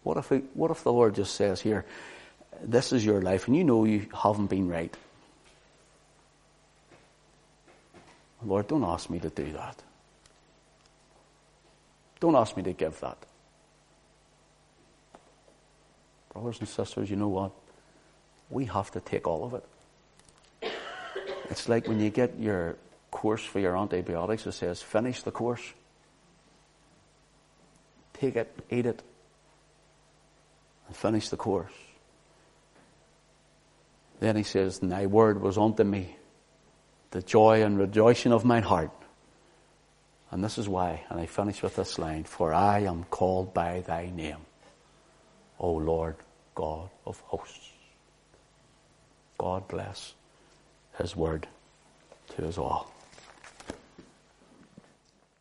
What 0.03 0.17
if, 0.17 0.31
what 0.53 0.69
if 0.69 0.83
the 0.83 0.93
Lord 0.93 1.15
just 1.15 1.33
says 1.33 1.59
here, 1.59 1.85
this 2.61 2.93
is 2.93 3.03
your 3.03 3.19
life, 3.19 3.47
and 3.47 3.57
you 3.57 3.63
know 3.63 3.83
you 3.85 4.05
haven't 4.13 4.47
been 4.47 4.69
right? 4.69 4.95
Lord, 8.45 8.67
don't 8.67 8.83
ask 8.83 9.09
me 9.09 9.19
to 9.19 9.29
do 9.29 9.53
that. 9.53 9.81
Don't 12.23 12.37
ask 12.37 12.55
me 12.55 12.63
to 12.63 12.71
give 12.71 12.97
that. 13.01 13.17
Brothers 16.31 16.57
and 16.61 16.69
sisters, 16.69 17.09
you 17.09 17.17
know 17.17 17.27
what? 17.27 17.51
We 18.49 18.63
have 18.63 18.89
to 18.91 19.01
take 19.01 19.27
all 19.27 19.43
of 19.43 19.53
it. 19.55 20.71
It's 21.49 21.67
like 21.67 21.85
when 21.85 21.99
you 21.99 22.09
get 22.09 22.39
your 22.39 22.77
course 23.11 23.43
for 23.43 23.59
your 23.59 23.75
antibiotics, 23.75 24.47
it 24.47 24.53
says, 24.53 24.81
finish 24.81 25.21
the 25.23 25.31
course. 25.31 25.73
Take 28.13 28.37
it, 28.37 28.57
eat 28.71 28.85
it, 28.85 29.03
and 30.87 30.95
finish 30.95 31.27
the 31.27 31.35
course. 31.35 31.73
Then 34.21 34.37
he 34.37 34.43
says, 34.43 34.79
Thy 34.79 35.07
word 35.07 35.41
was 35.41 35.57
unto 35.57 35.83
me, 35.83 36.15
the 37.11 37.21
joy 37.21 37.63
and 37.63 37.77
rejoicing 37.77 38.31
of 38.31 38.45
mine 38.45 38.63
heart. 38.63 38.91
And 40.33 40.43
this 40.43 40.57
is 40.57 40.67
why, 40.67 41.03
and 41.11 41.21
I 41.21 41.27
finish 41.27 41.61
with 41.61 41.75
this 41.75 41.99
line, 41.99 42.23
for 42.23 42.55
I 42.55 42.79
am 42.79 43.03
called 43.11 43.53
by 43.53 43.81
thy 43.81 44.09
name. 44.09 44.39
O 45.59 45.73
Lord 45.73 46.15
God 46.55 46.89
of 47.05 47.19
hosts. 47.19 47.69
God 49.37 49.67
bless 49.67 50.15
His 50.97 51.15
word 51.15 51.47
to 52.29 52.47
us 52.47 52.57
all. 52.57 52.91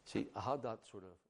See, 0.04 0.26
I 0.36 0.40
had 0.40 0.62
that 0.62 0.80
sort 0.90 1.04
of 1.04 1.21